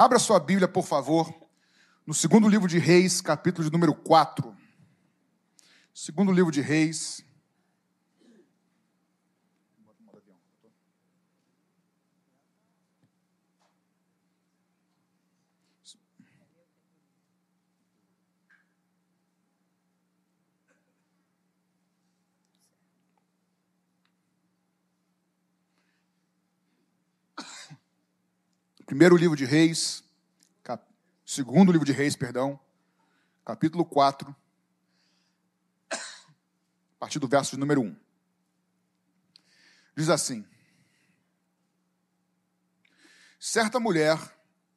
Abra 0.00 0.20
sua 0.20 0.38
Bíblia, 0.38 0.68
por 0.68 0.84
favor, 0.84 1.28
no 2.06 2.14
segundo 2.14 2.48
livro 2.48 2.68
de 2.68 2.78
Reis, 2.78 3.20
capítulo 3.20 3.64
de 3.64 3.72
número 3.72 3.92
4. 3.92 4.56
Segundo 5.92 6.30
livro 6.30 6.52
de 6.52 6.60
Reis. 6.60 7.24
Primeiro 28.88 29.18
livro 29.18 29.36
de 29.36 29.44
Reis, 29.44 30.02
cap... 30.62 30.82
segundo 31.22 31.70
livro 31.70 31.84
de 31.84 31.92
Reis, 31.92 32.16
perdão, 32.16 32.58
capítulo 33.44 33.84
4, 33.84 34.34
a 35.92 35.96
partir 36.98 37.18
do 37.18 37.28
verso 37.28 37.50
de 37.50 37.60
número 37.60 37.82
1. 37.82 37.94
Diz 39.94 40.08
assim: 40.08 40.42
Certa 43.38 43.78
mulher, 43.78 44.18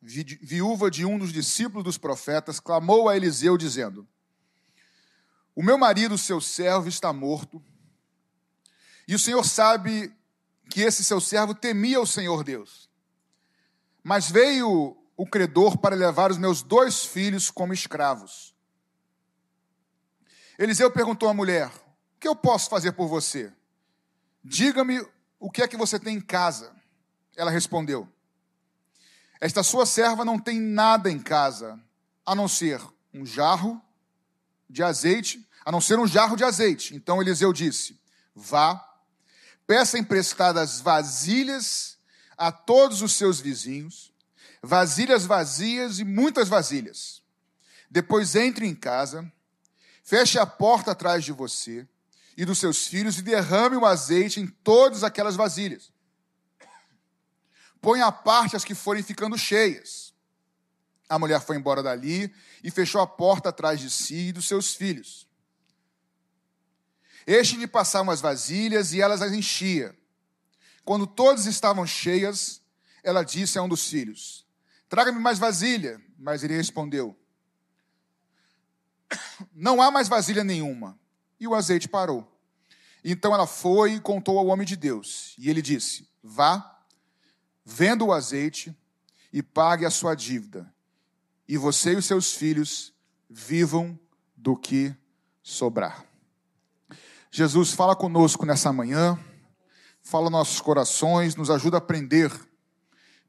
vi... 0.02 0.25
viúva 0.41 0.91
de 0.91 1.05
um 1.05 1.17
dos 1.17 1.31
discípulos 1.31 1.86
dos 1.86 1.98
profetas, 1.98 2.59
clamou 2.59 3.08
a 3.08 3.16
Eliseu, 3.16 3.55
dizendo: 3.55 4.05
O 5.55 5.64
meu 5.64 5.78
marido, 5.78 6.17
seu 6.17 6.41
servo, 6.41 6.89
está 6.89 7.14
morto, 7.14 7.64
e 9.08 9.16
o 9.16 9.20
Senhor 9.20 9.45
sabe 9.45 10.14
que 10.70 10.81
esse 10.81 11.02
seu 11.02 11.22
servo 11.22 11.55
temia 11.55 12.02
o 12.02 12.05
Senhor 12.05 12.44
Deus. 12.44 12.91
Mas 14.04 14.30
veio 14.30 14.98
o 15.16 15.26
credor 15.28 15.78
para 15.78 15.96
levar 15.96 16.32
os 16.32 16.38
meus 16.38 16.64
dois 16.64 17.05
filhos 17.05 17.52
como 17.52 17.73
escravos. 17.73 18.55
Eliseu 20.58 20.89
perguntou 20.92 21.30
à 21.30 21.34
mulher: 21.34 21.67
O 22.16 22.20
que 22.20 22.28
eu 22.28 22.36
posso 22.36 22.70
fazer 22.70 22.94
por 22.94 23.08
você? 23.08 23.53
Diga-me 24.44 25.06
o 25.40 25.52
que 25.52 25.62
é 25.62 25.67
que 25.67 25.78
você 25.78 26.00
tem 26.00 26.17
em 26.17 26.22
casa. 26.22 26.75
Ela 27.36 27.52
respondeu: 27.52 28.08
Esta 29.40 29.62
sua 29.62 29.86
serva 29.86 30.25
não 30.25 30.40
tem 30.40 30.59
nada 30.59 31.09
em 31.09 31.20
casa, 31.20 31.80
a 32.25 32.34
não 32.34 32.47
ser 32.47 32.81
um 33.14 33.25
jarro 33.25 33.81
de 34.70 34.81
azeite, 34.81 35.47
a 35.66 35.72
não 35.72 35.81
ser 35.81 36.00
um 36.00 36.08
jarro 36.08 36.36
de 36.36 36.44
azeite. 36.44 36.95
Então 36.95 37.22
Eliseu 37.22 37.53
disse: 37.53 38.00
Vá, 38.36 38.84
peça 39.68 40.00
emprestadas 40.00 40.80
vasilhas 40.80 41.97
a 42.42 42.52
todos 42.52 43.03
os 43.03 43.14
seus 43.14 43.39
vizinhos, 43.39 44.11
vasilhas 44.64 45.28
vazias 45.28 46.00
e 46.00 46.03
muitas 46.03 46.50
vasilhas. 46.50 47.22
Depois 47.88 48.36
entre 48.36 48.66
em 48.66 48.73
casa, 48.73 49.31
feche 50.03 50.39
a 50.39 50.45
porta 50.45 50.89
atrás 50.92 51.23
de 51.23 51.31
você 51.31 51.88
e 52.36 52.44
dos 52.44 52.58
seus 52.58 52.88
filhos 52.88 53.19
e 53.19 53.22
derrame 53.22 53.75
o 53.75 53.86
azeite 53.86 54.39
em 54.39 54.47
todas 54.47 55.03
aquelas 55.03 55.36
vasilhas. 55.36 55.94
Põe 57.80 58.02
à 58.02 58.12
parte 58.12 58.56
as 58.56 58.66
que 58.66 58.73
forem 58.73 59.03
ficando 59.03 59.38
cheias. 59.38 60.12
A 61.08 61.19
mulher 61.19 61.42
foi 61.42 61.58
embora 61.58 61.84
dali 61.84 62.34
e 62.64 62.72
fechou 62.72 63.02
a 63.02 63.08
porta 63.08 63.50
atrás 63.50 63.80
de 63.80 63.89
si 63.92 64.30
e 64.30 64.31
dos 64.31 64.47
seus 64.47 64.73
filhos. 64.73 65.28
Este 67.28 67.56
lhe 67.56 67.67
passava 67.67 68.12
as 68.12 68.19
vasilhas 68.19 68.94
e 68.94 69.02
elas 69.02 69.22
as 69.22 69.31
enchia. 69.31 69.95
Quando 70.84 71.06
todas 71.08 71.46
estavam 71.46 71.86
cheias, 71.86 72.62
ela 73.04 73.24
disse 73.24 73.58
a 73.58 73.64
um 73.64 73.70
dos 73.70 73.88
filhos: 73.88 74.46
Traga-me 74.90 75.20
mais 75.20 75.40
vasilha. 75.40 76.02
Mas 76.18 76.44
ele 76.44 76.56
respondeu: 76.56 77.18
Não 79.54 79.82
há 79.82 79.90
mais 79.90 80.08
vasilha 80.08 80.44
nenhuma. 80.44 81.00
E 81.40 81.48
o 81.48 81.56
azeite 81.56 81.88
parou. 81.88 82.28
Então 83.03 83.34
ela 83.34 83.47
foi 83.47 83.94
e 83.94 84.00
contou 84.00 84.38
ao 84.38 84.47
homem 84.47 84.66
de 84.66 84.75
Deus. 84.75 85.34
E 85.38 85.50
ele 85.50 85.62
disse: 85.62 86.08
Vá, 86.22 86.80
venda 87.66 88.03
o 88.03 88.14
azeite 88.14 88.75
e 89.34 89.41
pague 89.41 89.86
a 89.86 89.90
sua 89.90 90.14
dívida. 90.14 90.72
E 91.47 91.58
você 91.58 91.94
e 91.94 91.96
os 91.96 92.06
seus 92.06 92.34
filhos 92.34 92.94
vivam 93.30 94.00
do 94.36 94.56
que 94.56 94.96
sobrar. 95.41 96.06
Jesus 97.31 97.72
fala 97.72 97.96
conosco 97.96 98.46
nessa 98.46 98.72
manhã 98.72 99.18
fala 100.11 100.29
nossos 100.29 100.59
corações, 100.59 101.38
nos 101.38 101.49
ajuda 101.49 101.77
a 101.77 101.79
aprender 101.79 102.29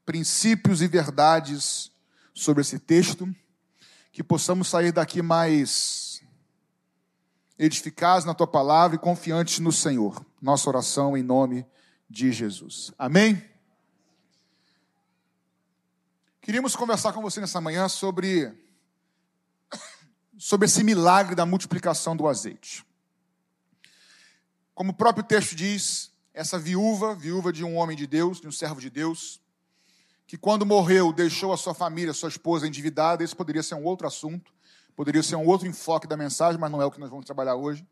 princípios 0.05 0.83
e 0.83 0.89
verdades 0.89 1.93
sobre 2.35 2.63
esse 2.63 2.77
texto, 2.77 3.33
que 4.11 4.21
possamos 4.21 4.67
sair 4.67 4.91
daqui 4.91 5.23
mais 5.23 6.21
edificados 7.57 8.25
na 8.25 8.35
tua 8.35 8.49
palavra 8.49 8.97
e 8.97 8.99
confiantes 8.99 9.61
no 9.61 9.71
Senhor. 9.71 10.27
Nossa 10.41 10.69
oração 10.69 11.17
em 11.17 11.23
nome 11.23 11.65
de 12.11 12.33
Jesus. 12.33 12.91
Amém? 12.99 13.41
Queríamos 16.41 16.75
conversar 16.75 17.13
com 17.13 17.23
você 17.23 17.41
nessa 17.41 17.61
manhã 17.61 17.89
sobre 17.89 18.53
sobre 20.37 20.67
esse 20.67 20.83
milagre 20.83 21.37
da 21.37 21.47
multiplicação 21.47 22.17
do 22.17 22.27
azeite. 22.27 22.85
Como 24.75 24.91
o 24.91 24.97
próprio 24.97 25.23
texto 25.23 25.55
diz, 25.55 26.12
essa 26.35 26.59
viúva, 26.59 27.15
viúva 27.15 27.53
de 27.53 27.63
um 27.63 27.77
homem 27.77 27.97
de 27.97 28.07
Deus, 28.07 28.41
de 28.41 28.49
um 28.49 28.53
servo 28.53 28.81
de 28.81 28.89
Deus, 28.89 29.41
que 30.27 30.39
quando 30.39 30.65
morreu 30.65 31.13
deixou 31.13 31.53
a 31.53 31.57
sua 31.57 31.75
família, 31.75 32.15
sua 32.15 32.29
esposa 32.29 32.67
endividada, 32.67 33.23
esse 33.23 33.37
poderia 33.37 33.63
ser 33.63 33.75
um 33.75 33.85
outro 33.85 34.07
assunto, 34.07 34.53
poderia 34.97 35.23
ser 35.23 35.37
um 35.37 35.47
outro 35.47 35.69
enfoque 35.69 36.07
da 36.07 36.17
mensagem, 36.17 36.59
mas 36.59 36.71
não 36.71 36.81
é 36.81 36.87
o 36.87 36.91
que 36.91 37.01
nós 37.01 37.11
vamos 37.11 37.27
trabalhar 37.27 37.55
hoje. 37.55 37.87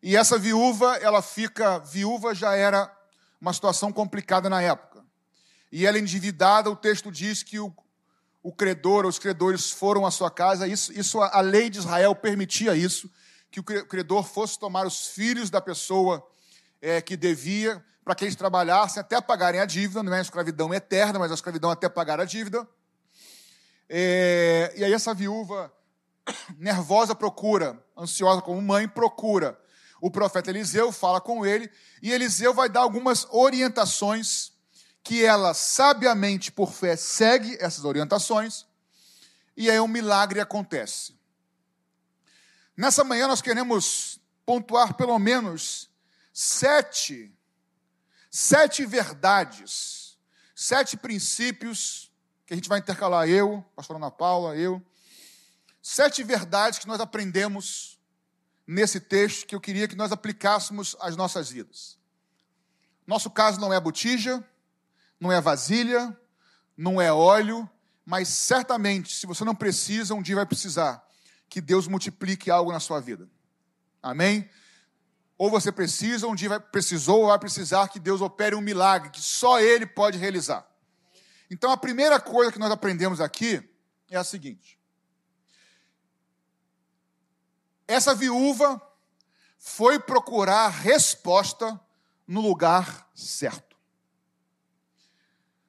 E 0.00 0.16
essa 0.16 0.38
viúva, 0.38 0.96
ela 0.96 1.20
fica, 1.20 1.78
viúva 1.78 2.34
já 2.34 2.54
era 2.54 2.92
uma 3.40 3.52
situação 3.52 3.92
complicada 3.92 4.48
na 4.48 4.62
época. 4.62 5.04
E 5.70 5.84
ela 5.84 5.98
endividada, 5.98 6.70
o 6.70 6.76
texto 6.76 7.10
diz 7.10 7.42
que 7.42 7.58
o, 7.58 7.74
o 8.40 8.52
credor, 8.52 9.04
os 9.04 9.18
credores 9.18 9.70
foram 9.70 10.06
à 10.06 10.10
sua 10.12 10.30
casa, 10.30 10.68
isso, 10.68 10.92
isso 10.92 11.20
a 11.20 11.40
lei 11.40 11.68
de 11.70 11.78
Israel 11.78 12.14
permitia 12.14 12.76
isso, 12.76 13.10
que 13.50 13.58
o 13.58 13.64
credor 13.64 14.22
fosse 14.22 14.58
tomar 14.58 14.86
os 14.86 15.08
filhos 15.08 15.50
da 15.50 15.60
pessoa 15.60 16.24
é, 16.82 17.00
que 17.00 17.16
devia, 17.16 17.82
para 18.04 18.16
que 18.16 18.24
eles 18.24 18.34
trabalhassem 18.34 19.00
até 19.00 19.20
pagarem 19.20 19.60
a 19.60 19.64
dívida, 19.64 20.02
não 20.02 20.12
é 20.12 20.18
a 20.18 20.22
escravidão 20.22 20.74
eterna, 20.74 21.20
mas 21.20 21.30
a 21.30 21.34
escravidão 21.34 21.70
até 21.70 21.88
pagar 21.88 22.20
a 22.20 22.24
dívida. 22.24 22.68
É, 23.88 24.72
e 24.76 24.84
aí 24.84 24.92
essa 24.92 25.14
viúva, 25.14 25.72
nervosa, 26.58 27.14
procura, 27.14 27.80
ansiosa 27.96 28.42
como 28.42 28.60
mãe, 28.60 28.88
procura 28.88 29.56
o 30.00 30.10
profeta 30.10 30.50
Eliseu, 30.50 30.90
fala 30.90 31.20
com 31.20 31.46
ele, 31.46 31.70
e 32.02 32.10
Eliseu 32.10 32.52
vai 32.52 32.68
dar 32.68 32.80
algumas 32.80 33.24
orientações 33.30 34.50
que 35.04 35.24
ela, 35.24 35.54
sabiamente, 35.54 36.50
por 36.50 36.72
fé, 36.72 36.96
segue 36.96 37.56
essas 37.60 37.84
orientações, 37.84 38.66
e 39.56 39.70
aí 39.70 39.78
um 39.78 39.86
milagre 39.86 40.40
acontece. 40.40 41.14
Nessa 42.76 43.04
manhã 43.04 43.28
nós 43.28 43.40
queremos 43.40 44.20
pontuar 44.44 44.94
pelo 44.94 45.16
menos 45.20 45.91
sete, 46.32 47.32
sete 48.30 48.86
verdades, 48.86 50.18
sete 50.54 50.96
princípios 50.96 52.10
que 52.46 52.54
a 52.54 52.56
gente 52.56 52.68
vai 52.68 52.78
intercalar 52.78 53.28
eu, 53.28 53.64
pastor 53.76 53.96
Ana 53.96 54.10
Paula, 54.10 54.56
eu, 54.56 54.82
sete 55.80 56.22
verdades 56.22 56.78
que 56.78 56.86
nós 56.86 57.00
aprendemos 57.00 57.98
nesse 58.66 59.00
texto 59.00 59.46
que 59.46 59.54
eu 59.54 59.60
queria 59.60 59.88
que 59.88 59.96
nós 59.96 60.12
aplicássemos 60.12 60.96
às 61.00 61.16
nossas 61.16 61.50
vidas. 61.50 61.98
Nosso 63.06 63.30
caso 63.30 63.60
não 63.60 63.72
é 63.72 63.80
botija, 63.80 64.42
não 65.18 65.30
é 65.32 65.40
vasilha, 65.40 66.16
não 66.76 67.00
é 67.00 67.12
óleo, 67.12 67.68
mas 68.04 68.28
certamente, 68.28 69.14
se 69.14 69.26
você 69.26 69.44
não 69.44 69.54
precisa, 69.54 70.14
um 70.14 70.22
dia 70.22 70.36
vai 70.36 70.46
precisar 70.46 71.06
que 71.48 71.60
Deus 71.60 71.86
multiplique 71.86 72.50
algo 72.50 72.72
na 72.72 72.80
sua 72.80 73.00
vida. 73.00 73.28
Amém? 74.02 74.48
Ou 75.42 75.50
você 75.50 75.72
precisa, 75.72 76.28
um 76.28 76.36
dia 76.36 76.50
vai, 76.50 76.60
precisou 76.60 77.22
ou 77.22 77.26
vai 77.26 77.36
precisar 77.36 77.88
que 77.88 77.98
Deus 77.98 78.20
opere 78.20 78.54
um 78.54 78.60
milagre 78.60 79.10
que 79.10 79.20
só 79.20 79.60
Ele 79.60 79.84
pode 79.84 80.16
realizar. 80.16 80.64
Então 81.50 81.72
a 81.72 81.76
primeira 81.76 82.20
coisa 82.20 82.52
que 82.52 82.60
nós 82.60 82.70
aprendemos 82.70 83.20
aqui 83.20 83.60
é 84.08 84.16
a 84.16 84.22
seguinte: 84.22 84.78
essa 87.88 88.14
viúva 88.14 88.80
foi 89.58 89.98
procurar 89.98 90.68
resposta 90.68 91.80
no 92.24 92.40
lugar 92.40 93.10
certo. 93.12 93.76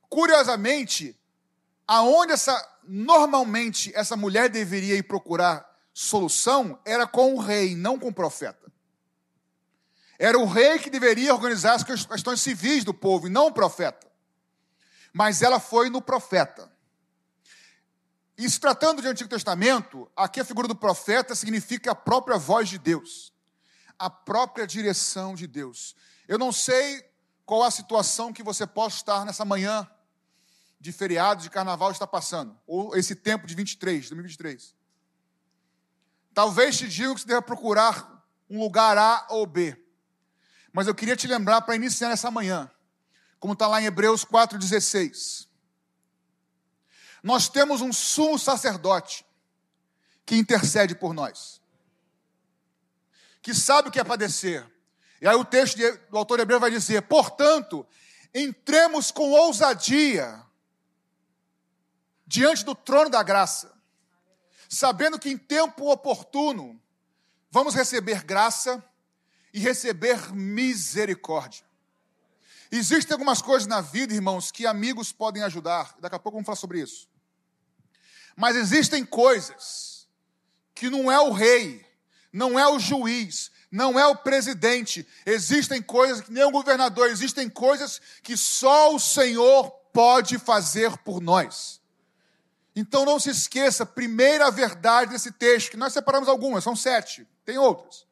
Curiosamente, 0.07 1.19
aonde 1.87 2.33
essa 2.33 2.79
normalmente 2.83 3.91
essa 3.95 4.15
mulher 4.15 4.49
deveria 4.49 4.93
ir 4.93 5.03
procurar 5.03 5.67
solução 5.91 6.79
era 6.85 7.07
com 7.07 7.33
o 7.33 7.39
rei, 7.39 7.75
não 7.75 7.97
com 7.97 8.09
o 8.09 8.13
profeta. 8.13 8.71
Era 10.23 10.39
o 10.39 10.45
rei 10.45 10.79
que 10.79 10.89
deveria 10.89 11.33
organizar 11.33 11.73
as 11.73 11.83
questões 11.83 12.39
civis 12.39 12.85
do 12.85 12.93
povo, 12.93 13.27
e 13.27 13.29
não 13.29 13.47
o 13.47 13.51
profeta. 13.51 14.09
Mas 15.11 15.41
ela 15.41 15.59
foi 15.59 15.89
no 15.89 16.01
profeta. 16.01 16.71
E 18.37 18.49
se 18.49 18.57
tratando 18.57 19.01
de 19.01 19.07
Antigo 19.09 19.29
Testamento, 19.29 20.09
aqui 20.15 20.39
a 20.39 20.45
figura 20.45 20.65
do 20.65 20.77
profeta 20.77 21.35
significa 21.35 21.91
a 21.91 21.95
própria 21.95 22.37
voz 22.37 22.69
de 22.69 22.77
Deus, 22.77 23.33
a 23.99 24.09
própria 24.09 24.65
direção 24.65 25.35
de 25.35 25.45
Deus. 25.45 25.93
Eu 26.25 26.37
não 26.37 26.53
sei 26.53 27.03
qual 27.45 27.61
a 27.61 27.69
situação 27.69 28.31
que 28.31 28.41
você 28.41 28.65
possa 28.65 28.95
estar 28.95 29.25
nessa 29.25 29.43
manhã 29.43 29.85
de 30.79 30.93
feriado, 30.93 31.43
de 31.43 31.49
carnaval 31.49 31.91
está 31.91 32.07
passando, 32.07 32.57
ou 32.65 32.95
esse 32.95 33.13
tempo 33.13 33.45
de 33.45 33.55
23, 33.55 34.07
2023. 34.07 34.73
Talvez 36.33 36.77
te 36.77 36.87
digam 36.87 37.13
que 37.13 37.19
você 37.19 37.27
deva 37.27 37.41
procurar 37.41 38.25
um 38.49 38.57
lugar 38.61 38.97
A 38.97 39.27
ou 39.29 39.45
B. 39.45 39.82
Mas 40.73 40.87
eu 40.87 40.95
queria 40.95 41.15
te 41.15 41.27
lembrar 41.27 41.61
para 41.61 41.75
iniciar 41.75 42.11
essa 42.11 42.29
manhã, 42.29 42.69
como 43.39 43.53
está 43.53 43.67
lá 43.67 43.81
em 43.81 43.85
Hebreus 43.85 44.25
4,16 44.25 45.53
nós 47.23 47.47
temos 47.47 47.79
um 47.79 47.93
sumo 47.93 48.37
sacerdote 48.37 49.25
que 50.25 50.35
intercede 50.35 50.93
por 50.93 51.13
nós, 51.13 51.61
que 53.41 53.53
sabe 53.53 53.87
o 53.87 53.91
que 53.91 53.99
é 53.99 54.03
padecer. 54.03 54.69
E 55.21 55.27
aí 55.27 55.35
o 55.35 55.45
texto 55.45 55.77
do 56.09 56.17
autor 56.17 56.41
hebreu 56.41 56.59
vai 56.59 56.69
dizer: 56.69 57.03
portanto, 57.03 57.87
entremos 58.35 59.09
com 59.09 59.31
ousadia 59.31 60.45
diante 62.27 62.65
do 62.65 62.75
trono 62.75 63.09
da 63.09 63.23
graça, 63.23 63.73
sabendo 64.67 65.17
que 65.17 65.29
em 65.29 65.37
tempo 65.37 65.89
oportuno 65.89 66.81
vamos 67.49 67.73
receber 67.73 68.23
graça 68.23 68.83
e 69.53 69.59
receber 69.59 70.33
misericórdia. 70.33 71.63
Existem 72.71 73.13
algumas 73.13 73.41
coisas 73.41 73.67
na 73.67 73.81
vida, 73.81 74.13
irmãos, 74.13 74.51
que 74.51 74.65
amigos 74.65 75.11
podem 75.11 75.43
ajudar. 75.43 75.95
Daqui 75.99 76.15
a 76.15 76.19
pouco 76.19 76.37
vamos 76.37 76.45
falar 76.47 76.55
sobre 76.55 76.81
isso. 76.81 77.07
Mas 78.35 78.55
existem 78.55 79.05
coisas 79.05 80.07
que 80.73 80.89
não 80.89 81.11
é 81.11 81.19
o 81.19 81.31
rei, 81.31 81.85
não 82.31 82.57
é 82.57 82.67
o 82.67 82.79
juiz, 82.79 83.51
não 83.71 83.99
é 83.99 84.07
o 84.07 84.15
presidente. 84.15 85.07
Existem 85.23 85.83
coisas 85.83 86.21
que 86.21 86.31
nem 86.31 86.43
o 86.43 86.51
governador, 86.51 87.09
existem 87.09 87.47
coisas 87.47 88.01
que 88.23 88.35
só 88.35 88.95
o 88.95 88.99
Senhor 88.99 89.69
pode 89.93 90.39
fazer 90.39 90.97
por 90.97 91.21
nós. 91.21 91.79
Então 92.75 93.05
não 93.05 93.19
se 93.19 93.29
esqueça, 93.29 93.85
primeira 93.85 94.49
verdade 94.49 95.11
desse 95.11 95.31
texto, 95.31 95.69
que 95.69 95.77
nós 95.77 95.93
separamos 95.93 96.27
algumas, 96.27 96.63
são 96.63 96.75
sete, 96.75 97.27
tem 97.45 97.59
outras. 97.59 98.07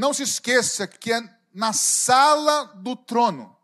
Não 0.00 0.14
se 0.14 0.22
esqueça 0.22 0.86
que 0.86 1.12
é 1.12 1.22
na 1.52 1.74
sala 1.74 2.72
do 2.76 2.96
trono 2.96 3.54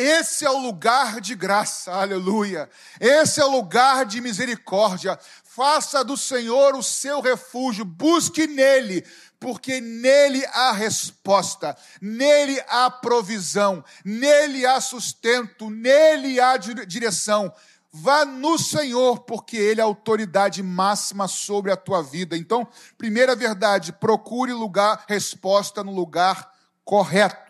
esse 0.00 0.44
é 0.44 0.50
o 0.50 0.58
lugar 0.58 1.20
de 1.20 1.34
graça, 1.34 1.90
aleluia. 1.90 2.70
Esse 3.00 3.40
é 3.40 3.44
o 3.44 3.50
lugar 3.50 4.06
de 4.06 4.20
misericórdia. 4.20 5.18
Faça 5.42 6.04
do 6.04 6.16
Senhor 6.16 6.76
o 6.76 6.84
seu 6.84 7.20
refúgio, 7.20 7.84
busque 7.84 8.46
nele, 8.46 9.04
porque 9.40 9.80
nele 9.80 10.46
há 10.52 10.70
resposta, 10.70 11.76
nele 12.00 12.62
há 12.68 12.88
provisão, 12.88 13.84
nele 14.04 14.64
há 14.64 14.80
sustento, 14.80 15.68
nele 15.68 16.38
há 16.38 16.56
direção. 16.56 17.52
Vá 17.90 18.24
no 18.24 18.58
Senhor, 18.58 19.20
porque 19.20 19.56
Ele 19.56 19.80
é 19.80 19.82
a 19.82 19.86
autoridade 19.86 20.62
máxima 20.62 21.26
sobre 21.26 21.72
a 21.72 21.76
tua 21.76 22.02
vida. 22.02 22.36
Então, 22.36 22.68
primeira 22.98 23.34
verdade, 23.34 23.92
procure 23.92 24.52
lugar, 24.52 25.04
resposta 25.08 25.82
no 25.82 25.94
lugar 25.94 26.52
correto. 26.84 27.48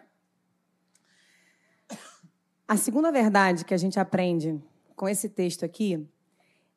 A 2.67 2.77
segunda 2.77 3.11
verdade 3.11 3.65
que 3.65 3.75
a 3.75 3.79
gente 3.79 3.99
aprende 3.99 4.63
com 4.95 5.09
esse 5.09 5.29
texto 5.29 5.65
aqui 5.65 6.07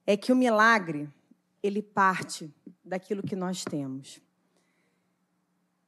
é 0.08 0.18
que 0.18 0.32
o 0.32 0.36
milagre 0.36 1.10
ele 1.62 1.82
parte 1.82 2.52
daquilo 2.84 3.22
que 3.22 3.36
nós 3.36 3.64
temos. 3.64 4.20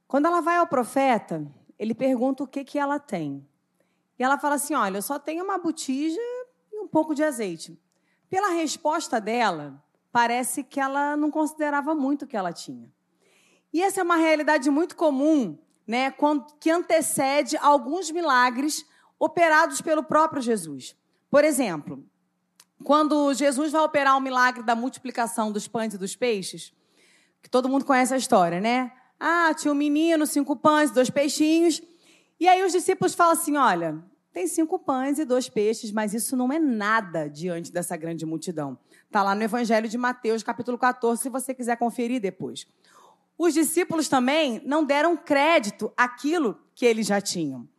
Quando 0.08 0.28
ela 0.28 0.42
vai 0.42 0.58
ao 0.58 0.68
profeta, 0.68 1.46
ele 1.80 1.96
pergunta 1.96 2.44
o 2.44 2.48
que 2.48 2.64
que 2.64 2.78
ela 2.78 3.00
tem. 3.00 3.48
E 4.20 4.24
ela 4.24 4.38
fala 4.38 4.56
assim: 4.56 4.76
"Olha, 4.76 4.98
eu 4.98 5.02
só 5.02 5.18
tenho 5.18 5.44
uma 5.44 5.58
botija 5.58 6.22
pouco 6.94 7.16
de 7.16 7.24
azeite". 7.24 7.78
Pela 8.30 8.50
resposta 8.50 9.20
dela, 9.20 9.84
parece 10.12 10.64
que 10.64 10.80
ela 10.80 11.18
não 11.18 11.32
considerava 11.32 11.96
muito 11.96 12.24
o 12.24 12.28
que 12.28 12.38
ela 12.38 12.54
tinha. 12.54 12.88
E 13.74 13.82
essa 13.82 14.00
é 14.00 14.04
uma 14.04 14.18
realidade 14.18 14.70
muito 14.70 14.96
comum, 14.96 15.58
né, 15.88 16.14
que 16.60 16.70
antecede 16.70 17.58
alguns 17.58 18.12
milagres 18.12 18.86
operados 19.20 19.82
pelo 19.82 20.04
próprio 20.04 20.42
Jesus. 20.42 20.96
Por 21.32 21.44
exemplo, 21.44 22.06
quando 22.84 23.34
Jesus 23.34 23.72
vai 23.72 23.82
operar 23.82 24.16
o 24.16 24.22
milagre 24.22 24.62
da 24.62 24.76
multiplicação 24.76 25.52
dos 25.52 25.68
pães 25.68 25.96
e 25.96 25.98
dos 25.98 26.16
peixes, 26.16 26.72
que 27.42 27.50
todo 27.50 27.68
mundo 27.68 27.84
conhece 27.84 28.14
a 28.14 28.18
história, 28.18 28.62
né? 28.62 28.92
Ah, 29.20 29.54
tinha 29.54 29.72
um 29.72 29.76
menino, 29.76 30.28
cinco 30.28 30.56
pães, 30.56 30.92
dois 30.92 31.10
peixinhos. 31.10 31.82
E 32.40 32.48
aí 32.48 32.64
os 32.64 32.72
discípulos 32.72 33.16
falam 33.16 33.34
assim: 33.34 33.58
olha, 33.58 34.04
tem 34.34 34.48
cinco 34.48 34.80
pães 34.80 35.20
e 35.20 35.26
dois 35.26 35.48
peixes, 35.48 35.92
mas 35.92 36.14
isso 36.14 36.36
não 36.36 36.52
é 36.52 36.58
nada 36.58 37.30
diante 37.30 37.72
dessa 37.72 37.96
grande 37.96 38.26
multidão. 38.26 38.78
Está 39.06 39.22
lá 39.22 39.36
no 39.36 39.44
Evangelho 39.44 39.88
de 39.88 39.98
Mateus, 39.98 40.42
capítulo 40.42 40.76
14, 40.76 41.22
se 41.22 41.30
você 41.30 41.54
quiser 41.54 41.78
conferir 41.78 42.20
depois. 42.20 42.66
Os 43.38 43.54
discípulos 43.54 44.10
também 44.10 44.60
não 44.66 44.84
deram 44.84 45.16
crédito 45.16 45.94
àquilo 45.96 46.58
que 46.74 46.84
eles 46.84 47.06
já 47.06 47.22
tinham. 47.22 47.70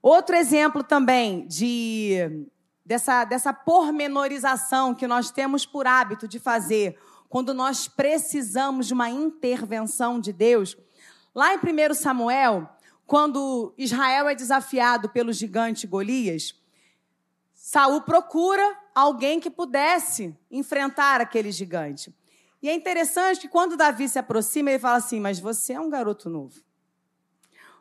Outro 0.00 0.36
exemplo 0.36 0.84
também 0.84 1.44
de 1.48 2.46
dessa, 2.86 3.24
dessa 3.24 3.52
pormenorização 3.52 4.94
que 4.94 5.06
nós 5.06 5.32
temos 5.32 5.66
por 5.66 5.86
hábito 5.86 6.28
de 6.28 6.38
fazer 6.38 6.96
quando 7.28 7.52
nós 7.52 7.88
precisamos 7.88 8.86
de 8.86 8.94
uma 8.94 9.10
intervenção 9.10 10.20
de 10.20 10.32
Deus. 10.32 10.76
Lá 11.34 11.52
em 11.52 11.58
1 11.58 11.94
Samuel, 11.94 12.68
quando 13.08 13.72
Israel 13.78 14.28
é 14.28 14.34
desafiado 14.34 15.08
pelo 15.08 15.32
gigante 15.32 15.86
Golias, 15.86 16.54
Saul 17.54 18.02
procura 18.02 18.78
alguém 18.94 19.40
que 19.40 19.48
pudesse 19.48 20.36
enfrentar 20.50 21.18
aquele 21.18 21.50
gigante. 21.50 22.14
E 22.60 22.68
é 22.68 22.74
interessante 22.74 23.40
que 23.40 23.48
quando 23.48 23.78
Davi 23.78 24.10
se 24.10 24.18
aproxima, 24.18 24.70
ele 24.70 24.78
fala 24.78 24.98
assim: 24.98 25.20
Mas 25.20 25.40
você 25.40 25.72
é 25.72 25.80
um 25.80 25.88
garoto 25.88 26.28
novo. 26.28 26.60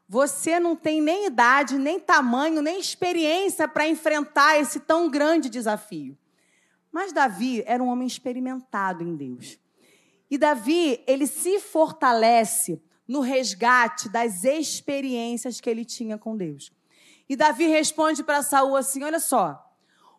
Você 0.08 0.62
não 0.62 0.78
tem 0.78 1.02
nem 1.02 1.26
idade, 1.26 1.78
nem 1.78 2.00
tamanho, 2.00 2.62
nem 2.62 2.80
experiência 2.80 3.68
para 3.68 3.86
enfrentar 3.86 4.58
esse 4.58 4.80
tão 4.80 5.10
grande 5.10 5.50
desafio. 5.50 6.18
Mas 6.90 7.12
Davi 7.12 7.66
era 7.68 7.84
um 7.84 7.88
homem 7.88 8.08
experimentado 8.08 9.04
em 9.04 9.14
Deus. 9.14 9.60
E 10.31 10.38
Davi, 10.38 11.04
ele 11.06 11.28
se 11.28 11.60
fortalece 11.60 12.81
no 13.07 13.21
resgate 13.21 14.09
das 14.09 14.44
experiências 14.44 15.61
que 15.61 15.69
ele 15.69 15.85
tinha 15.85 16.18
com 16.18 16.35
Deus. 16.35 16.71
E 17.30 17.35
Davi 17.35 17.68
responde 17.68 18.23
para 18.23 18.44
Saul 18.44 18.76
assim: 18.76 19.04
Olha 19.04 19.19
só, 19.19 19.64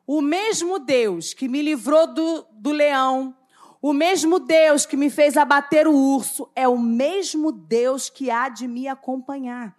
o 0.07 0.21
mesmo 0.21 0.79
Deus 0.79 1.35
que 1.35 1.49
me 1.49 1.63
livrou 1.63 2.07
do, 2.07 2.47
do 2.53 2.71
leão, 2.71 3.37
o 3.81 3.93
mesmo 3.93 4.39
Deus 4.39 4.87
que 4.87 4.97
me 4.97 5.11
fez 5.11 5.37
abater 5.37 5.87
o 5.87 5.95
urso, 5.95 6.51
é 6.55 6.67
o 6.67 6.79
mesmo 6.79 7.53
Deus 7.53 8.09
que 8.09 8.31
há 8.31 8.49
de 8.49 8.67
me 8.67 8.89
acompanhar. 8.89 9.77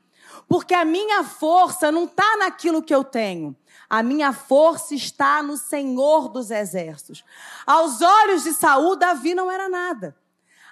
Porque 0.48 0.74
a 0.74 0.86
minha 0.86 1.24
força 1.24 1.92
não 1.92 2.06
está 2.06 2.38
naquilo 2.38 2.84
que 2.84 2.94
eu 2.94 3.04
tenho. 3.04 3.56
A 3.90 4.04
minha 4.04 4.32
força 4.32 4.94
está 4.94 5.42
no 5.42 5.58
Senhor 5.58 6.30
dos 6.30 6.52
Exércitos. 6.52 7.24
Aos 7.66 8.02
olhos 8.02 8.44
de 8.44 8.54
Saul, 8.54 8.96
Davi 8.96 9.34
não 9.34 9.50
era 9.50 9.68
nada. 9.68 10.16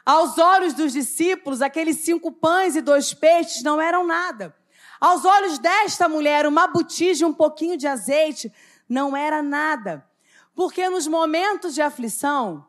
Aos 0.08 0.38
olhos 0.38 0.74
dos 0.74 0.94
discípulos, 0.94 1.62
aqueles 1.62 1.98
cinco 1.98 2.32
pães 2.32 2.78
e 2.78 2.82
dois 2.82 3.14
peixes 3.14 3.62
não 3.62 3.82
eram 3.82 4.06
nada. 4.06 4.56
Aos 5.02 5.26
olhos 5.26 5.60
desta 5.60 6.08
mulher, 6.08 6.48
uma 6.48 6.66
botija 6.66 7.26
e 7.26 7.28
um 7.28 7.34
pouquinho 7.34 7.76
de 7.76 7.88
azeite 7.88 8.50
não 8.88 9.18
era 9.18 9.44
nada. 9.44 10.08
Porque 10.56 10.88
nos 10.90 11.08
momentos 11.08 11.74
de 11.76 11.82
aflição, 11.82 12.66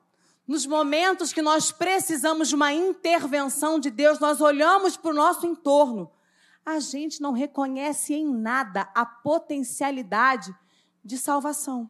nos 0.47 0.67
momentos 0.67 1.33
que 1.33 1.41
nós 1.41 1.71
precisamos 1.71 2.49
de 2.49 2.57
uma 2.57 2.73
intervenção 2.73 3.79
de 3.79 3.91
Deus, 3.91 4.19
nós 4.19 4.41
olhamos 4.41 4.97
para 4.97 5.13
o 5.13 5.15
nosso 5.15 5.47
entorno 5.47 6.11
a 6.69 6.81
gente 6.81 7.23
não 7.23 7.33
reconhece 7.33 8.13
em 8.13 8.31
nada 8.31 8.91
a 8.95 9.07
potencialidade 9.07 10.55
de 11.03 11.17
salvação. 11.17 11.89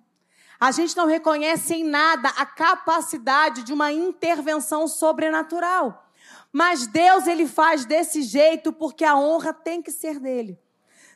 A 0.61 0.71
gente 0.73 0.97
não 0.97 1.07
reconhece 1.07 1.75
em 1.75 1.85
nada 1.85 2.29
a 2.31 2.45
capacidade 2.45 3.63
de 3.63 3.73
uma 3.73 3.93
intervenção 3.93 4.89
sobrenatural. 4.89 6.11
Mas 6.53 6.87
Deus 6.87 7.27
ele 7.27 7.47
faz 7.47 7.85
desse 7.85 8.23
jeito 8.23 8.73
porque 8.73 9.05
a 9.05 9.17
honra 9.17 9.53
tem 9.53 9.81
que 9.81 9.93
ser 9.93 10.19
dele. 10.19 10.59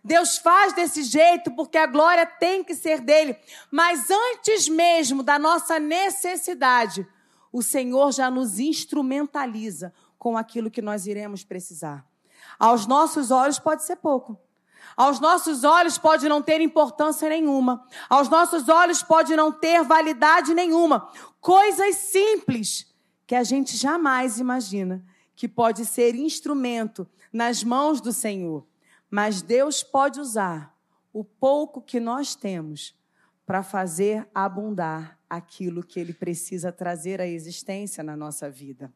Deus 0.04 0.38
faz 0.38 0.72
desse 0.72 1.02
jeito 1.02 1.50
porque 1.52 1.78
a 1.78 1.86
glória 1.86 2.26
tem 2.26 2.64
que 2.64 2.74
ser 2.74 3.00
dele. 3.00 3.36
Mas 3.70 4.10
antes 4.10 4.68
mesmo 4.68 5.22
da 5.22 5.38
nossa 5.38 5.78
necessidade, 5.78 7.06
o 7.52 7.62
Senhor 7.62 8.12
já 8.12 8.30
nos 8.30 8.58
instrumentaliza 8.58 9.92
com 10.18 10.36
aquilo 10.36 10.70
que 10.70 10.82
nós 10.82 11.06
iremos 11.06 11.44
precisar. 11.44 12.04
Aos 12.58 12.86
nossos 12.86 13.30
olhos 13.30 13.58
pode 13.58 13.84
ser 13.84 13.96
pouco. 13.96 14.38
Aos 14.96 15.20
nossos 15.20 15.64
olhos 15.64 15.98
pode 15.98 16.28
não 16.28 16.42
ter 16.42 16.60
importância 16.60 17.28
nenhuma. 17.28 17.86
Aos 18.08 18.28
nossos 18.28 18.68
olhos 18.68 19.02
pode 19.02 19.34
não 19.34 19.50
ter 19.50 19.82
validade 19.82 20.54
nenhuma. 20.54 21.10
Coisas 21.40 21.96
simples 21.96 22.92
que 23.26 23.34
a 23.34 23.42
gente 23.42 23.76
jamais 23.76 24.38
imagina 24.38 25.04
que 25.34 25.48
pode 25.48 25.84
ser 25.84 26.14
instrumento 26.14 27.08
nas 27.32 27.64
mãos 27.64 28.00
do 28.00 28.12
Senhor. 28.12 28.66
Mas 29.10 29.42
Deus 29.42 29.82
pode 29.82 30.20
usar 30.20 30.76
o 31.12 31.24
pouco 31.24 31.80
que 31.80 31.98
nós 31.98 32.34
temos 32.34 32.94
para 33.44 33.62
fazer 33.62 34.28
abundar 34.34 35.18
aquilo 35.28 35.82
que 35.82 35.98
ele 35.98 36.12
precisa 36.12 36.70
trazer 36.70 37.20
à 37.20 37.26
existência 37.26 38.02
na 38.02 38.16
nossa 38.16 38.50
vida. 38.50 38.92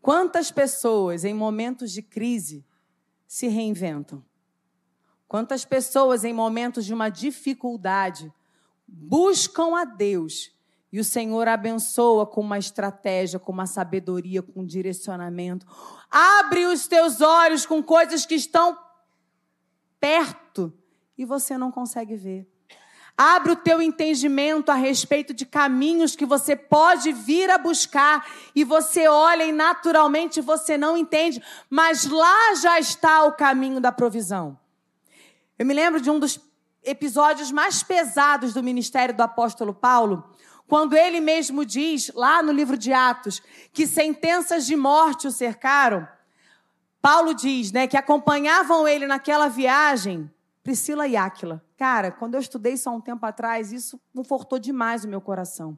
Quantas 0.00 0.50
pessoas 0.50 1.24
em 1.24 1.34
momentos 1.34 1.92
de 1.92 2.02
crise 2.02 2.64
se 3.26 3.46
reinventam? 3.46 4.24
Quantas 5.30 5.64
pessoas 5.64 6.24
em 6.24 6.32
momentos 6.32 6.84
de 6.84 6.92
uma 6.92 7.08
dificuldade 7.08 8.32
buscam 8.84 9.76
a 9.76 9.84
Deus 9.84 10.50
e 10.92 10.98
o 10.98 11.04
Senhor 11.04 11.46
abençoa 11.46 12.26
com 12.26 12.40
uma 12.40 12.58
estratégia, 12.58 13.38
com 13.38 13.52
uma 13.52 13.64
sabedoria, 13.64 14.42
com 14.42 14.62
um 14.62 14.66
direcionamento. 14.66 15.64
Abre 16.10 16.66
os 16.66 16.88
teus 16.88 17.20
olhos 17.20 17.64
com 17.64 17.80
coisas 17.80 18.26
que 18.26 18.34
estão 18.34 18.76
perto 20.00 20.72
e 21.16 21.24
você 21.24 21.56
não 21.56 21.70
consegue 21.70 22.16
ver. 22.16 22.50
Abre 23.16 23.52
o 23.52 23.56
teu 23.56 23.80
entendimento 23.80 24.70
a 24.70 24.74
respeito 24.74 25.32
de 25.32 25.46
caminhos 25.46 26.16
que 26.16 26.26
você 26.26 26.56
pode 26.56 27.12
vir 27.12 27.48
a 27.50 27.56
buscar 27.56 28.26
e 28.52 28.64
você 28.64 29.06
olha 29.06 29.44
e 29.44 29.52
naturalmente 29.52 30.40
você 30.40 30.76
não 30.76 30.96
entende, 30.96 31.40
mas 31.70 32.04
lá 32.04 32.56
já 32.56 32.80
está 32.80 33.22
o 33.22 33.34
caminho 33.34 33.80
da 33.80 33.92
provisão. 33.92 34.58
Eu 35.60 35.66
me 35.66 35.74
lembro 35.74 36.00
de 36.00 36.10
um 36.10 36.18
dos 36.18 36.40
episódios 36.82 37.52
mais 37.52 37.82
pesados 37.82 38.54
do 38.54 38.62
ministério 38.62 39.14
do 39.14 39.20
apóstolo 39.20 39.74
Paulo, 39.74 40.24
quando 40.66 40.96
ele 40.96 41.20
mesmo 41.20 41.66
diz, 41.66 42.10
lá 42.14 42.42
no 42.42 42.50
livro 42.50 42.78
de 42.78 42.94
Atos, 42.94 43.42
que 43.70 43.86
sentenças 43.86 44.64
de 44.64 44.74
morte 44.74 45.26
o 45.26 45.30
cercaram. 45.30 46.08
Paulo 47.02 47.34
diz, 47.34 47.72
né, 47.72 47.86
que 47.86 47.98
acompanhavam 47.98 48.88
ele 48.88 49.06
naquela 49.06 49.48
viagem 49.48 50.32
Priscila 50.62 51.06
e 51.06 51.14
Áquila. 51.14 51.62
Cara, 51.76 52.10
quando 52.10 52.36
eu 52.36 52.40
estudei 52.40 52.74
há 52.82 52.90
um 52.90 52.98
tempo 52.98 53.26
atrás, 53.26 53.70
isso 53.70 54.00
confortou 54.16 54.58
demais 54.58 55.04
o 55.04 55.08
meu 55.08 55.20
coração. 55.20 55.76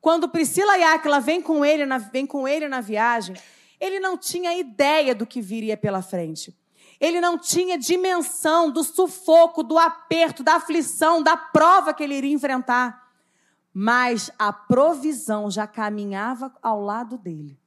Quando 0.00 0.28
Priscila 0.28 0.76
e 0.76 0.82
Áquila 0.82 1.20
vêm 1.20 1.40
com 1.40 1.64
ele 1.64 1.86
na, 1.86 1.98
vem 1.98 2.26
com 2.26 2.48
ele 2.48 2.66
na 2.66 2.80
viagem, 2.80 3.36
ele 3.78 4.00
não 4.00 4.18
tinha 4.18 4.58
ideia 4.58 5.14
do 5.14 5.24
que 5.24 5.40
viria 5.40 5.76
pela 5.76 6.02
frente. 6.02 6.52
Ele 7.00 7.20
não 7.20 7.38
tinha 7.38 7.78
dimensão 7.78 8.70
do 8.70 8.82
sufoco, 8.82 9.62
do 9.62 9.78
aperto, 9.78 10.42
da 10.42 10.56
aflição, 10.56 11.22
da 11.22 11.36
prova 11.36 11.92
que 11.92 12.02
ele 12.02 12.14
iria 12.14 12.32
enfrentar. 12.32 13.10
Mas 13.72 14.30
a 14.38 14.52
provisão 14.52 15.50
já 15.50 15.66
caminhava 15.66 16.54
ao 16.62 16.80
lado 16.80 17.18
dele. 17.18 17.58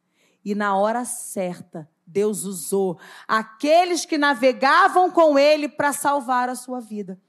E 0.44 0.56
na 0.56 0.76
hora 0.76 1.04
certa, 1.04 1.90
Deus 2.06 2.46
usou 2.46 2.98
aqueles 3.28 4.06
que 4.06 4.18
navegavam 4.18 5.12
com 5.12 5.38
ele 5.38 5.68
para 5.68 5.92
salvar 5.92 6.48
a 6.48 6.56
sua 6.56 6.80
vida. 6.80 7.20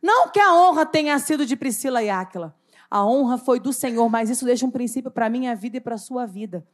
Não 0.00 0.28
que 0.28 0.38
a 0.38 0.54
honra 0.54 0.86
tenha 0.86 1.18
sido 1.18 1.44
de 1.44 1.56
Priscila 1.56 2.02
e 2.02 2.08
Áquila. 2.08 2.54
A 2.88 3.04
honra 3.04 3.36
foi 3.36 3.58
do 3.58 3.72
Senhor, 3.72 4.08
mas 4.08 4.30
isso 4.30 4.44
deixa 4.44 4.64
um 4.64 4.70
princípio 4.70 5.10
para 5.10 5.26
a 5.26 5.30
minha 5.30 5.54
vida 5.54 5.76
e 5.76 5.80
para 5.80 5.96
a 5.96 5.98
sua 5.98 6.26
vida. 6.26 6.66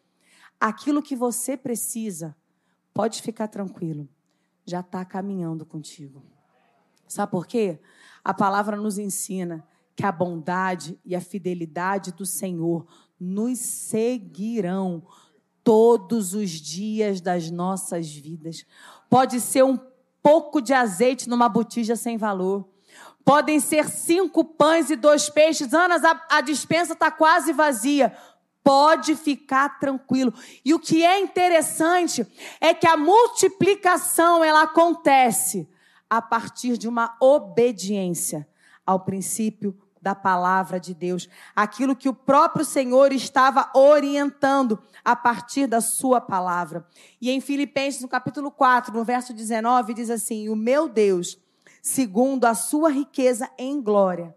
Aquilo 0.60 1.02
que 1.02 1.16
você 1.16 1.56
precisa, 1.56 2.36
pode 2.94 3.20
ficar 3.20 3.48
tranquilo, 3.48 4.08
já 4.66 4.80
está 4.80 5.04
caminhando 5.04 5.64
contigo. 5.64 6.22
Sabe 7.06 7.30
por 7.30 7.46
quê? 7.46 7.78
A 8.24 8.34
palavra 8.34 8.76
nos 8.76 8.98
ensina 8.98 9.66
que 9.94 10.04
a 10.04 10.12
bondade 10.12 10.98
e 11.04 11.14
a 11.14 11.20
fidelidade 11.20 12.12
do 12.12 12.26
Senhor 12.26 12.86
nos 13.18 13.58
seguirão 13.58 15.02
todos 15.64 16.34
os 16.34 16.50
dias 16.50 17.20
das 17.20 17.50
nossas 17.50 18.12
vidas. 18.12 18.66
Pode 19.08 19.40
ser 19.40 19.64
um 19.64 19.78
pouco 20.22 20.60
de 20.60 20.74
azeite 20.74 21.28
numa 21.28 21.48
botija 21.48 21.96
sem 21.96 22.18
valor. 22.18 22.68
Podem 23.24 23.58
ser 23.58 23.88
cinco 23.88 24.44
pães 24.44 24.90
e 24.90 24.96
dois 24.96 25.28
peixes. 25.28 25.72
Anas, 25.72 26.04
a, 26.04 26.26
a 26.30 26.40
dispensa 26.40 26.92
está 26.92 27.10
quase 27.10 27.52
vazia. 27.52 28.16
Pode 28.66 29.14
ficar 29.14 29.78
tranquilo. 29.78 30.34
E 30.64 30.74
o 30.74 30.80
que 30.80 31.04
é 31.04 31.20
interessante 31.20 32.26
é 32.60 32.74
que 32.74 32.84
a 32.84 32.96
multiplicação 32.96 34.42
ela 34.42 34.62
acontece 34.62 35.68
a 36.10 36.20
partir 36.20 36.76
de 36.76 36.88
uma 36.88 37.16
obediência 37.20 38.44
ao 38.84 38.98
princípio 38.98 39.72
da 40.02 40.16
palavra 40.16 40.80
de 40.80 40.94
Deus, 40.94 41.28
aquilo 41.54 41.94
que 41.94 42.08
o 42.08 42.14
próprio 42.14 42.64
Senhor 42.64 43.12
estava 43.12 43.70
orientando 43.72 44.80
a 45.04 45.14
partir 45.14 45.68
da 45.68 45.80
sua 45.80 46.20
palavra. 46.20 46.84
E 47.20 47.30
em 47.30 47.40
Filipenses, 47.40 48.02
no 48.02 48.08
capítulo 48.08 48.50
4, 48.50 48.92
no 48.92 49.04
verso 49.04 49.32
19, 49.32 49.94
diz 49.94 50.10
assim: 50.10 50.48
O 50.48 50.56
meu 50.56 50.88
Deus, 50.88 51.38
segundo 51.80 52.46
a 52.46 52.54
sua 52.54 52.90
riqueza 52.90 53.48
em 53.56 53.80
glória, 53.80 54.34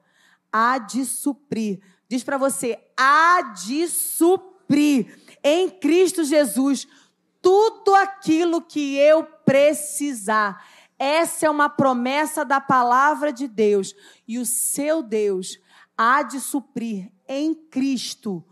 há 0.51 0.77
de 0.77 1.03
suprir. 1.03 1.79
Diz 2.09 2.23
para 2.23 2.37
você, 2.37 2.79
há 2.97 3.53
de 3.53 3.87
suprir 3.87 5.17
em 5.43 5.69
Cristo 5.69 6.23
Jesus 6.23 6.87
tudo 7.41 7.95
aquilo 7.95 8.61
que 8.61 8.97
eu 8.97 9.23
precisar 9.23 10.61
essa 10.99 11.45
é 11.45 11.49
uma 11.49 11.69
promessa 11.69 12.43
da 12.43 12.59
palavra 12.59 13.31
de 13.31 13.47
Deus. 13.47 13.95
E 14.27 14.37
o 14.37 14.45
seu 14.45 15.01
Deus 15.01 15.57
há 15.97 16.21
de 16.21 16.41
suprir 16.41 17.09
em 17.25 17.55
Cristo 17.55 18.45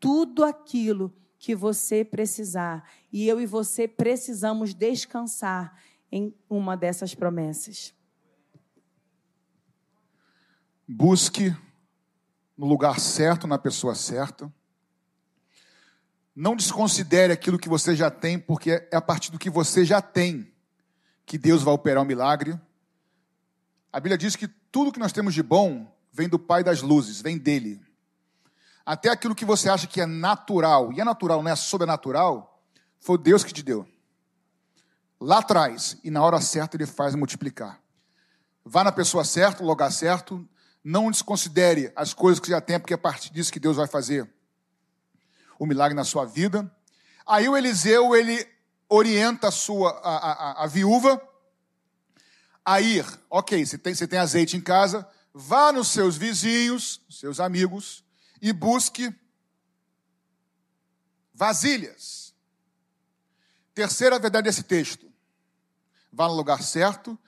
tudo 0.00 0.42
aquilo 0.42 1.14
que 1.38 1.54
você 1.54 2.04
precisar. 2.04 2.90
E 3.12 3.28
eu 3.28 3.40
e 3.40 3.46
você 3.46 3.86
precisamos 3.86 4.74
descansar 4.74 5.80
em 6.10 6.34
uma 6.50 6.76
dessas 6.76 7.14
promessas. 7.14 7.94
Busque 10.86 11.54
no 12.56 12.66
lugar 12.66 13.00
certo, 13.00 13.46
na 13.46 13.58
pessoa 13.58 13.94
certa. 13.94 14.52
Não 16.34 16.56
desconsidere 16.56 17.32
aquilo 17.32 17.58
que 17.58 17.68
você 17.68 17.94
já 17.94 18.10
tem, 18.10 18.38
porque 18.38 18.88
é 18.90 18.96
a 18.96 19.00
partir 19.00 19.30
do 19.30 19.38
que 19.38 19.50
você 19.50 19.84
já 19.84 20.00
tem 20.02 20.52
que 21.26 21.38
Deus 21.38 21.62
vai 21.62 21.74
operar 21.74 22.02
um 22.02 22.06
milagre. 22.06 22.58
A 23.92 23.98
Bíblia 23.98 24.18
diz 24.18 24.36
que 24.36 24.48
tudo 24.48 24.92
que 24.92 24.98
nós 24.98 25.12
temos 25.12 25.34
de 25.34 25.42
bom 25.42 25.90
vem 26.12 26.28
do 26.28 26.38
Pai 26.38 26.62
das 26.62 26.82
luzes, 26.82 27.20
vem 27.20 27.38
dele. 27.38 27.80
Até 28.84 29.08
aquilo 29.08 29.34
que 29.34 29.44
você 29.44 29.68
acha 29.68 29.86
que 29.86 30.00
é 30.00 30.06
natural, 30.06 30.92
e 30.92 31.00
é 31.00 31.04
natural, 31.04 31.42
não 31.42 31.50
é 31.50 31.56
sobrenatural, 31.56 32.62
foi 33.00 33.16
Deus 33.16 33.42
que 33.42 33.52
te 33.52 33.62
deu. 33.62 33.88
Lá 35.20 35.38
atrás, 35.38 35.96
e 36.04 36.10
na 36.10 36.22
hora 36.22 36.40
certa 36.40 36.76
ele 36.76 36.86
faz 36.86 37.14
multiplicar. 37.14 37.80
Vá 38.64 38.84
na 38.84 38.92
pessoa 38.92 39.24
certa, 39.24 39.62
no 39.62 39.68
lugar 39.68 39.90
certo, 39.90 40.46
não 40.84 41.10
desconsidere 41.10 41.90
as 41.96 42.12
coisas 42.12 42.38
que 42.38 42.50
já 42.50 42.60
tem, 42.60 42.78
porque 42.78 42.92
é 42.92 42.96
a 42.96 42.98
partir 42.98 43.32
disso 43.32 43.50
que 43.50 43.58
Deus 43.58 43.76
vai 43.76 43.86
fazer 43.86 44.30
o 45.58 45.64
milagre 45.64 45.96
na 45.96 46.04
sua 46.04 46.26
vida. 46.26 46.70
Aí 47.26 47.48
o 47.48 47.56
Eliseu, 47.56 48.14
ele 48.14 48.46
orienta 48.86 49.48
a 49.48 49.50
sua 49.50 49.90
a, 50.02 50.16
a, 50.16 50.64
a 50.64 50.66
viúva 50.66 51.20
a 52.62 52.80
ir. 52.82 53.06
Ok, 53.30 53.64
você 53.64 53.78
tem, 53.78 53.94
você 53.94 54.06
tem 54.06 54.18
azeite 54.18 54.56
em 54.58 54.60
casa, 54.60 55.08
vá 55.32 55.72
nos 55.72 55.88
seus 55.88 56.16
vizinhos, 56.16 57.00
seus 57.10 57.40
amigos, 57.40 58.04
e 58.42 58.52
busque 58.52 59.14
vasilhas. 61.32 62.34
Terceira 63.74 64.18
verdade 64.18 64.44
desse 64.44 64.62
texto. 64.62 65.10
Vá 66.12 66.28
no 66.28 66.34
lugar 66.34 66.62
certo, 66.62 67.18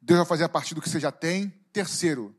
Deus 0.00 0.18
vai 0.18 0.26
fazer 0.26 0.44
a 0.44 0.48
partir 0.48 0.74
do 0.74 0.80
que 0.80 0.88
você 0.88 0.98
já 0.98 1.12
tem. 1.12 1.50
Terceiro, 1.72 2.34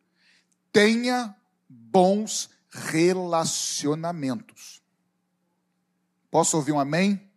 tenha 0.75 1.33
bons 1.69 2.49
relacionamentos. 2.69 4.83
Posso 6.29 6.57
ouvir 6.57 6.73
um 6.73 6.79
amém? 6.81 7.31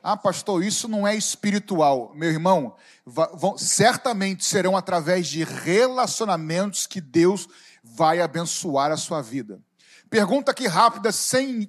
Ah, 0.00 0.16
pastor, 0.16 0.62
isso 0.62 0.86
não 0.86 1.04
é 1.04 1.16
espiritual. 1.16 2.12
Meu 2.14 2.30
irmão, 2.30 2.76
vão, 3.04 3.58
certamente 3.58 4.44
serão 4.44 4.76
através 4.76 5.26
de 5.26 5.42
relacionamentos 5.42 6.86
que 6.86 7.00
Deus 7.00 7.48
vai 7.82 8.20
abençoar 8.20 8.92
a 8.92 8.96
sua 8.96 9.20
vida. 9.20 9.60
Pergunta 10.08 10.52
aqui 10.52 10.68
rápida, 10.68 11.10
sem 11.10 11.68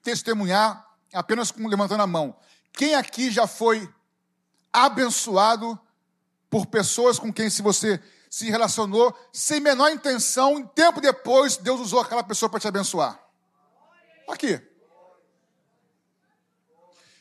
testemunhar, 0.00 0.88
apenas 1.12 1.50
com, 1.50 1.66
levantando 1.66 2.04
a 2.04 2.06
mão. 2.06 2.36
Quem 2.72 2.94
aqui 2.94 3.32
já 3.32 3.48
foi 3.48 3.92
abençoado 4.72 5.76
por 6.48 6.66
pessoas 6.66 7.18
com 7.18 7.32
quem 7.32 7.50
se 7.50 7.62
você 7.62 8.00
se 8.32 8.48
relacionou 8.48 9.14
sem 9.30 9.60
menor 9.60 9.90
intenção, 9.90 10.58
e 10.58 10.66
tempo 10.68 11.02
depois 11.02 11.58
Deus 11.58 11.78
usou 11.82 12.00
aquela 12.00 12.22
pessoa 12.22 12.48
para 12.48 12.58
te 12.58 12.66
abençoar? 12.66 13.22
Aqui. 14.26 14.58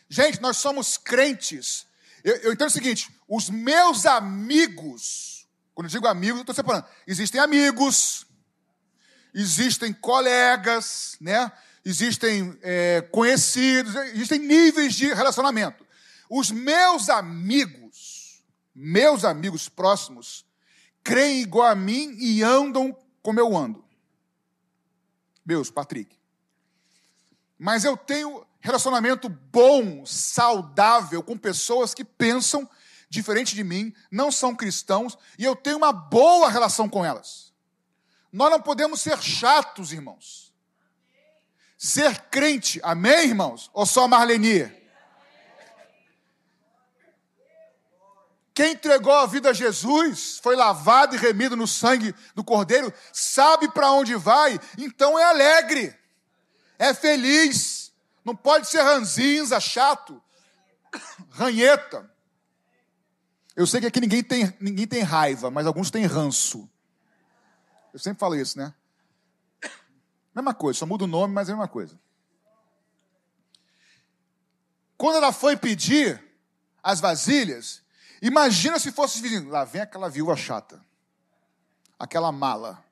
Gente, 0.08 0.42
nós 0.42 0.56
somos 0.56 0.96
crentes 0.96 1.86
Eu, 2.24 2.38
eu 2.38 2.54
entendo 2.54 2.70
o 2.70 2.72
seguinte: 2.72 3.14
os 3.28 3.50
meus 3.50 4.06
amigos, 4.06 5.46
quando 5.76 5.88
eu 5.88 5.92
digo 5.92 6.08
amigos, 6.08 6.38
eu 6.38 6.44
estou 6.44 6.56
separando. 6.56 6.86
Existem 7.06 7.42
amigos, 7.42 8.26
existem 9.34 9.92
colegas, 9.92 11.18
né? 11.20 11.52
existem 11.84 12.58
é, 12.62 13.02
conhecidos, 13.12 13.94
existem 14.14 14.40
níveis 14.40 14.94
de 14.96 15.14
relacionamento. 15.14 15.86
Os 16.30 16.52
meus 16.52 17.10
amigos, 17.10 18.46
meus 18.74 19.26
amigos 19.26 19.68
próximos, 19.68 20.46
creem 21.04 21.42
igual 21.42 21.68
a 21.68 21.76
mim 21.76 22.16
e 22.20 22.44
andam 22.44 22.96
como 23.22 23.40
eu 23.40 23.56
ando. 23.56 23.84
Meus, 25.46 25.70
Patrick. 25.70 26.18
Mas 27.58 27.84
eu 27.84 27.98
tenho 27.98 28.46
relacionamento 28.60 29.28
bom, 29.28 30.06
saudável 30.06 31.22
com 31.24 31.38
pessoas 31.38 31.94
que 31.94 32.06
pensam 32.06 32.70
diferente 33.10 33.54
de 33.54 33.64
mim, 33.64 33.94
não 34.10 34.32
são 34.32 34.56
cristãos, 34.56 35.18
e 35.38 35.44
eu 35.44 35.56
tenho 35.56 35.78
uma 35.78 35.92
boa 35.92 36.50
relação 36.50 36.88
com 36.88 37.04
elas. 37.04 37.52
Nós 38.32 38.50
não 38.50 38.62
podemos 38.62 39.02
ser 39.02 39.22
chatos, 39.22 39.92
irmãos. 39.92 40.54
Ser 41.78 42.30
crente, 42.30 42.80
amém, 42.84 43.28
irmãos? 43.28 43.70
Ou 43.74 43.86
só 43.86 44.08
Marlene? 44.08 44.81
Quem 48.54 48.74
entregou 48.74 49.14
a 49.14 49.26
vida 49.26 49.50
a 49.50 49.54
Jesus, 49.54 50.40
foi 50.40 50.56
lavado 50.56 51.16
e 51.16 51.20
remido 51.20 51.56
no 51.56 51.68
sangue 51.68 52.14
do 52.36 52.44
Cordeiro, 52.44 52.94
sabe 53.14 53.72
para 53.72 53.92
onde 53.92 54.16
vai, 54.16 54.60
então 54.78 55.18
é 55.18 55.24
alegre, 55.24 55.96
é 56.78 56.94
feliz, 56.94 57.94
não 58.26 58.36
pode 58.36 58.68
ser 58.68 58.82
ranzinza, 58.82 59.60
chato, 59.60 60.22
ranheta. 61.32 62.10
Eu 63.56 63.66
sei 63.66 63.80
que 63.80 63.88
aqui 63.88 64.02
ninguém 64.02 64.24
tem, 64.24 64.54
ninguém 64.60 64.88
tem 64.88 65.02
raiva, 65.02 65.50
mas 65.50 65.66
alguns 65.66 65.90
têm 65.90 66.06
ranço. 66.06 66.70
Eu 67.94 68.00
sempre 68.00 68.20
falo 68.20 68.36
isso, 68.36 68.58
né? 68.58 68.74
Mesma 70.36 70.54
coisa, 70.54 70.80
só 70.80 70.86
muda 70.86 71.06
o 71.06 71.08
nome, 71.08 71.34
mas 71.34 71.48
é 71.48 71.54
a 71.54 71.56
mesma 71.56 71.68
coisa. 71.68 72.00
Quando 74.98 75.18
ela 75.18 75.32
foi 75.32 75.58
pedir 75.58 76.24
as 76.84 77.00
vasilhas, 77.00 77.81
imagina 78.22 78.80
se 78.80 78.92
fosse 78.92 79.22
vizinho. 79.22 79.50
Lá 79.50 79.64
vem 79.64 79.82
aquela 79.82 80.10
viúva 80.10 80.36
chata. 80.36 80.84
Aquela 81.98 82.32
mala. 82.32 82.84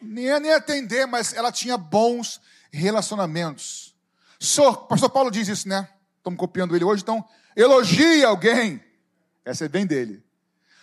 Nem 0.00 0.40
nem 0.40 0.52
atender, 0.52 1.06
mas 1.06 1.32
ela 1.32 1.52
tinha 1.52 1.76
bons 1.76 2.40
relacionamentos. 2.72 3.94
So, 4.38 4.74
pastor 4.88 5.10
Paulo 5.10 5.30
diz 5.30 5.46
isso, 5.46 5.68
né? 5.68 5.88
Estamos 6.18 6.38
copiando 6.38 6.74
ele 6.74 6.84
hoje, 6.84 7.02
então 7.02 7.24
elogie 7.54 8.24
alguém. 8.24 8.82
Essa 9.44 9.66
é 9.66 9.68
bem 9.68 9.86
dele. 9.86 10.24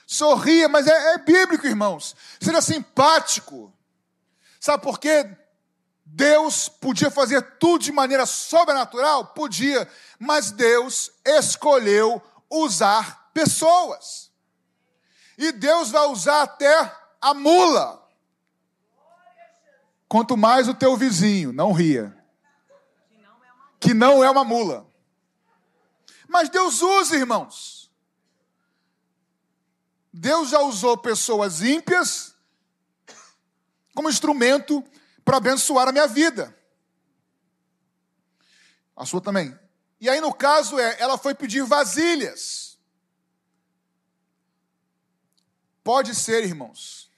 Sorria, 0.05 0.67
mas 0.67 0.88
é, 0.88 1.13
é 1.13 1.17
bíblico, 1.17 1.67
irmãos. 1.67 2.15
Seja 2.39 2.61
simpático. 2.61 3.71
Sabe 4.59 4.83
por 4.83 4.99
quê? 4.99 5.29
Deus 6.03 6.67
podia 6.67 7.11
fazer 7.11 7.41
tudo 7.59 7.83
de 7.83 7.91
maneira 7.91 8.25
sobrenatural? 8.25 9.27
Podia, 9.27 9.88
mas 10.17 10.51
Deus 10.51 11.11
escolheu 11.23 12.21
usar 12.50 13.29
pessoas. 13.34 14.32
E 15.38 15.51
Deus 15.51 15.91
vai 15.91 16.06
usar 16.08 16.41
até 16.41 16.96
a 17.22 17.34
mula. 17.34 18.08
Quanto 20.08 20.36
mais 20.36 20.68
o 20.68 20.74
teu 20.74 20.98
vizinho, 20.98 21.53
não 21.53 21.72
ria. 21.72 22.15
Que 23.79 23.94
não 23.94 24.24
é 24.24 24.29
uma 24.29 24.44
mula. 24.44 24.88
Mas 26.27 26.50
Deus 26.50 26.82
usa, 26.82 27.15
irmãos. 27.15 27.91
Deus 30.12 30.50
já 30.50 30.60
usou 30.60 30.98
pessoas 30.98 31.62
ímpias 31.62 32.36
como 33.94 34.10
instrumento 34.10 34.84
para 35.24 35.38
abençoar 35.38 35.88
a 35.88 35.91
minha 35.91 36.08
vida. 36.08 36.56
A 38.96 39.05
sua 39.05 39.22
também. 39.22 39.57
E 40.00 40.09
aí, 40.09 40.22
no 40.22 40.33
caso, 40.33 40.79
é, 40.79 41.00
ela 41.00 41.18
foi 41.18 41.35
pedir 41.35 41.64
vasilhas. 41.64 42.77
Pode 45.83 46.16
ser, 46.16 46.44
irmãos, 46.44 47.09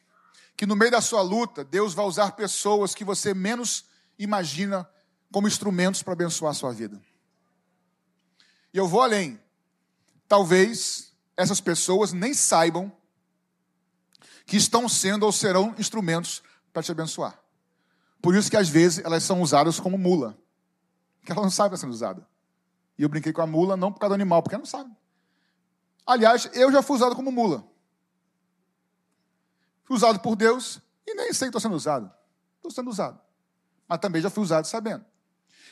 que 0.56 0.66
no 0.66 0.76
meio 0.76 0.92
da 0.92 1.02
sua 1.02 1.22
luta, 1.22 1.64
Deus 1.64 1.94
vai 1.94 2.06
usar 2.06 2.32
pessoas 2.32 2.96
que 2.96 3.04
você 3.04 3.34
menos 3.34 3.86
imagina 4.18 4.90
como 5.32 5.48
instrumentos 5.48 6.04
para 6.04 6.14
abençoar 6.14 6.52
a 6.52 6.56
sua 6.56 6.72
vida. 6.72 7.02
E 8.74 8.78
eu 8.78 8.88
vou 8.88 9.02
além. 9.02 9.40
Talvez 10.28 11.14
essas 11.36 11.60
pessoas 11.60 12.14
nem 12.14 12.34
saibam 12.34 12.92
que 14.46 14.58
estão 14.58 14.88
sendo 14.88 15.24
ou 15.26 15.32
serão 15.32 15.76
instrumentos 15.78 16.42
para 16.72 16.84
te 16.84 16.92
abençoar. 16.92 17.40
Por 18.22 18.36
isso 18.36 18.50
que 18.50 18.58
às 18.58 18.70
vezes 18.70 19.04
elas 19.04 19.24
são 19.24 19.42
usadas 19.42 19.80
como 19.80 19.98
mula. 19.98 20.38
Porque 21.20 21.32
ela 21.32 21.42
não 21.42 21.52
sabe 21.52 21.70
que 21.70 21.76
está 21.76 21.86
sendo 21.86 21.94
usada. 21.94 22.31
E 23.02 23.04
eu 23.04 23.10
brinquei 23.10 23.34
com 23.34 23.42
a 23.42 23.48
mula 23.48 23.76
não 23.76 23.92
por 23.92 24.00
causa 24.00 24.12
do 24.12 24.22
animal, 24.22 24.44
porque 24.44 24.56
não 24.56 24.64
sabe. 24.64 24.96
Aliás, 26.06 26.48
eu 26.54 26.72
já 26.72 26.84
fui 26.84 26.98
usado 26.98 27.16
como 27.16 27.32
mula. 27.32 27.68
Fui 29.84 29.98
usado 29.98 30.20
por 30.20 30.36
Deus 30.36 30.80
e 31.08 31.16
nem 31.16 31.34
sei 31.34 31.48
que 31.48 31.58
estou 31.58 31.60
sendo 31.60 31.76
usado. 31.76 32.12
Estou 32.58 32.70
sendo 32.70 32.92
usado. 32.92 33.20
Mas 33.88 33.98
também 33.98 34.22
já 34.22 34.30
fui 34.30 34.44
usado 34.44 34.68
sabendo. 34.68 35.04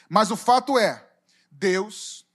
Mas 0.09 0.31
o 0.31 0.35
fato 0.35 0.75
é, 0.79 1.07
Deus 1.51 2.25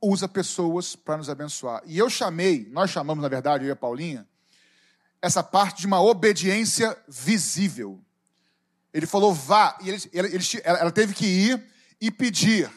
usa 0.00 0.28
pessoas 0.28 0.94
para 0.94 1.16
nos 1.16 1.28
abençoar. 1.28 1.82
E 1.84 1.98
eu 1.98 2.08
chamei, 2.08 2.68
nós 2.70 2.90
chamamos, 2.90 3.20
na 3.20 3.28
verdade, 3.28 3.64
eu 3.64 3.68
e 3.70 3.72
a 3.72 3.76
Paulinha, 3.76 4.28
essa 5.20 5.42
parte 5.42 5.80
de 5.80 5.88
uma 5.88 6.00
obediência 6.00 6.96
visível. 7.08 8.00
Ele 8.94 9.06
falou, 9.06 9.34
vá, 9.34 9.76
e 9.80 9.88
ele, 9.88 10.10
ele, 10.12 10.28
ele, 10.36 10.44
ela 10.62 10.92
teve 10.92 11.14
que 11.14 11.26
ir 11.26 11.70
e 12.00 12.10
pedir. 12.10 12.70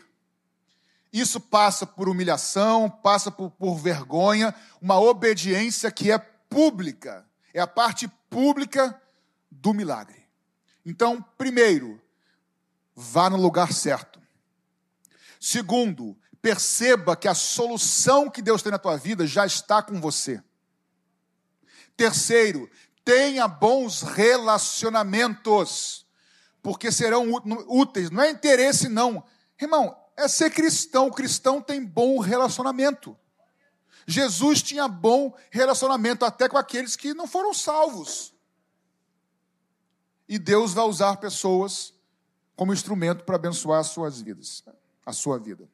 Isso 1.11 1.39
passa 1.39 1.85
por 1.85 2.09
humilhação, 2.09 2.89
passa 2.89 3.31
por, 3.31 3.51
por 3.51 3.77
vergonha, 3.77 4.53
uma 4.81 4.99
obediência 4.99 5.91
que 5.91 6.11
é 6.11 6.17
pública, 6.17 7.25
é 7.53 7.59
a 7.59 7.67
parte 7.67 8.07
pública 8.29 8.99
do 9.49 9.73
milagre. 9.73 10.23
Então, 10.85 11.21
primeiro, 11.37 12.01
vá 12.95 13.29
no 13.29 13.37
lugar 13.37 13.71
certo. 13.71 14.21
Segundo, 15.39 16.17
perceba 16.41 17.15
que 17.15 17.27
a 17.27 17.35
solução 17.35 18.29
que 18.29 18.41
Deus 18.41 18.61
tem 18.61 18.71
na 18.71 18.79
tua 18.79 18.97
vida 18.97 19.27
já 19.27 19.45
está 19.45 19.81
com 19.81 20.01
você. 20.01 20.43
Terceiro, 21.95 22.69
tenha 23.05 23.47
bons 23.47 24.01
relacionamentos, 24.01 26.02
porque 26.63 26.91
serão 26.91 27.31
úteis. 27.67 28.09
Não 28.09 28.23
é 28.23 28.31
interesse, 28.31 28.89
não. 28.89 29.23
Irmão, 29.61 29.95
é 30.17 30.27
ser 30.27 30.49
cristão. 30.49 31.07
O 31.07 31.13
cristão 31.13 31.61
tem 31.61 31.85
bom 31.85 32.17
relacionamento. 32.17 33.15
Jesus 34.07 34.63
tinha 34.63 34.87
bom 34.87 35.33
relacionamento 35.51 36.25
até 36.25 36.49
com 36.49 36.57
aqueles 36.57 36.95
que 36.95 37.13
não 37.13 37.27
foram 37.27 37.53
salvos. 37.53 38.33
E 40.27 40.39
Deus 40.39 40.73
vai 40.73 40.85
usar 40.85 41.17
pessoas 41.17 41.93
como 42.55 42.73
instrumento 42.73 43.23
para 43.23 43.35
abençoar 43.35 43.79
as 43.79 43.87
suas 43.87 44.19
vidas, 44.19 44.63
a 45.05 45.13
sua 45.13 45.37
vida. 45.37 45.69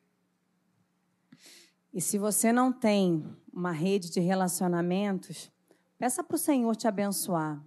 E 1.93 2.01
se 2.01 2.17
você 2.17 2.51
não 2.51 2.73
tem 2.73 3.25
uma 3.53 3.71
rede 3.71 4.09
de 4.09 4.19
relacionamentos, 4.19 5.49
Peça 5.99 6.23
para 6.23 6.35
o 6.35 6.39
Senhor 6.39 6.73
te 6.77 6.87
abençoar. 6.87 7.61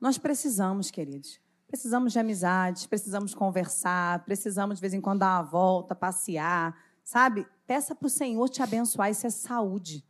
Nós 0.00 0.16
precisamos, 0.16 0.92
queridos. 0.92 1.40
Precisamos 1.74 2.12
de 2.12 2.20
amizades, 2.20 2.86
precisamos 2.86 3.34
conversar, 3.34 4.24
precisamos 4.24 4.76
de 4.76 4.80
vez 4.80 4.94
em 4.94 5.00
quando 5.00 5.18
dar 5.18 5.40
uma 5.40 5.42
volta, 5.42 5.92
passear, 5.92 6.72
sabe? 7.02 7.44
Peça 7.66 7.96
para 7.96 8.06
o 8.06 8.08
Senhor 8.08 8.48
te 8.48 8.62
abençoar, 8.62 9.10
isso 9.10 9.26
é 9.26 9.30
saúde. 9.30 10.04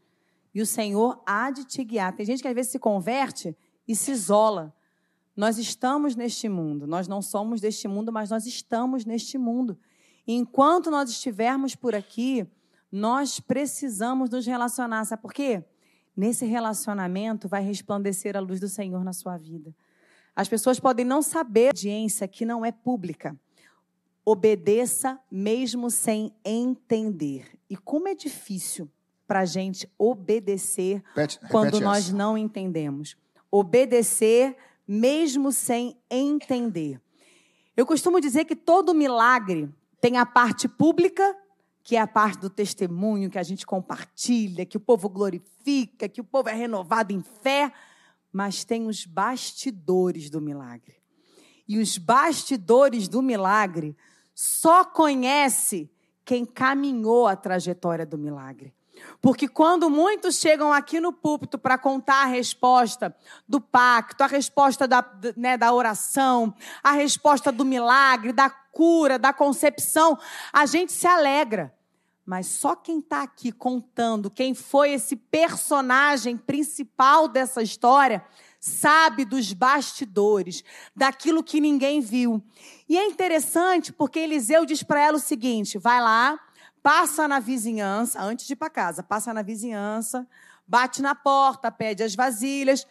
E 0.55 0.61
o 0.61 0.67
Senhor 0.67 1.23
há 1.25 1.51
de 1.51 1.65
te 1.65 1.83
guiar. 1.83 2.15
Tem 2.15 2.27
gente 2.27 2.43
que 2.43 2.49
às 2.49 2.55
vezes 2.55 2.71
se 2.71 2.79
converte 2.79 3.57
e 3.89 3.97
se 3.97 4.11
isola. 4.11 4.75
Nós 5.35 5.57
estamos 5.57 6.15
neste 6.15 6.51
mundo, 6.51 6.87
nós 6.87 7.09
não 7.09 7.23
somos 7.23 7.63
deste 7.63 7.89
mundo, 7.89 8.13
mas 8.13 8.29
nós 8.29 8.45
estamos 8.45 9.07
neste 9.07 9.39
mundo. 9.39 9.79
E 10.27 10.35
enquanto 10.35 10.91
nós 10.91 11.09
estivermos 11.09 11.75
por 11.75 11.95
aqui, 11.95 12.47
nós 12.93 13.41
precisamos 13.41 14.29
nos 14.29 14.45
relacionar. 14.45 15.03
Sabe 15.07 15.23
por 15.23 15.33
quê? 15.33 15.65
Nesse 16.15 16.45
relacionamento 16.45 17.49
vai 17.49 17.63
resplandecer 17.63 18.37
a 18.37 18.41
luz 18.41 18.61
do 18.61 18.69
Senhor 18.69 19.03
na 19.03 19.15
sua 19.15 19.39
vida. 19.39 19.75
As 20.37 20.49
pessoas 20.49 20.81
podem 20.81 21.05
não 21.05 21.23
saber 21.23 21.67
a 21.67 21.71
audiência 21.71 22.27
que 22.27 22.45
não 22.45 22.65
é 22.65 22.73
pública. 22.73 23.39
Obedeça 24.25 25.21
mesmo 25.31 25.91
sem 25.91 26.35
entender. 26.45 27.47
E 27.69 27.77
como 27.77 28.09
é 28.09 28.15
difícil 28.15 28.91
para 29.27 29.41
a 29.41 29.45
gente 29.45 29.89
obedecer 29.99 31.03
repete, 31.09 31.39
quando 31.51 31.67
repete 31.67 31.85
nós 31.85 32.07
essa. 32.07 32.17
não 32.17 32.37
entendemos. 32.37 33.17
Obedecer 33.51 34.57
mesmo 34.87 35.53
sem 35.53 35.97
entender. 36.11 37.01
Eu 37.77 37.87
costumo 37.87 38.21
dizer 38.21 38.45
que 38.45 38.57
todo 38.57 38.95
milagre 38.95 39.69
tem 40.01 40.19
a 40.19 40.27
parte 40.27 40.69
pública, 40.69 41.37
que 41.83 41.97
é 41.97 42.01
a 42.01 42.07
parte 42.07 42.39
do 42.39 42.51
testemunho 42.51 43.31
que 43.31 43.39
a 43.39 43.43
gente 43.43 43.67
compartilha, 43.67 44.67
que 44.67 44.77
o 44.77 44.81
povo 44.81 45.09
glorifica, 45.09 46.09
que 46.09 46.21
o 46.21 46.25
povo 46.25 46.49
é 46.49 46.55
renovado 46.55 47.13
em 47.13 47.23
fé, 47.23 47.73
mas 48.35 48.65
tem 48.65 48.89
os 48.89 49.07
bastidores 49.07 50.29
do 50.29 50.41
milagre. 50.41 50.97
E 51.69 51.79
os 51.79 51.97
bastidores 51.97 53.07
do 53.07 53.23
milagre 53.23 53.97
só 54.35 54.85
conhece 54.85 55.89
quem 56.25 56.45
caminhou 56.45 57.29
a 57.29 57.37
trajetória 57.37 58.05
do 58.05 58.19
milagre. 58.19 58.75
Porque 59.23 59.47
quando 59.47 59.89
muitos 59.89 60.41
chegam 60.41 60.73
aqui 60.73 60.99
no 60.99 61.13
púlpito 61.13 61.57
para 61.59 61.79
contar 61.79 62.23
a 62.23 62.27
resposta 62.27 63.15
do 63.49 63.61
pacto, 63.61 64.25
a 64.25 64.27
resposta 64.27 64.89
da, 64.89 65.05
né, 65.37 65.57
da 65.57 65.73
oração, 65.73 66.53
a 66.83 66.91
resposta 66.91 67.53
do 67.53 67.65
milagre, 67.65 68.33
da 68.33 68.51
cura, 68.51 69.17
da 69.17 69.33
concepção, 69.33 70.19
a 70.53 70.67
gente 70.67 70.93
se 70.93 71.07
alegra. 71.07 71.73
Mas 72.25 72.47
só 72.47 72.75
quem 72.75 73.01
está 73.01 73.23
aqui 73.23 73.53
contando 73.53 74.31
quem 74.31 74.55
foi 74.55 74.93
esse 74.93 75.15
personagem 75.15 76.37
principal 76.37 77.29
dessa 77.29 77.63
história 77.63 78.25
sabe 78.59 79.27
dos 79.27 79.53
bastidores, 79.53 80.65
daquilo 80.97 81.45
que 81.45 81.61
ninguém 81.61 82.01
viu. 82.01 82.43
E 82.89 82.97
é 82.97 83.07
interessante 83.07 83.93
porque 83.93 84.19
Eliseu 84.19 84.65
diz 84.65 84.83
para 84.83 85.01
ela 85.01 85.19
o 85.19 85.21
seguinte: 85.21 85.77
vai 85.77 86.01
lá, 86.01 86.41
passa 86.83 87.29
na 87.29 87.41
vizinhança, 87.41 88.23
antes 88.23 88.47
de 88.47 88.55
ir 88.55 88.57
para 88.57 88.71
casa, 88.71 89.03
passa 89.03 89.35
na 89.35 89.43
vizinhança, 89.43 90.27
bate 90.67 91.03
na 91.03 91.15
porta, 91.15 91.71
pede 91.71 92.03
as 92.03 92.15
vasilhas. 92.15 92.87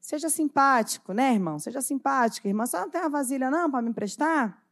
Seja 0.00 0.30
simpático, 0.30 1.12
né, 1.12 1.34
irmão? 1.34 1.58
Seja 1.58 1.82
simpático. 1.82 2.48
Irmã, 2.48 2.64
você 2.64 2.78
não 2.78 2.88
tem 2.88 3.00
uma 3.00 3.10
vasilha 3.10 3.50
não 3.50 3.70
para 3.70 3.82
me 3.82 3.90
emprestar? 3.90 4.62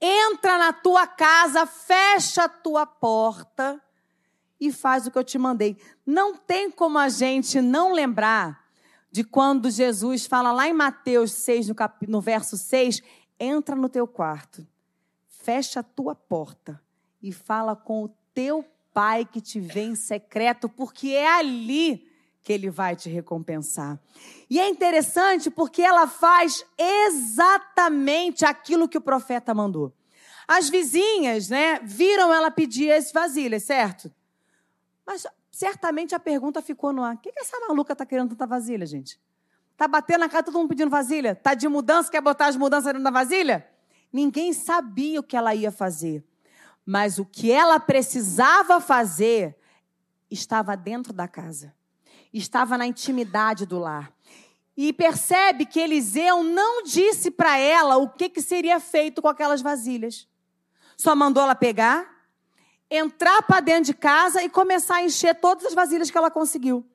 Entra 0.00 0.58
na 0.58 0.72
tua 0.72 1.06
casa, 1.06 1.66
fecha 1.66 2.44
a 2.44 2.48
tua 2.48 2.86
porta 2.86 3.82
e 4.60 4.72
faz 4.72 5.06
o 5.06 5.10
que 5.10 5.18
eu 5.18 5.24
te 5.24 5.38
mandei. 5.38 5.76
Não 6.06 6.36
tem 6.36 6.70
como 6.70 6.98
a 6.98 7.08
gente 7.08 7.60
não 7.60 7.92
lembrar 7.92 8.68
de 9.10 9.24
quando 9.24 9.70
Jesus 9.70 10.26
fala 10.26 10.52
lá 10.52 10.68
em 10.68 10.72
Mateus 10.72 11.32
6, 11.32 11.68
no, 11.68 11.74
cap... 11.74 12.06
no 12.06 12.20
verso 12.20 12.56
6, 12.56 13.02
entra 13.38 13.74
no 13.74 13.88
teu 13.88 14.06
quarto, 14.06 14.66
fecha 15.26 15.80
a 15.80 15.82
tua 15.82 16.14
porta 16.14 16.80
e 17.22 17.32
fala 17.32 17.74
com 17.74 18.04
o 18.04 18.08
teu 18.34 18.64
pai 18.92 19.24
que 19.24 19.40
te 19.40 19.60
vê 19.60 19.82
em 19.82 19.94
secreto, 19.94 20.68
porque 20.68 21.08
é 21.10 21.38
ali 21.38 22.07
que 22.48 22.52
ele 22.54 22.70
vai 22.70 22.96
te 22.96 23.10
recompensar. 23.10 24.00
E 24.48 24.58
é 24.58 24.66
interessante 24.66 25.50
porque 25.50 25.82
ela 25.82 26.06
faz 26.06 26.64
exatamente 26.78 28.42
aquilo 28.42 28.88
que 28.88 28.96
o 28.96 29.02
profeta 29.02 29.52
mandou. 29.52 29.92
As 30.46 30.70
vizinhas, 30.70 31.50
né, 31.50 31.78
viram 31.82 32.32
ela 32.32 32.50
pedir 32.50 32.90
as 32.90 33.12
vasilhas, 33.12 33.64
certo? 33.64 34.10
Mas 35.06 35.26
certamente 35.52 36.14
a 36.14 36.18
pergunta 36.18 36.62
ficou 36.62 36.90
no 36.90 37.04
ar: 37.04 37.16
o 37.16 37.18
que, 37.18 37.30
que 37.30 37.40
essa 37.40 37.60
maluca 37.68 37.92
está 37.92 38.06
querendo 38.06 38.30
tanta 38.30 38.46
vasilha, 38.46 38.86
gente? 38.86 39.20
Tá 39.76 39.86
batendo 39.86 40.20
na 40.20 40.28
cara 40.30 40.42
todo 40.42 40.56
mundo 40.56 40.70
pedindo 40.70 40.88
vasilha? 40.88 41.34
Tá 41.34 41.52
de 41.52 41.68
mudança, 41.68 42.10
quer 42.10 42.22
botar 42.22 42.46
as 42.46 42.56
mudanças 42.56 42.86
dentro 42.86 43.02
da 43.02 43.10
vasilha? 43.10 43.68
Ninguém 44.10 44.54
sabia 44.54 45.20
o 45.20 45.22
que 45.22 45.36
ela 45.36 45.54
ia 45.54 45.70
fazer. 45.70 46.24
Mas 46.86 47.18
o 47.18 47.26
que 47.26 47.52
ela 47.52 47.78
precisava 47.78 48.80
fazer 48.80 49.54
estava 50.30 50.74
dentro 50.74 51.12
da 51.12 51.28
casa, 51.28 51.74
estava 52.32 52.76
na 52.76 52.86
intimidade 52.86 53.66
do 53.66 53.78
lar. 53.78 54.12
E 54.76 54.92
percebe 54.92 55.66
que 55.66 55.80
Eliseu 55.80 56.42
não 56.44 56.82
disse 56.82 57.30
para 57.30 57.58
ela 57.58 57.96
o 57.96 58.08
que, 58.08 58.28
que 58.28 58.40
seria 58.40 58.78
feito 58.78 59.20
com 59.20 59.28
aquelas 59.28 59.60
vasilhas. 59.60 60.28
Só 60.96 61.16
mandou 61.16 61.42
ela 61.42 61.54
pegar, 61.54 62.08
entrar 62.90 63.42
para 63.42 63.60
dentro 63.60 63.84
de 63.84 63.94
casa 63.94 64.42
e 64.42 64.48
começar 64.48 64.96
a 64.96 65.02
encher 65.02 65.34
todas 65.34 65.66
as 65.66 65.74
vasilhas 65.74 66.10
que 66.10 66.18
ela 66.18 66.30
conseguiu. 66.30 66.86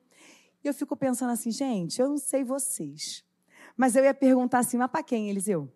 E 0.62 0.68
eu 0.68 0.72
fico 0.72 0.96
pensando 0.96 1.32
assim, 1.32 1.50
gente, 1.50 2.00
eu 2.00 2.08
não 2.08 2.16
sei 2.16 2.42
vocês, 2.42 3.22
mas 3.76 3.94
eu 3.96 4.04
ia 4.04 4.14
perguntar 4.14 4.60
assim, 4.60 4.78
mas 4.78 4.90
para 4.90 5.02
quem, 5.02 5.28
Eliseu? 5.28 5.70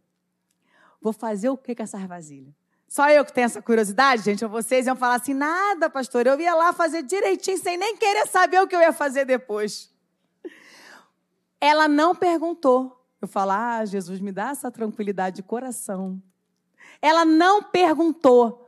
Vou 1.00 1.12
fazer 1.12 1.50
o 1.50 1.58
que 1.58 1.74
com 1.74 1.82
essas 1.82 2.02
vasilhas? 2.04 2.54
Só 2.88 3.11
eu 3.11 3.22
que 3.22 3.33
tenho 3.33 3.44
essa 3.44 3.61
curiosidade, 3.61 4.22
gente, 4.22 4.42
ou 4.42 4.51
vocês 4.51 4.87
iam 4.87 4.96
falar 4.96 5.16
assim: 5.16 5.35
nada, 5.35 5.90
pastor, 5.90 6.27
eu 6.27 6.40
ia 6.40 6.55
lá 6.55 6.72
fazer 6.72 7.03
direitinho, 7.03 7.59
sem 7.59 7.77
nem 7.77 7.96
querer 7.96 8.27
saber 8.27 8.61
o 8.61 8.66
que 8.66 8.74
eu 8.74 8.81
ia 8.81 8.92
fazer 8.92 9.27
depois. 9.27 9.90
Ela 11.61 11.87
não 11.87 12.14
perguntou. 12.14 12.94
Eu 13.20 13.29
falo, 13.29 13.51
ah, 13.51 13.85
Jesus, 13.85 14.20
me 14.20 14.33
dá 14.33 14.51
essa 14.51 14.70
tranquilidade 14.70 15.37
de 15.37 15.42
coração. 15.42 16.22
Ela 17.03 17.24
não 17.24 17.62
perguntou. 17.62 18.64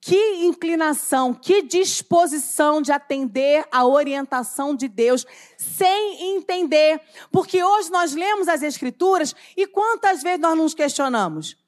Que 0.00 0.44
inclinação, 0.44 1.32
que 1.32 1.62
disposição 1.62 2.82
de 2.82 2.90
atender 2.90 3.64
a 3.70 3.86
orientação 3.86 4.74
de 4.74 4.88
Deus 4.88 5.24
sem 5.56 6.34
entender. 6.34 7.00
Porque 7.30 7.62
hoje 7.62 7.88
nós 7.92 8.12
lemos 8.12 8.48
as 8.48 8.62
Escrituras 8.62 9.32
e 9.56 9.64
quantas 9.64 10.20
vezes 10.20 10.40
nós 10.40 10.58
nos 10.58 10.74
questionamos? 10.74 11.61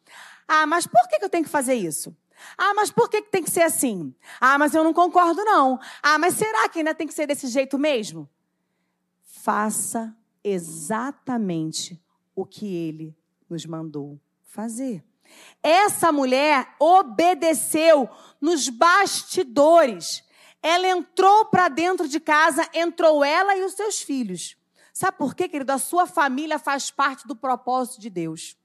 Ah, 0.47 0.67
mas 0.67 0.87
por 0.87 1.09
que 1.09 1.25
eu 1.25 1.29
tenho 1.29 1.45
que 1.45 1.51
fazer 1.51 1.75
isso? 1.75 2.17
Ah, 2.57 2.75
mas 2.75 2.91
por 2.91 3.09
que 3.09 3.23
tem 3.23 3.43
que 3.43 3.51
ser 3.51 3.63
assim? 3.63 4.15
Ah, 4.41 4.59
mas 4.59 4.75
eu 4.75 4.85
não 4.85 4.93
concordo, 4.93 5.45
não. 5.45 5.81
Ah, 6.03 6.19
mas 6.19 6.35
será 6.35 6.69
que 6.69 6.79
ainda 6.79 6.95
tem 6.95 7.07
que 7.07 7.15
ser 7.15 7.27
desse 7.27 7.47
jeito 7.47 7.79
mesmo? 7.79 8.29
Faça 9.23 10.15
exatamente 10.43 12.01
o 12.35 12.45
que 12.45 12.67
ele 12.67 13.17
nos 13.49 13.65
mandou 13.65 14.21
fazer. 14.43 15.05
Essa 15.63 16.13
mulher 16.13 16.75
obedeceu 16.79 18.09
nos 18.41 18.69
bastidores. 18.69 20.23
Ela 20.63 20.89
entrou 20.89 21.47
para 21.47 21.69
dentro 21.69 22.09
de 22.09 22.21
casa, 22.21 22.69
entrou 22.75 23.25
ela 23.25 23.57
e 23.57 23.65
os 23.65 23.73
seus 23.73 24.01
filhos. 24.01 24.57
Sabe 24.93 25.19
por 25.19 25.35
quê, 25.35 25.49
querido? 25.49 25.73
A 25.73 25.79
sua 25.79 26.07
família 26.07 26.59
faz 26.59 26.91
parte 26.91 27.27
do 27.27 27.35
propósito 27.35 28.01
de 28.01 28.09
Deus. 28.09 28.57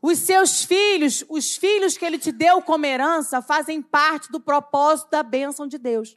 Os 0.00 0.18
seus 0.18 0.62
filhos, 0.62 1.24
os 1.28 1.56
filhos 1.56 1.96
que 1.96 2.04
ele 2.04 2.18
te 2.18 2.30
deu 2.30 2.62
como 2.62 2.86
herança, 2.86 3.42
fazem 3.42 3.82
parte 3.82 4.30
do 4.30 4.40
propósito 4.40 5.10
da 5.10 5.22
bênção 5.22 5.66
de 5.66 5.78
Deus. 5.78 6.16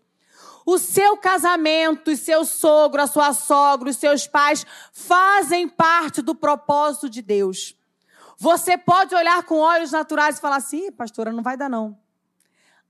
O 0.66 0.78
seu 0.78 1.18
casamento, 1.18 2.12
o 2.12 2.18
seu 2.18 2.46
sogro, 2.46 3.02
a 3.02 3.08
sua 3.08 3.34
sogra, 3.34 3.90
os 3.90 3.98
seus 3.98 4.28
pais 4.28 4.66
fazem 4.94 5.68
parte 5.68 6.22
do 6.22 6.36
propósito 6.36 7.10
de 7.10 7.22
Deus. 7.22 7.76
Você 8.38 8.78
pode 8.78 9.14
olhar 9.16 9.44
com 9.44 9.60
olhos 9.60 9.92
naturais 9.92 10.38
e 10.38 10.42
falar 10.42 10.58
assim, 10.58 10.92
pastora, 10.92 11.32
não 11.32 11.44
vai 11.44 11.58
dar 11.58 11.70
não. 11.70 11.98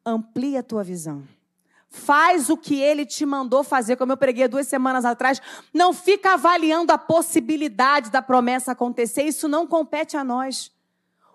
Amplia 0.06 0.60
a 0.60 0.64
tua 0.64 0.84
visão. 0.84 1.24
Faz 1.94 2.50
o 2.50 2.56
que 2.56 2.82
ele 2.82 3.06
te 3.06 3.26
mandou 3.26 3.66
fazer, 3.66 3.98
como 3.98 4.14
eu 4.14 4.18
preguei 4.18 4.48
duas 4.48 4.66
semanas 4.66 5.04
atrás. 5.04 5.42
Não 5.74 5.92
fica 5.92 6.34
avaliando 6.34 6.94
a 6.94 6.98
possibilidade 6.98 8.10
da 8.10 8.22
promessa 8.22 8.72
acontecer. 8.72 9.24
Isso 9.24 9.50
não 9.50 9.68
compete 9.68 10.16
a 10.16 10.24
nós. 10.24 10.72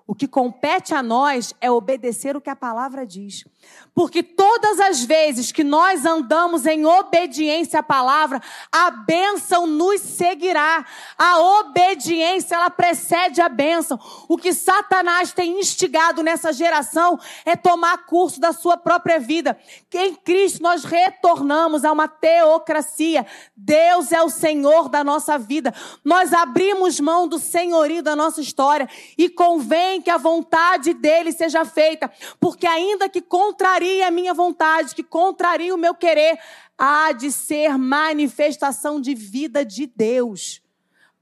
O 0.07 0.15
que 0.15 0.29
compete 0.29 0.95
a 0.95 1.03
nós 1.03 1.53
é 1.61 1.69
obedecer 1.69 2.37
o 2.37 2.41
que 2.41 2.49
a 2.49 2.55
palavra 2.55 3.05
diz. 3.05 3.45
Porque 3.93 4.23
todas 4.23 4.79
as 4.79 5.03
vezes 5.03 5.51
que 5.51 5.65
nós 5.65 6.05
andamos 6.05 6.65
em 6.65 6.87
obediência 6.87 7.81
à 7.81 7.83
palavra, 7.83 8.41
a 8.71 8.91
bênção 8.91 9.67
nos 9.67 10.01
seguirá. 10.01 10.87
A 11.19 11.41
obediência, 11.59 12.55
ela 12.55 12.71
precede 12.71 13.41
a 13.41 13.49
bênção. 13.49 13.99
O 14.29 14.37
que 14.37 14.53
Satanás 14.53 15.33
tem 15.33 15.59
instigado 15.59 16.23
nessa 16.23 16.53
geração 16.53 17.19
é 17.45 17.57
tomar 17.57 18.07
curso 18.07 18.39
da 18.39 18.53
sua 18.53 18.77
própria 18.77 19.19
vida. 19.19 19.59
Em 19.93 20.15
Cristo 20.15 20.63
nós 20.63 20.85
retornamos 20.85 21.85
a 21.85 21.91
uma 21.91 22.07
teocracia. 22.07 23.27
Deus 23.57 24.13
é 24.13 24.23
o 24.23 24.29
Senhor 24.29 24.89
da 24.89 25.03
nossa 25.03 25.37
vida. 25.37 25.75
Nós 26.05 26.33
abrimos 26.33 27.01
mão 27.01 27.27
do 27.27 27.41
senhorio 27.41 28.03
da 28.03 28.15
nossa 28.15 28.41
história 28.41 28.89
e 29.17 29.29
convém 29.29 29.96
que 30.01 30.11
a 30.11 30.19
vontade 30.19 30.95
dele 30.95 31.33
seja 31.33 31.65
feita, 31.65 32.11
porque 32.41 32.67
ainda 32.67 33.09
que 33.09 33.21
contrarie 33.21 34.03
a 34.03 34.11
minha 34.11 34.35
vontade, 34.35 34.95
que 34.95 35.03
contrarie 35.03 35.73
o 35.73 35.79
meu 35.79 35.95
querer, 35.95 36.39
há 36.77 37.13
de 37.13 37.31
ser 37.33 37.77
manifestação 37.79 39.01
de 39.01 39.15
vida 39.15 39.65
de 39.65 39.87
Deus 39.87 40.63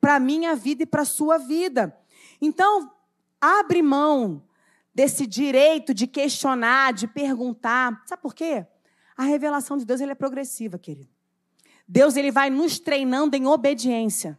para 0.00 0.20
minha 0.20 0.54
vida 0.54 0.82
e 0.82 0.86
para 0.86 1.04
sua 1.04 1.38
vida. 1.38 1.96
Então, 2.40 2.90
abre 3.40 3.82
mão 3.82 4.42
desse 4.94 5.26
direito 5.26 5.92
de 5.92 6.06
questionar, 6.06 6.92
de 6.92 7.06
perguntar. 7.06 8.02
Sabe 8.06 8.22
por 8.22 8.34
quê? 8.34 8.66
A 9.16 9.24
revelação 9.24 9.76
de 9.76 9.84
Deus 9.84 10.00
é 10.00 10.14
progressiva, 10.14 10.78
querido. 10.78 11.10
Deus 11.86 12.16
ele 12.16 12.30
vai 12.30 12.50
nos 12.50 12.78
treinando 12.78 13.36
em 13.36 13.46
obediência. 13.46 14.38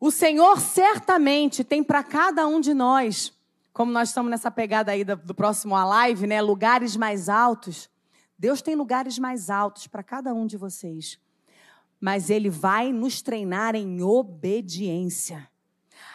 O 0.00 0.10
Senhor 0.12 0.60
certamente 0.60 1.64
tem 1.64 1.82
para 1.82 2.04
cada 2.04 2.46
um 2.46 2.60
de 2.60 2.72
nós, 2.72 3.32
como 3.72 3.90
nós 3.90 4.08
estamos 4.08 4.30
nessa 4.30 4.50
pegada 4.50 4.92
aí 4.92 5.02
do, 5.02 5.34
próximo 5.34 5.74
a 5.74 5.84
live, 5.84 6.26
né, 6.26 6.40
lugares 6.40 6.96
mais 6.96 7.28
altos. 7.28 7.90
Deus 8.38 8.62
tem 8.62 8.76
lugares 8.76 9.18
mais 9.18 9.50
altos 9.50 9.88
para 9.88 10.02
cada 10.02 10.32
um 10.32 10.46
de 10.46 10.56
vocês. 10.56 11.18
Mas 12.00 12.30
ele 12.30 12.48
vai 12.48 12.92
nos 12.92 13.20
treinar 13.20 13.74
em 13.74 14.00
obediência. 14.00 15.48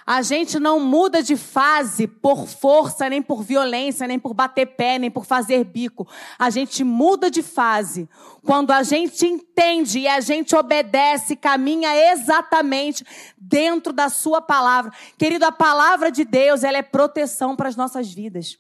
A 0.05 0.21
gente 0.21 0.59
não 0.59 0.79
muda 0.81 1.23
de 1.23 1.37
fase 1.37 2.07
por 2.07 2.45
força, 2.45 3.09
nem 3.09 3.21
por 3.21 3.41
violência, 3.41 4.05
nem 4.05 4.19
por 4.19 4.33
bater 4.33 4.65
pé, 4.65 4.99
nem 4.99 5.09
por 5.09 5.25
fazer 5.25 5.63
bico. 5.63 6.07
A 6.37 6.49
gente 6.49 6.83
muda 6.83 7.31
de 7.31 7.41
fase 7.41 8.09
quando 8.43 8.71
a 8.71 8.83
gente 8.83 9.25
entende 9.25 9.99
e 9.99 10.07
a 10.07 10.19
gente 10.19 10.55
obedece, 10.55 11.37
caminha 11.37 12.11
exatamente 12.11 13.05
dentro 13.37 13.93
da 13.93 14.09
sua 14.09 14.41
palavra. 14.41 14.91
Querido, 15.17 15.45
a 15.45 15.51
palavra 15.51 16.11
de 16.11 16.25
Deus, 16.25 16.63
ela 16.63 16.77
é 16.77 16.81
proteção 16.81 17.55
para 17.55 17.69
as 17.69 17.77
nossas 17.77 18.11
vidas. 18.11 18.57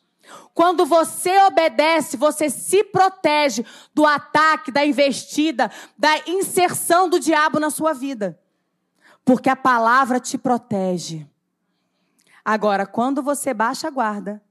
Quando 0.53 0.85
você 0.85 1.37
obedece, 1.43 2.15
você 2.15 2.49
se 2.49 2.85
protege 2.85 3.65
do 3.93 4.05
ataque, 4.05 4.71
da 4.71 4.85
investida, 4.85 5.69
da 5.97 6.17
inserção 6.27 7.09
do 7.09 7.19
diabo 7.19 7.59
na 7.59 7.69
sua 7.69 7.91
vida. 7.91 8.39
Porque 9.25 9.49
a 9.49 9.55
palavra 9.55 10.19
te 10.19 10.37
protege. 10.37 11.27
Agora, 12.43 12.85
quando 12.85 13.23
você 13.23 13.53
baixa 13.53 13.87
a 13.87 13.91
guarda, 13.91 14.43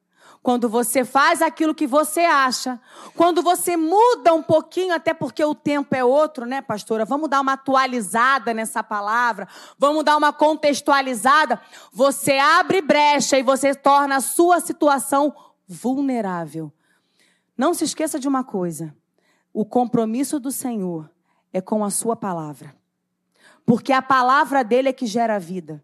quando 0.43 0.69
você 0.69 1.05
faz 1.05 1.41
aquilo 1.41 1.75
que 1.75 1.87
você 1.87 2.21
acha, 2.21 2.81
quando 3.15 3.43
você 3.43 3.77
muda 3.77 4.35
um 4.35 4.43
pouquinho, 4.43 4.93
até 4.93 5.15
porque 5.15 5.45
o 5.45 5.55
tempo 5.55 5.95
é 5.95 6.03
outro, 6.03 6.45
né, 6.45 6.61
pastora? 6.61 7.05
Vamos 7.05 7.31
dar 7.31 7.41
uma 7.41 7.53
atualizada 7.53 8.53
nessa 8.53 8.83
palavra, 8.83 9.47
vamos 9.79 10.03
dar 10.03 10.17
uma 10.17 10.33
contextualizada. 10.33 11.61
Você 11.93 12.39
abre 12.39 12.83
brecha 12.83 13.39
e 13.39 13.43
você 13.43 13.73
torna 13.73 14.17
a 14.17 14.21
sua 14.21 14.59
situação 14.59 15.35
vulnerável. 15.69 16.73
Não 17.57 17.73
se 17.73 17.85
esqueça 17.85 18.19
de 18.19 18.27
uma 18.27 18.43
coisa: 18.43 18.93
o 19.53 19.65
compromisso 19.65 20.41
do 20.41 20.51
Senhor 20.51 21.09
é 21.53 21.61
com 21.61 21.85
a 21.85 21.91
sua 21.91 22.17
palavra. 22.17 22.75
Porque 23.65 23.93
a 23.93 24.03
palavra 24.03 24.63
dele 24.63 24.89
é 24.89 24.93
que 24.93 25.07
gera 25.07 25.39
vida. 25.39 25.83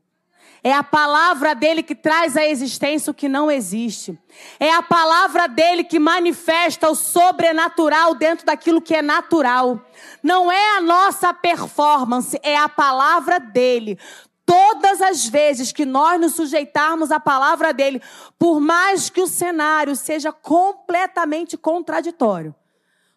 É 0.62 0.72
a 0.72 0.82
palavra 0.82 1.54
dele 1.54 1.82
que 1.82 1.94
traz 1.94 2.36
à 2.36 2.44
existência 2.44 3.10
o 3.10 3.14
que 3.14 3.28
não 3.28 3.50
existe. 3.50 4.18
É 4.58 4.72
a 4.72 4.82
palavra 4.82 5.46
dele 5.46 5.84
que 5.84 6.00
manifesta 6.00 6.90
o 6.90 6.96
sobrenatural 6.96 8.14
dentro 8.14 8.44
daquilo 8.44 8.82
que 8.82 8.94
é 8.94 9.02
natural. 9.02 9.80
Não 10.22 10.50
é 10.50 10.76
a 10.76 10.80
nossa 10.80 11.32
performance, 11.32 12.38
é 12.42 12.56
a 12.56 12.68
palavra 12.68 13.38
dele. 13.38 13.98
Todas 14.44 15.00
as 15.00 15.28
vezes 15.28 15.72
que 15.72 15.84
nós 15.84 16.20
nos 16.20 16.34
sujeitarmos 16.34 17.12
à 17.12 17.20
palavra 17.20 17.72
dele, 17.72 18.02
por 18.38 18.58
mais 18.60 19.10
que 19.10 19.20
o 19.20 19.26
cenário 19.26 19.94
seja 19.94 20.32
completamente 20.32 21.56
contraditório, 21.56 22.54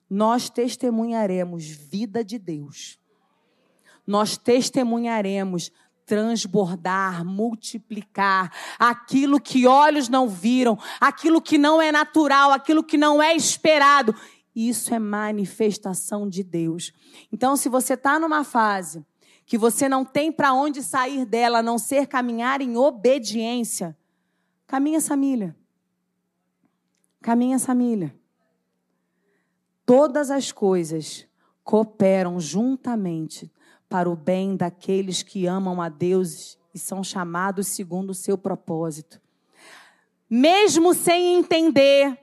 nós 0.10 0.50
testemunharemos 0.50 1.65
vida 1.65 2.24
de 2.24 2.38
Deus. 2.38 3.01
Nós 4.06 4.38
testemunharemos 4.38 5.72
transbordar, 6.06 7.24
multiplicar 7.24 8.52
aquilo 8.78 9.40
que 9.40 9.66
olhos 9.66 10.10
não 10.10 10.28
viram, 10.28 10.78
aquilo 11.00 11.42
que 11.42 11.58
não 11.58 11.82
é 11.82 11.92
natural, 11.92 12.52
aquilo 12.52 12.84
que 12.84 12.98
não 12.98 13.24
é 13.24 13.36
esperado. 13.36 14.14
Isso 14.54 14.94
é 14.94 15.00
manifestação 15.00 16.28
de 16.28 16.44
Deus. 16.44 16.92
Então, 17.32 17.56
se 17.56 17.70
você 17.70 17.94
está 17.94 18.20
numa 18.20 18.44
fase 18.44 19.06
que 19.46 19.58
você 19.58 19.88
não 19.88 20.04
tem 20.04 20.32
para 20.32 20.54
onde 20.54 20.84
sair 20.84 21.26
dela, 21.26 21.60
a 21.60 21.64
não 21.64 21.78
ser 21.78 22.08
caminhar 22.08 22.62
em 22.62 22.76
obediência, 22.78 23.98
caminha 24.68 24.98
essa 24.98 25.16
milha. 25.16 25.56
Caminha 27.22 27.56
essa 27.56 27.74
milha. 27.74 28.14
Todas 29.86 30.32
as 30.32 30.52
coisas 30.52 31.28
cooperam 31.64 32.40
juntamente 32.40 33.52
para 33.91 34.10
o 34.10 34.15
bem 34.15 34.56
daqueles 34.56 35.21
que 35.21 35.45
amam 35.45 35.82
a 35.82 35.89
Deus 35.89 36.58
e 36.73 36.80
são 36.80 37.04
chamados 37.04 37.67
segundo 37.67 38.12
o 38.12 38.15
seu 38.15 38.38
propósito. 38.38 39.21
Mesmo 40.30 40.93
sem 40.93 41.36
entender, 41.36 42.17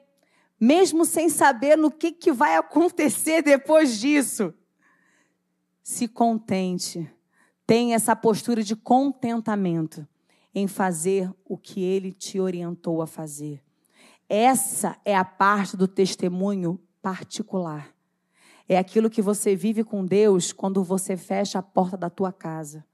mesmo 0.59 1.05
sem 1.05 1.29
saber 1.29 1.77
no 1.77 1.91
que, 1.91 2.11
que 2.11 2.33
vai 2.33 2.57
acontecer 2.57 3.43
depois 3.43 4.01
disso, 4.01 4.55
se 5.83 6.09
contente, 6.09 7.07
tenha 7.67 7.97
essa 7.97 8.17
postura 8.17 8.63
de 8.63 8.75
contentamento 8.75 10.09
em 10.55 10.67
fazer 10.67 11.31
o 11.45 11.59
que 11.59 11.83
ele 11.83 12.13
te 12.13 12.41
orientou 12.41 13.03
a 13.03 13.07
fazer. 13.07 13.63
Essa 14.27 14.97
é 15.05 15.15
a 15.15 15.25
parte 15.25 15.77
do 15.77 15.87
testemunho 15.87 16.81
particular. 17.03 17.98
É 18.69 18.77
aquilo 18.77 19.09
que 19.09 19.23
você 19.23 19.57
vive 19.57 19.83
com 19.83 20.05
Deus 20.05 20.53
quando 20.53 20.85
você 20.85 21.17
fecha 21.17 21.59
a 21.59 21.63
porta 21.63 21.97
da 21.97 22.11
tua 22.11 22.31
casa. 22.31 22.85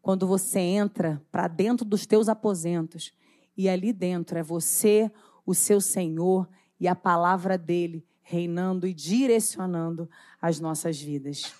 Quando 0.00 0.26
você 0.26 0.58
entra 0.58 1.22
para 1.30 1.46
dentro 1.46 1.84
dos 1.84 2.06
teus 2.06 2.28
aposentos 2.28 3.12
e 3.54 3.68
ali 3.68 3.92
dentro 3.92 4.38
é 4.38 4.42
você, 4.42 5.12
o 5.44 5.54
seu 5.54 5.78
Senhor 5.78 6.48
e 6.80 6.88
a 6.88 6.94
palavra 6.94 7.58
dele 7.58 8.06
reinando 8.22 8.86
e 8.86 8.94
direcionando 8.94 10.08
as 10.40 10.58
nossas 10.58 10.98
vidas. 10.98 11.52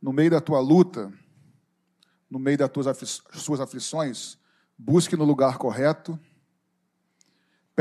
No 0.00 0.12
meio 0.12 0.30
da 0.30 0.40
tua 0.40 0.60
luta, 0.60 1.12
no 2.30 2.38
meio 2.38 2.56
das 2.56 2.70
tuas 2.70 3.60
aflições, 3.60 4.38
busque 4.78 5.16
no 5.16 5.24
lugar 5.24 5.58
correto 5.58 6.18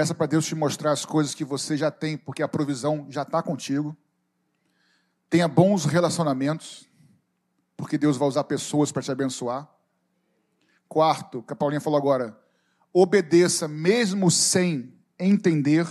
Peça 0.01 0.15
para 0.15 0.25
Deus 0.25 0.47
te 0.47 0.55
mostrar 0.55 0.93
as 0.93 1.05
coisas 1.05 1.35
que 1.35 1.45
você 1.45 1.77
já 1.77 1.91
tem, 1.91 2.17
porque 2.17 2.41
a 2.41 2.47
provisão 2.47 3.05
já 3.07 3.21
está 3.21 3.39
contigo. 3.43 3.95
Tenha 5.29 5.47
bons 5.47 5.85
relacionamentos, 5.85 6.89
porque 7.77 7.99
Deus 7.99 8.17
vai 8.17 8.27
usar 8.27 8.45
pessoas 8.45 8.91
para 8.91 9.03
te 9.03 9.11
abençoar. 9.11 9.69
Quarto, 10.89 11.43
que 11.43 11.53
a 11.53 11.55
Paulinha 11.55 11.79
falou 11.79 11.99
agora, 11.99 12.35
obedeça 12.91 13.67
mesmo 13.67 14.31
sem 14.31 14.91
entender. 15.19 15.87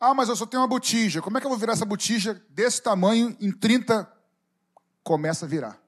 Ah, 0.00 0.14
mas 0.14 0.30
eu 0.30 0.34
só 0.34 0.46
tenho 0.46 0.62
uma 0.62 0.68
botija. 0.68 1.22
Como 1.22 1.38
é 1.38 1.40
que 1.40 1.46
eu 1.46 1.50
vou 1.50 1.60
virar 1.60 1.74
essa 1.74 1.86
botija 1.86 2.44
desse 2.50 2.82
tamanho 2.82 3.36
em 3.40 3.52
30? 3.52 4.12
Começa 5.04 5.46
a 5.46 5.48
virar. 5.48 5.80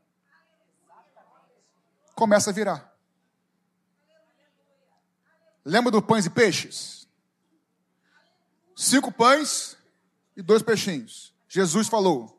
Começa 2.14 2.50
a 2.50 2.52
virar. 2.52 2.93
Lembra 5.64 5.90
do 5.90 6.02
pães 6.02 6.26
e 6.26 6.30
peixes? 6.30 7.08
Cinco 8.76 9.10
pães 9.10 9.76
e 10.36 10.42
dois 10.42 10.62
peixinhos. 10.62 11.32
Jesus 11.48 11.88
falou: 11.88 12.38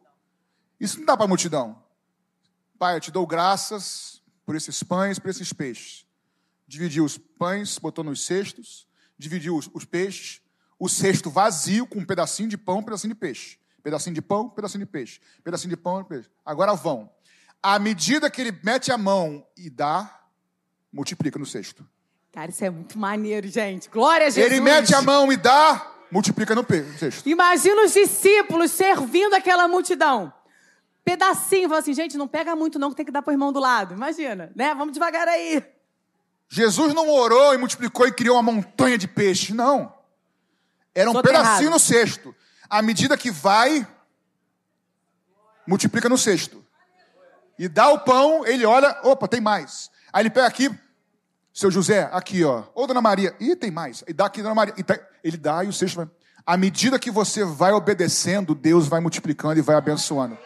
Isso 0.79 0.99
não 0.99 1.05
dá 1.05 1.17
para 1.17 1.25
a 1.25 1.27
multidão. 1.27 1.81
Pai, 2.77 2.95
eu 2.95 2.99
te 2.99 3.09
dou 3.11 3.25
graças 3.25 4.21
por 4.45 4.55
esses 4.55 4.83
pães, 4.83 5.17
por 5.17 5.29
esses 5.29 5.51
peixes. 5.51 6.05
Dividiu 6.67 7.05
os 7.05 7.17
pães, 7.17 7.79
botou 7.79 8.03
nos 8.03 8.25
cestos, 8.25 8.87
dividiu 9.17 9.55
os, 9.55 9.69
os 9.73 9.85
peixes, 9.85 10.41
o 10.77 10.89
cesto 10.89 11.29
vazio 11.29 11.87
com 11.87 11.99
um 11.99 12.05
pedacinho 12.05 12.49
de 12.49 12.57
pão, 12.57 12.79
um 12.79 12.83
pedacinho 12.83 13.13
de 13.13 13.19
peixe. 13.19 13.57
Pedacinho 13.81 14.13
de 14.13 14.21
pão, 14.21 14.49
pedacinho 14.49 14.85
de 14.85 14.91
peixe. 14.91 15.21
Pedacinho 15.43 15.69
de 15.69 15.77
pão, 15.77 16.03
peixe. 16.03 16.29
Agora 16.45 16.73
vão. 16.73 17.09
À 17.61 17.79
medida 17.79 18.29
que 18.29 18.41
ele 18.41 18.59
mete 18.63 18.91
a 18.91 18.97
mão 18.97 19.47
e 19.55 19.69
dá, 19.69 20.27
multiplica 20.91 21.39
no 21.39 21.45
cesto. 21.45 21.87
Cara, 22.35 22.51
isso 22.51 22.65
é 22.65 22.69
muito 22.69 22.99
maneiro, 22.99 23.47
gente. 23.47 23.89
Glória 23.89 24.27
a 24.27 24.29
Jesus. 24.29 24.51
Ele 24.51 24.59
mete 24.59 24.93
a 24.93 25.01
mão 25.01 25.31
e 25.31 25.37
dá, 25.37 25.89
multiplica 26.11 26.53
no 26.53 26.65
cesto. 26.99 27.29
Imagina 27.29 27.85
os 27.85 27.93
discípulos 27.93 28.71
servindo 28.71 29.33
aquela 29.33 29.69
multidão. 29.69 30.33
Pedacinho, 31.05 31.69
fala 31.69 31.79
assim, 31.79 31.93
gente, 31.93 32.17
não 32.17 32.27
pega 32.27 32.53
muito 32.53 32.77
não, 32.77 32.89
que 32.89 32.97
tem 32.97 33.05
que 33.05 33.11
dar 33.11 33.21
para 33.21 33.31
o 33.31 33.33
irmão 33.33 33.53
do 33.53 33.59
lado. 33.61 33.93
Imagina, 33.93 34.51
né? 34.53 34.75
Vamos 34.75 34.93
devagar 34.93 35.29
aí. 35.29 35.63
Jesus 36.49 36.93
não 36.93 37.09
orou 37.09 37.53
e 37.53 37.57
multiplicou 37.57 38.05
e 38.05 38.11
criou 38.11 38.35
uma 38.35 38.51
montanha 38.51 38.97
de 38.97 39.07
peixe, 39.07 39.53
não. 39.53 39.93
Era 40.93 41.09
um 41.09 41.21
pedacinho 41.21 41.69
no 41.69 41.79
cesto. 41.79 42.35
À 42.69 42.81
medida 42.81 43.17
que 43.17 43.31
vai, 43.31 43.87
multiplica 45.65 46.09
no 46.09 46.17
cesto. 46.17 46.65
E 47.57 47.69
dá 47.69 47.87
o 47.91 47.99
pão, 47.99 48.45
ele 48.45 48.65
olha, 48.65 48.99
opa, 49.03 49.25
tem 49.25 49.39
mais. 49.39 49.89
Aí 50.11 50.23
ele 50.23 50.29
pega 50.29 50.47
aqui, 50.47 50.69
seu 51.55 51.71
José, 51.71 52.09
aqui, 52.11 52.43
ó. 52.43 52.65
Ô, 52.75 52.85
dona 52.85 53.01
Maria. 53.01 53.33
Ih, 53.39 53.55
tem 53.55 53.71
mais. 53.71 54.03
E 54.05 54.11
dá 54.11 54.25
aqui, 54.25 54.41
dona 54.41 54.53
Maria. 54.53 54.73
Tá, 54.83 54.99
ele 55.23 55.37
dá 55.37 55.63
e 55.63 55.69
o 55.69 55.73
sexto 55.73 55.95
vai. 55.95 56.09
À 56.45 56.57
medida 56.57 56.99
que 56.99 57.09
você 57.09 57.45
vai 57.45 57.71
obedecendo, 57.71 58.53
Deus 58.53 58.89
vai 58.89 58.99
multiplicando 58.99 59.57
e 59.57 59.61
vai 59.61 59.77
abençoando. 59.77 60.37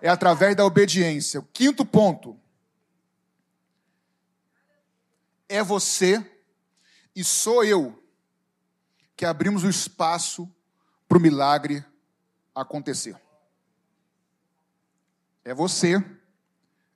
É 0.00 0.08
através 0.08 0.54
da 0.54 0.64
obediência. 0.64 1.40
O 1.40 1.42
quinto 1.52 1.84
ponto. 1.84 2.38
É 5.48 5.60
você 5.60 6.24
e 7.14 7.24
sou 7.24 7.64
eu 7.64 8.00
que 9.16 9.24
abrimos 9.24 9.64
o 9.64 9.68
espaço 9.68 10.48
para 11.08 11.18
o 11.18 11.20
milagre 11.20 11.84
acontecer. 12.54 13.20
É 15.44 15.52
você 15.52 16.02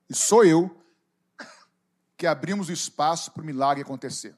e 0.09 0.15
sou 0.15 0.45
eu 0.45 0.78
que 2.19 2.27
abrimos 2.27 2.67
o 2.67 2.73
espaço 2.73 3.31
para 3.31 3.41
o 3.41 3.45
milagre 3.45 3.81
acontecer. 3.81 4.35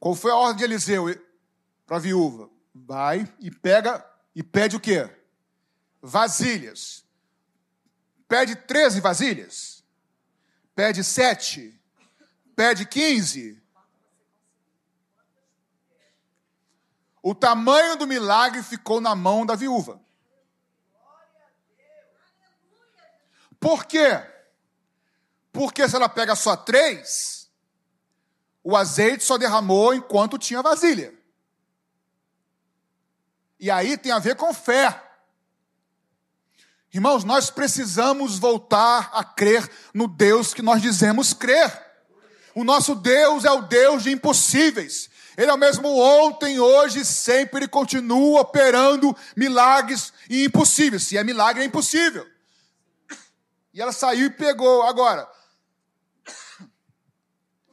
Qual 0.00 0.14
foi 0.14 0.30
a 0.30 0.36
ordem 0.36 0.56
de 0.56 0.64
Eliseu 0.64 1.04
para 1.86 1.98
a 1.98 2.00
viúva? 2.00 2.48
Vai 2.74 3.30
e 3.38 3.50
pega 3.50 4.02
e 4.34 4.42
pede 4.42 4.74
o 4.74 4.80
quê? 4.80 5.06
Vasilhas. 6.00 7.04
Pede 8.26 8.56
13 8.56 9.02
vasilhas? 9.02 9.84
Pede 10.74 11.04
7? 11.04 11.78
Pede 12.56 12.86
15? 12.86 13.62
O 17.22 17.34
tamanho 17.34 17.96
do 17.96 18.06
milagre 18.06 18.62
ficou 18.62 18.98
na 18.98 19.14
mão 19.14 19.44
da 19.44 19.54
viúva. 19.54 20.00
Por 23.60 23.84
quê? 23.84 24.37
Porque 25.58 25.88
se 25.88 25.96
ela 25.96 26.08
pega 26.08 26.36
só 26.36 26.54
três, 26.54 27.50
o 28.62 28.76
azeite 28.76 29.24
só 29.24 29.36
derramou 29.36 29.92
enquanto 29.92 30.38
tinha 30.38 30.62
vasilha. 30.62 31.12
E 33.58 33.68
aí 33.68 33.98
tem 33.98 34.12
a 34.12 34.20
ver 34.20 34.36
com 34.36 34.54
fé. 34.54 35.02
Irmãos, 36.94 37.24
nós 37.24 37.50
precisamos 37.50 38.38
voltar 38.38 39.10
a 39.12 39.24
crer 39.24 39.68
no 39.92 40.06
Deus 40.06 40.54
que 40.54 40.62
nós 40.62 40.80
dizemos 40.80 41.34
crer. 41.34 41.86
O 42.54 42.62
nosso 42.62 42.94
Deus 42.94 43.44
é 43.44 43.50
o 43.50 43.62
Deus 43.62 44.04
de 44.04 44.12
impossíveis. 44.12 45.10
Ele 45.36 45.50
é 45.50 45.54
o 45.54 45.58
mesmo 45.58 45.88
ontem, 45.88 46.60
hoje, 46.60 47.04
sempre. 47.04 47.58
Ele 47.58 47.68
continua 47.68 48.42
operando 48.42 49.16
milagres 49.36 50.12
e 50.30 50.44
impossíveis. 50.44 51.02
Se 51.02 51.18
é 51.18 51.24
milagre, 51.24 51.64
é 51.64 51.66
impossível. 51.66 52.24
E 53.74 53.82
ela 53.82 53.90
saiu 53.90 54.26
e 54.26 54.30
pegou. 54.30 54.84
Agora, 54.84 55.28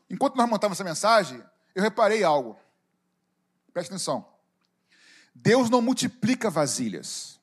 enquanto 0.10 0.36
nós 0.36 0.50
montávamos 0.50 0.78
essa 0.78 0.84
mensagem, 0.84 1.44
eu 1.74 1.82
reparei 1.82 2.24
algo. 2.24 2.58
Preste 3.74 3.90
atenção. 3.90 4.26
Deus 5.34 5.70
não 5.70 5.82
multiplica 5.82 6.50
vasilhas. 6.50 7.40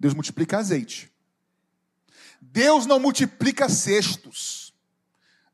Deus 0.00 0.14
multiplica 0.14 0.58
azeite. 0.58 1.12
Deus 2.40 2.86
não 2.86 2.98
multiplica 2.98 3.68
cestos. 3.68 4.72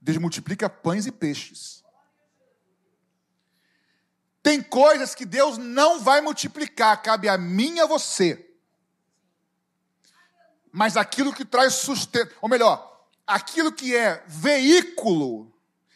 Deus 0.01 0.19
multiplica 0.19 0.69
pães 0.69 1.07
e 1.07 1.13
peixes. 1.13 1.83
Tem 4.43 4.63
coisas 4.63 5.15
que 5.15 5.25
Deus 5.25 5.57
não 5.57 6.01
vai 6.01 6.21
multiplicar, 6.21 7.03
cabe 7.03 7.31
a 7.31 7.39
mim 7.39 7.77
e 7.77 7.81
a 7.81 7.87
você. 7.87 8.55
Mas 10.71 10.99
aquilo 10.99 11.33
que 11.33 11.47
traz 11.47 11.75
sustento, 11.75 12.37
ou 12.43 12.49
melhor, 12.49 13.07
aquilo 13.27 13.73
que 13.73 13.97
é 13.97 14.23
veículo, 14.27 15.54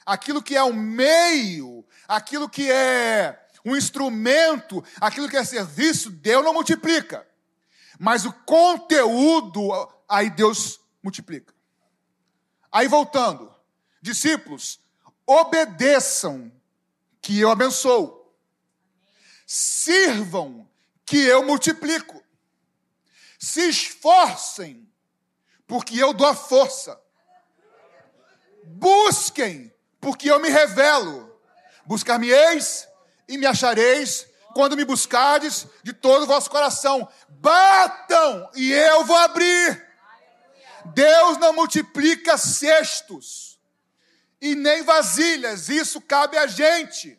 aquilo 0.09 0.42
que 0.42 0.57
é 0.57 0.62
o 0.62 0.73
meio, 0.73 1.85
aquilo 2.07 2.49
que 2.49 2.71
é 2.71 3.47
um 3.64 3.77
instrumento, 3.77 4.83
aquilo 5.01 5.29
que 5.29 5.37
é 5.37 5.44
serviço, 5.44 6.11
Deus 6.11 6.44
não 6.44 6.55
multiplica. 6.55 7.27
Mas 7.99 8.25
o 8.25 8.33
conteúdo, 8.33 9.71
aí 10.09 10.31
Deus 10.31 10.81
multiplica. 11.03 11.53
Aí 12.73 12.88
voltando, 12.88 13.55
discípulos, 14.01 14.81
obedeçam, 15.27 16.51
que 17.21 17.38
eu 17.38 17.51
abençoo 17.51 18.18
sirvam, 19.49 20.68
que 21.07 21.16
eu 21.16 21.42
multiplico. 21.42 22.23
Se 23.38 23.66
esforcem, 23.66 24.87
porque 25.66 25.97
eu 25.97 26.12
dou 26.12 26.27
a 26.27 26.35
força. 26.35 27.01
Busquem, 28.62 29.73
porque 30.01 30.31
eu 30.31 30.41
me 30.41 30.49
revelo. 30.49 31.29
Buscar-me-eis 31.85 32.87
e 33.29 33.39
me 33.39 33.47
achareis 33.47 34.27
quando 34.55 34.77
me 34.77 34.85
buscardes 34.85 35.67
de 35.83 35.93
todo 35.93 36.23
o 36.23 36.27
vosso 36.27 36.51
coração. 36.51 37.09
Batam 37.29 38.51
e 38.55 38.73
eu 38.73 39.05
vou 39.05 39.17
abrir. 39.17 39.87
Deus 40.87 41.39
não 41.39 41.53
multiplica 41.53 42.37
cestos 42.37 43.59
e 44.41 44.55
nem 44.55 44.83
vasilhas, 44.83 45.69
isso 45.69 46.01
cabe 46.01 46.39
a 46.39 46.47
gente. 46.47 47.19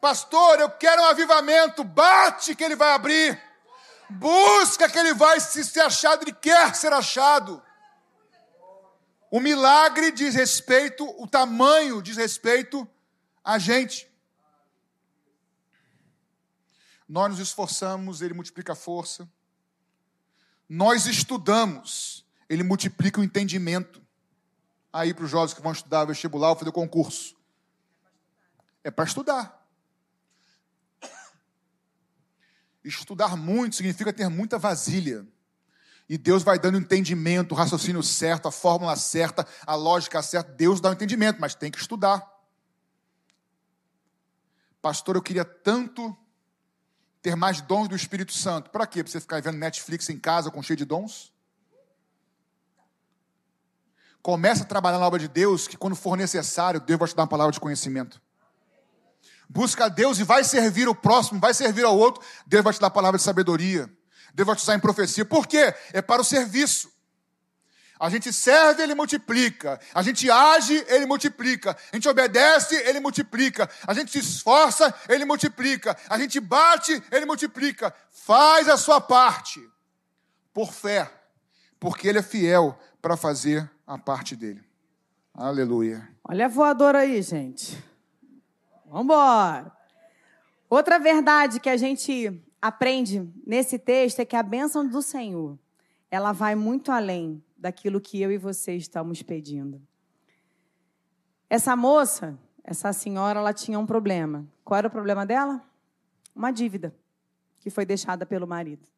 Pastor, 0.00 0.60
eu 0.60 0.70
quero 0.70 1.00
um 1.00 1.06
avivamento. 1.06 1.82
Bate 1.82 2.54
que 2.54 2.62
ele 2.62 2.76
vai 2.76 2.92
abrir. 2.92 3.40
Busca 4.10 4.88
que 4.88 4.98
ele 4.98 5.14
vai 5.14 5.40
se 5.40 5.64
ser 5.64 5.80
achado, 5.80 6.22
ele 6.22 6.32
quer 6.32 6.74
ser 6.74 6.92
achado. 6.92 7.62
O 9.34 9.40
milagre 9.40 10.12
diz 10.12 10.36
respeito, 10.36 11.04
o 11.20 11.26
tamanho 11.26 12.00
diz 12.00 12.16
respeito 12.16 12.88
a 13.42 13.58
gente. 13.58 14.08
Nós 17.08 17.30
nos 17.30 17.40
esforçamos, 17.40 18.22
ele 18.22 18.32
multiplica 18.32 18.74
a 18.74 18.76
força. 18.76 19.28
Nós 20.68 21.06
estudamos, 21.06 22.24
ele 22.48 22.62
multiplica 22.62 23.20
o 23.20 23.24
entendimento. 23.24 24.00
Aí 24.92 25.12
para 25.12 25.24
os 25.24 25.30
jovens 25.32 25.52
que 25.52 25.60
vão 25.60 25.72
estudar 25.72 26.04
vestibular 26.04 26.50
ou 26.50 26.56
fazer 26.56 26.70
concurso. 26.70 27.36
É 28.84 28.90
para 28.92 29.04
estudar. 29.04 29.66
Estudar 32.84 33.36
muito 33.36 33.74
significa 33.74 34.12
ter 34.12 34.28
muita 34.28 34.60
vasilha. 34.60 35.26
E 36.08 36.18
Deus 36.18 36.42
vai 36.42 36.58
dando 36.58 36.78
entendimento, 36.78 37.52
o 37.52 37.54
raciocínio 37.54 38.02
certo, 38.02 38.46
a 38.46 38.52
fórmula 38.52 38.94
certa, 38.96 39.46
a 39.66 39.74
lógica 39.74 40.22
certa. 40.22 40.52
Deus 40.52 40.80
dá 40.80 40.90
o 40.90 40.92
entendimento, 40.92 41.40
mas 41.40 41.54
tem 41.54 41.70
que 41.70 41.78
estudar. 41.78 42.22
Pastor, 44.82 45.16
eu 45.16 45.22
queria 45.22 45.44
tanto 45.44 46.14
ter 47.22 47.34
mais 47.34 47.62
dons 47.62 47.88
do 47.88 47.96
Espírito 47.96 48.32
Santo. 48.32 48.70
Para 48.70 48.86
quê? 48.86 49.02
Para 49.02 49.10
você 49.10 49.20
ficar 49.20 49.40
vendo 49.40 49.56
Netflix 49.56 50.10
em 50.10 50.18
casa 50.18 50.50
com 50.50 50.62
cheio 50.62 50.76
de 50.76 50.84
dons? 50.84 51.32
Começa 54.20 54.62
a 54.62 54.66
trabalhar 54.66 54.98
na 54.98 55.06
obra 55.06 55.18
de 55.18 55.28
Deus, 55.28 55.66
que 55.66 55.76
quando 55.76 55.96
for 55.96 56.16
necessário, 56.16 56.80
Deus 56.80 56.98
vai 56.98 57.08
te 57.08 57.16
dar 57.16 57.22
uma 57.22 57.28
palavra 57.28 57.52
de 57.52 57.60
conhecimento 57.60 58.20
busca 59.48 59.84
a 59.84 59.88
Deus 59.88 60.18
e 60.18 60.24
vai 60.24 60.42
servir 60.42 60.88
o 60.88 60.94
próximo, 60.94 61.40
vai 61.40 61.54
servir 61.54 61.84
ao 61.84 61.96
outro, 61.96 62.22
Deus 62.46 62.64
vai 62.64 62.72
te 62.72 62.80
dar 62.80 62.90
palavra 62.90 63.18
de 63.18 63.24
sabedoria. 63.24 63.90
Deus 64.34 64.46
vai 64.46 64.56
te 64.56 64.62
usar 64.62 64.74
em 64.74 64.80
profecia. 64.80 65.24
Por 65.24 65.46
quê? 65.46 65.72
É 65.92 66.02
para 66.02 66.20
o 66.20 66.24
serviço. 66.24 66.92
A 68.00 68.10
gente 68.10 68.32
serve, 68.32 68.82
ele 68.82 68.94
multiplica. 68.94 69.80
A 69.94 70.02
gente 70.02 70.28
age, 70.28 70.84
ele 70.88 71.06
multiplica. 71.06 71.76
A 71.92 71.96
gente 71.96 72.08
obedece, 72.08 72.74
ele 72.74 72.98
multiplica. 72.98 73.70
A 73.86 73.94
gente 73.94 74.10
se 74.10 74.18
esforça, 74.18 74.92
ele 75.08 75.24
multiplica. 75.24 75.96
A 76.10 76.18
gente 76.18 76.40
bate, 76.40 77.00
ele 77.12 77.24
multiplica. 77.24 77.94
Faz 78.10 78.68
a 78.68 78.76
sua 78.76 79.00
parte 79.00 79.60
por 80.52 80.72
fé, 80.72 81.08
porque 81.78 82.08
ele 82.08 82.18
é 82.18 82.22
fiel 82.22 82.76
para 83.00 83.16
fazer 83.16 83.70
a 83.86 83.96
parte 83.96 84.34
dele. 84.34 84.62
Aleluia. 85.32 86.08
Olha 86.24 86.46
a 86.46 86.48
voadora 86.48 87.00
aí, 87.00 87.22
gente. 87.22 87.82
Vamos 88.86 89.04
embora. 89.04 89.72
Outra 90.68 90.98
verdade 90.98 91.60
que 91.60 91.68
a 91.68 91.76
gente 91.76 92.42
aprende 92.64 93.30
nesse 93.46 93.78
texto 93.78 94.20
é 94.20 94.24
que 94.24 94.34
a 94.34 94.42
bênção 94.42 94.88
do 94.88 95.02
Senhor, 95.02 95.58
ela 96.10 96.32
vai 96.32 96.54
muito 96.54 96.90
além 96.90 97.44
daquilo 97.58 98.00
que 98.00 98.22
eu 98.22 98.32
e 98.32 98.38
você 98.38 98.74
estamos 98.74 99.22
pedindo. 99.22 99.86
Essa 101.50 101.76
moça, 101.76 102.38
essa 102.62 102.90
senhora, 102.90 103.38
ela 103.38 103.52
tinha 103.52 103.78
um 103.78 103.84
problema. 103.84 104.48
Qual 104.64 104.78
era 104.78 104.88
o 104.88 104.90
problema 104.90 105.26
dela? 105.26 105.62
Uma 106.34 106.50
dívida 106.50 106.96
que 107.60 107.68
foi 107.68 107.84
deixada 107.84 108.24
pelo 108.24 108.46
marido. 108.46 108.88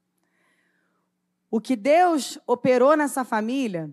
O 1.50 1.60
que 1.60 1.74
Deus 1.74 2.38
operou 2.46 2.96
nessa 2.96 3.24
família 3.24 3.92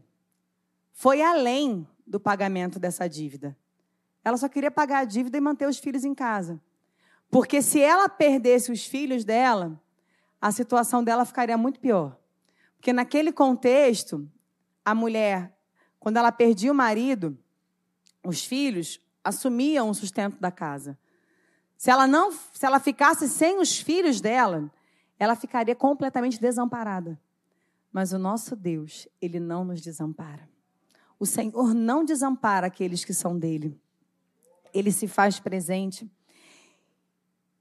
foi 0.92 1.20
além 1.24 1.88
do 2.06 2.20
pagamento 2.20 2.78
dessa 2.78 3.10
dívida. 3.10 3.58
Ela 4.24 4.38
só 4.38 4.48
queria 4.48 4.70
pagar 4.70 5.00
a 5.00 5.06
dívida 5.06 5.36
e 5.36 5.42
manter 5.42 5.68
os 5.68 5.80
filhos 5.80 6.06
em 6.06 6.14
casa. 6.14 6.62
Porque 7.34 7.62
se 7.62 7.82
ela 7.82 8.08
perdesse 8.08 8.72
os 8.72 8.86
filhos 8.86 9.26
dela, 9.26 9.82
a 10.40 10.52
situação 10.52 11.04
dela 11.04 11.26
ficaria 11.26 11.58
muito 11.58 11.80
pior. 11.80 12.16
Porque 12.78 12.94
naquele 12.94 13.32
contexto, 13.32 14.30
a 14.86 14.94
mulher, 14.94 15.52
quando 16.00 16.18
ela 16.18 16.32
perdia 16.32 16.72
o 16.72 16.76
marido, 16.76 17.38
os 18.24 18.46
filhos 18.46 19.02
assumiam 19.24 19.90
o 19.90 19.96
sustento 19.96 20.40
da 20.40 20.52
casa. 20.52 20.98
Se 21.76 21.90
ela 21.90 22.06
não, 22.06 22.32
se 22.32 22.66
ela 22.66 22.80
ficasse 22.80 23.28
sem 23.28 23.60
os 23.60 23.80
filhos 23.80 24.22
dela, 24.22 24.72
ela 25.18 25.36
ficaria 25.36 25.76
completamente 25.76 26.40
desamparada. 26.40 27.20
Mas 27.92 28.14
o 28.14 28.20
nosso 28.20 28.56
Deus, 28.56 29.08
ele 29.20 29.40
não 29.40 29.66
nos 29.66 29.82
desampara. 29.82 30.48
O 31.20 31.26
Senhor 31.26 31.74
não 31.74 32.06
desampara 32.06 32.68
aqueles 32.68 33.04
que 33.04 33.14
são 33.14 33.38
dele 33.38 33.80
ele 34.74 34.92
se 34.92 35.08
faz 35.08 35.40
presente. 35.40 36.10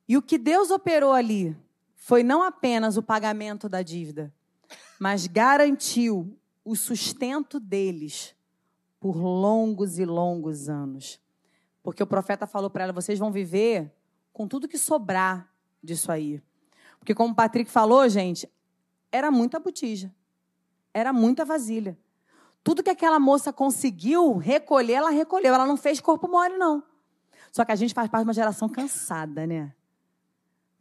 E 0.08 0.16
o 0.16 0.22
que 0.22 0.38
Deus 0.38 0.70
operou 0.70 1.12
ali 1.12 1.56
foi 1.94 2.22
não 2.22 2.42
apenas 2.42 2.96
o 2.96 3.02
pagamento 3.02 3.68
da 3.68 3.82
dívida, 3.82 4.32
mas 4.98 5.26
garantiu 5.26 6.36
o 6.64 6.74
sustento 6.76 7.58
deles 7.58 8.34
por 9.00 9.16
longos 9.16 9.98
e 9.98 10.04
longos 10.04 10.68
anos. 10.68 11.20
Porque 11.82 12.02
o 12.02 12.06
profeta 12.06 12.46
falou 12.46 12.70
para 12.70 12.84
ela: 12.84 12.92
vocês 12.92 13.18
vão 13.18 13.32
viver 13.32 13.92
com 14.32 14.46
tudo 14.46 14.68
que 14.68 14.78
sobrar 14.78 15.48
disso 15.82 16.10
aí. 16.12 16.42
Porque, 16.98 17.14
como 17.14 17.32
o 17.32 17.36
Patrick 17.36 17.70
falou, 17.70 18.08
gente, 18.08 18.48
era 19.10 19.30
muita 19.30 19.58
botija. 19.58 20.14
Era 20.94 21.12
muita 21.12 21.44
vasilha. 21.44 21.98
Tudo 22.62 22.82
que 22.82 22.90
aquela 22.90 23.18
moça 23.18 23.52
conseguiu 23.52 24.36
recolher, 24.36 24.94
ela 24.94 25.10
recolheu. 25.10 25.52
Ela 25.52 25.66
não 25.66 25.76
fez 25.76 26.00
corpo 26.00 26.28
mole, 26.28 26.56
não. 26.56 26.82
Só 27.50 27.64
que 27.64 27.72
a 27.72 27.76
gente 27.76 27.92
faz 27.92 28.08
parte 28.08 28.22
de 28.22 28.28
uma 28.28 28.34
geração 28.34 28.68
cansada, 28.68 29.46
né? 29.46 29.74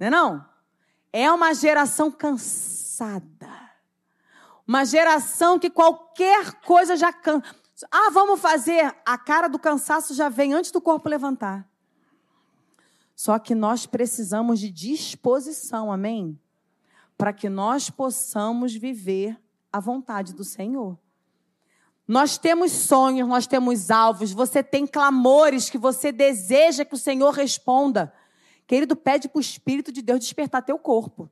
Não 0.01 0.07
é 0.07 0.09
não? 0.09 0.45
É 1.13 1.31
uma 1.31 1.53
geração 1.53 2.09
cansada. 2.09 3.47
Uma 4.67 4.83
geração 4.83 5.59
que 5.59 5.69
qualquer 5.69 6.53
coisa 6.61 6.95
já 6.95 7.13
cansa. 7.13 7.45
Ah, 7.91 8.09
vamos 8.11 8.39
fazer. 8.39 8.95
A 9.05 9.15
cara 9.15 9.47
do 9.47 9.59
cansaço 9.59 10.15
já 10.15 10.27
vem 10.27 10.53
antes 10.53 10.71
do 10.71 10.81
corpo 10.81 11.07
levantar. 11.07 11.69
Só 13.15 13.37
que 13.37 13.53
nós 13.53 13.85
precisamos 13.85 14.59
de 14.59 14.71
disposição, 14.71 15.91
amém? 15.91 16.39
Para 17.15 17.31
que 17.31 17.47
nós 17.47 17.91
possamos 17.91 18.73
viver 18.73 19.39
a 19.71 19.79
vontade 19.79 20.33
do 20.33 20.43
Senhor. 20.43 20.97
Nós 22.07 22.39
temos 22.39 22.71
sonhos, 22.71 23.27
nós 23.27 23.45
temos 23.45 23.91
alvos, 23.91 24.31
você 24.31 24.63
tem 24.63 24.87
clamores 24.87 25.69
que 25.69 25.77
você 25.77 26.11
deseja 26.11 26.83
que 26.83 26.95
o 26.95 26.97
Senhor 26.97 27.31
responda. 27.31 28.11
Querido, 28.72 28.95
pede 28.95 29.28
para 29.28 29.38
o 29.38 29.41
Espírito 29.41 29.91
de 29.91 30.01
Deus 30.01 30.22
despertar 30.22 30.61
teu 30.61 30.80
corpo. 30.80 31.30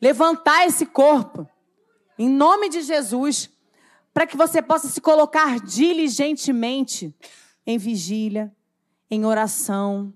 Levantar 0.00 0.64
esse 0.64 0.86
corpo. 0.86 1.48
Em 2.16 2.28
nome 2.28 2.68
de 2.68 2.80
Jesus. 2.80 3.50
Para 4.12 4.24
que 4.24 4.36
você 4.36 4.62
possa 4.62 4.86
se 4.86 5.00
colocar 5.00 5.58
diligentemente 5.58 7.12
em 7.66 7.76
vigília, 7.76 8.54
em 9.10 9.26
oração, 9.26 10.14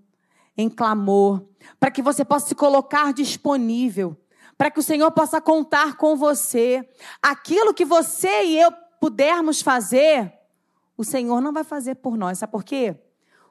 em 0.57 0.71
clamor. 0.71 1.45
Para 1.81 1.91
que 1.91 2.01
você 2.01 2.25
possa 2.25 2.47
se 2.47 2.55
colocar 2.55 3.13
disponível. 3.13 4.17
Para 4.57 4.71
que 4.71 4.79
o 4.79 4.83
Senhor 4.83 5.11
possa 5.11 5.41
contar 5.41 5.97
com 5.97 6.15
você. 6.15 6.89
Aquilo 7.21 7.75
que 7.75 7.85
você 7.85 8.45
e 8.45 8.61
eu 8.61 8.71
pudermos 9.01 9.61
fazer, 9.61 10.33
o 10.97 11.03
Senhor 11.03 11.41
não 11.41 11.53
vai 11.53 11.65
fazer 11.65 11.97
por 11.97 12.17
nós. 12.17 12.39
Sabe 12.39 12.53
por 12.53 12.63
quê? 12.63 12.97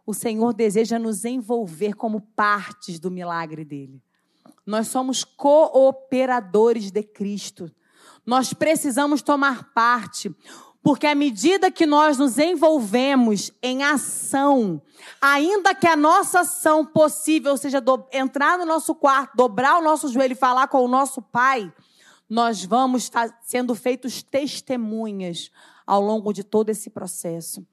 O 0.07 0.13
Senhor 0.13 0.53
deseja 0.53 0.97
nos 0.97 1.25
envolver 1.25 1.93
como 1.93 2.21
partes 2.21 2.97
do 2.97 3.11
milagre 3.11 3.65
dele. 3.65 4.01
Nós 4.65 4.87
somos 4.87 5.25
cooperadores 5.25 6.91
de 6.91 7.03
Cristo. 7.03 7.69
Nós 8.25 8.53
precisamos 8.53 9.21
tomar 9.21 9.73
parte, 9.73 10.33
porque 10.81 11.05
à 11.05 11.13
medida 11.13 11.69
que 11.69 11.85
nós 11.85 12.17
nos 12.17 12.37
envolvemos 12.37 13.51
em 13.61 13.83
ação, 13.83 14.81
ainda 15.21 15.75
que 15.75 15.85
a 15.85 15.97
nossa 15.97 16.39
ação 16.39 16.85
possível 16.85 17.57
seja 17.57 17.81
do, 17.81 18.07
entrar 18.13 18.57
no 18.57 18.65
nosso 18.65 18.95
quarto, 18.95 19.35
dobrar 19.35 19.77
o 19.77 19.83
nosso 19.83 20.07
joelho 20.07 20.31
e 20.31 20.35
falar 20.35 20.69
com 20.69 20.85
o 20.85 20.87
nosso 20.87 21.21
Pai, 21.21 21.69
nós 22.29 22.63
vamos 22.63 23.11
sendo 23.41 23.75
feitos 23.75 24.23
testemunhas 24.23 25.51
ao 25.85 26.01
longo 26.01 26.31
de 26.31 26.45
todo 26.45 26.69
esse 26.69 26.89
processo. 26.89 27.67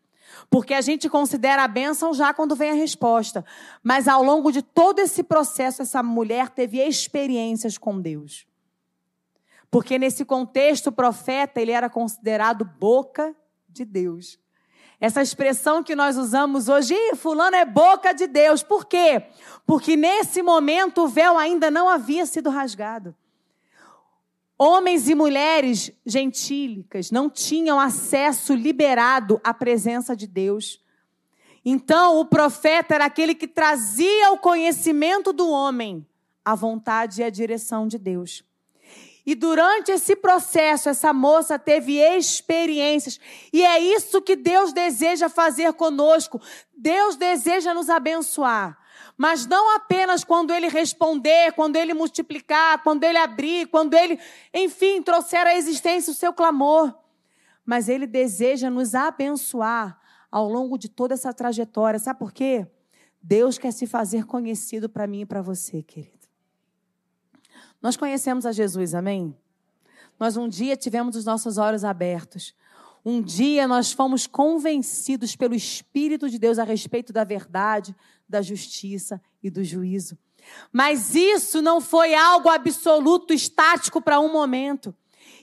Porque 0.51 0.75
a 0.75 0.81
gente 0.81 1.09
considera 1.09 1.65
a 1.65 1.69
bênção 1.69 2.13
já 2.13 2.33
quando 2.33 2.55
vem 2.55 2.71
a 2.71 2.75
resposta. 2.75 3.45
Mas 3.83 4.09
ao 4.09 4.23
longo 4.23 4.51
de 4.51 4.63
todo 4.63 4.99
esse 4.99 5.23
processo, 5.23 5.83
essa 5.83 6.03
mulher 6.03 6.51
teve 6.51 6.79
experiências 6.81 7.79
com 7.79 8.01
Deus. 8.01 8.47
Porque 9.71 9.99
nesse 9.99 10.25
contexto, 10.25 10.89
o 10.89 10.93
profeta, 10.93 11.61
ele 11.61 11.73
era 11.73 11.91
considerado 11.91 12.65
boca 12.65 13.35
de 13.69 13.85
Deus. 13.85 14.39
Essa 15.01 15.21
expressão 15.21 15.83
que 15.83 15.97
nós 15.97 16.17
usamos 16.17 16.69
hoje, 16.69 16.95
fulano 17.17 17.57
é 17.57 17.65
boca 17.65 18.15
de 18.15 18.27
Deus. 18.27 18.63
Por 18.63 18.87
quê? 18.87 19.27
Porque 19.67 19.97
nesse 19.97 20.43
momento 20.43 21.03
o 21.03 21.09
véu 21.09 21.37
ainda 21.37 21.71
não 21.71 21.89
havia 21.89 22.25
sido 22.25 22.49
rasgado. 22.51 23.15
Homens 24.57 25.09
e 25.09 25.15
mulheres 25.15 25.91
gentílicas 26.07 27.11
não 27.11 27.29
tinham 27.29 27.81
acesso 27.81 28.55
liberado 28.55 29.41
à 29.43 29.53
presença 29.53 30.15
de 30.15 30.27
Deus. 30.27 30.81
Então, 31.65 32.21
o 32.21 32.25
profeta 32.25 32.95
era 32.95 33.07
aquele 33.07 33.35
que 33.35 33.49
trazia 33.49 34.31
o 34.31 34.39
conhecimento 34.39 35.33
do 35.33 35.49
homem, 35.49 36.07
a 36.45 36.55
vontade 36.55 37.21
e 37.21 37.25
a 37.25 37.31
direção 37.31 37.89
de 37.89 37.99
Deus. 37.99 38.45
E 39.27 39.35
durante 39.35 39.91
esse 39.91 40.15
processo, 40.15 40.89
essa 40.89 41.13
moça 41.13 41.59
teve 41.59 41.99
experiências. 41.99 43.19
E 43.53 43.65
é 43.65 43.79
isso 43.79 44.21
que 44.21 44.37
Deus 44.37 44.73
deseja 44.73 45.31
fazer 45.31 45.73
conosco. 45.73 46.41
Deus 46.77 47.17
deseja 47.17 47.73
nos 47.73 47.89
abençoar. 47.89 48.79
Mas 49.17 49.47
não 49.47 49.77
apenas 49.77 50.25
quando 50.25 50.53
ele 50.53 50.69
responder, 50.69 51.53
quando 51.53 51.77
ele 51.77 51.95
multiplicar, 51.95 52.83
quando 52.83 53.05
ele 53.05 53.19
abrir, 53.19 53.69
quando 53.69 53.95
ele, 53.95 54.19
enfim, 54.53 55.01
trouxer 55.03 55.47
à 55.47 55.57
existência 55.57 56.11
o 56.11 56.15
seu 56.15 56.33
clamor. 56.33 56.93
Mas 57.65 57.89
ele 57.89 58.07
deseja 58.07 58.69
nos 58.69 58.95
abençoar 58.95 59.99
ao 60.31 60.49
longo 60.49 60.77
de 60.77 60.89
toda 60.89 61.15
essa 61.15 61.33
trajetória. 61.33 61.99
Sabe 62.01 62.19
por 62.19 62.33
quê? 62.33 62.67
Deus 63.23 63.57
quer 63.57 63.73
se 63.73 63.87
fazer 63.87 64.27
conhecido 64.27 64.89
para 64.89 65.07
mim 65.07 65.21
e 65.21 65.27
para 65.27 65.41
você, 65.41 65.83
querido. 65.83 66.13
Nós 67.81 67.97
conhecemos 67.97 68.45
a 68.45 68.53
Jesus, 68.53 68.95
amém? 68.95 69.37
Nós 70.19 70.37
um 70.37 70.49
dia 70.49 70.77
tivemos 70.77 71.17
os 71.17 71.25
nossos 71.25 71.57
olhos 71.57 71.85
abertos. 71.85 72.55
Um 73.05 73.21
dia 73.21 73.69
nós 73.69 73.93
fomos 73.93 74.27
convencidos 74.27 75.37
pelo 75.37 75.55
Espírito 75.55 76.29
de 76.29 76.39
Deus 76.39 76.59
a 76.59 76.65
respeito 76.65 77.13
da 77.13 77.23
verdade, 77.23 77.95
da 78.35 78.43
justiça 78.43 79.23
e 79.41 79.49
do 79.49 79.63
juízo. 79.63 80.19
Mas 80.73 81.15
isso 81.15 81.63
não 81.63 81.81
foi 81.81 82.15
algo 82.15 82.49
absoluto, 82.49 83.33
estático 83.33 84.03
para 84.03 84.19
um 84.19 84.33
momento. 84.33 84.93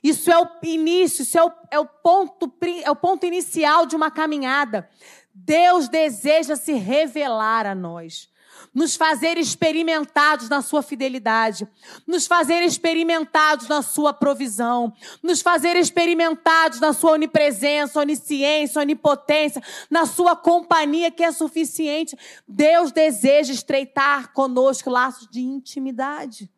Isso 0.04 0.30
é 0.30 0.38
o 0.38 0.48
início, 0.64 1.24
isso 1.24 1.38
é 1.38 1.44
o, 1.44 1.52
é 1.72 1.80
o, 1.80 1.86
ponto, 1.86 2.54
é 2.84 2.92
o 2.92 2.96
ponto 2.96 3.26
inicial 3.26 3.86
de 3.86 3.96
uma 3.96 4.12
caminhada. 4.12 4.90
Deus 5.34 5.88
deseja 5.88 6.58
se 6.58 6.74
revelar 6.74 7.66
a 7.66 7.74
nós 7.74 8.30
nos 8.74 8.96
fazer 8.96 9.38
experimentados 9.38 10.50
na 10.50 10.62
sua 10.62 10.82
fidelidade, 10.82 11.68
nos 12.08 12.28
fazer 12.28 12.62
experimentados 12.64 13.68
na 13.68 13.82
sua 13.82 14.14
provisão, 14.14 14.94
nos 15.22 15.42
fazer 15.42 15.76
experimentados 15.76 16.80
na 16.80 16.94
sua 16.94 17.12
onipresença, 17.12 18.00
onisciência, 18.00 18.82
onipotência, 18.82 19.62
na 19.90 20.06
sua 20.06 20.36
companhia 20.36 21.12
que 21.12 21.24
é 21.24 21.32
suficiente. 21.32 22.18
Deus 22.48 22.92
deseja 22.92 23.54
estreitar 23.54 24.34
conosco 24.34 24.90
laços 24.90 25.28
de 25.30 25.42
intimidade. 25.42 26.50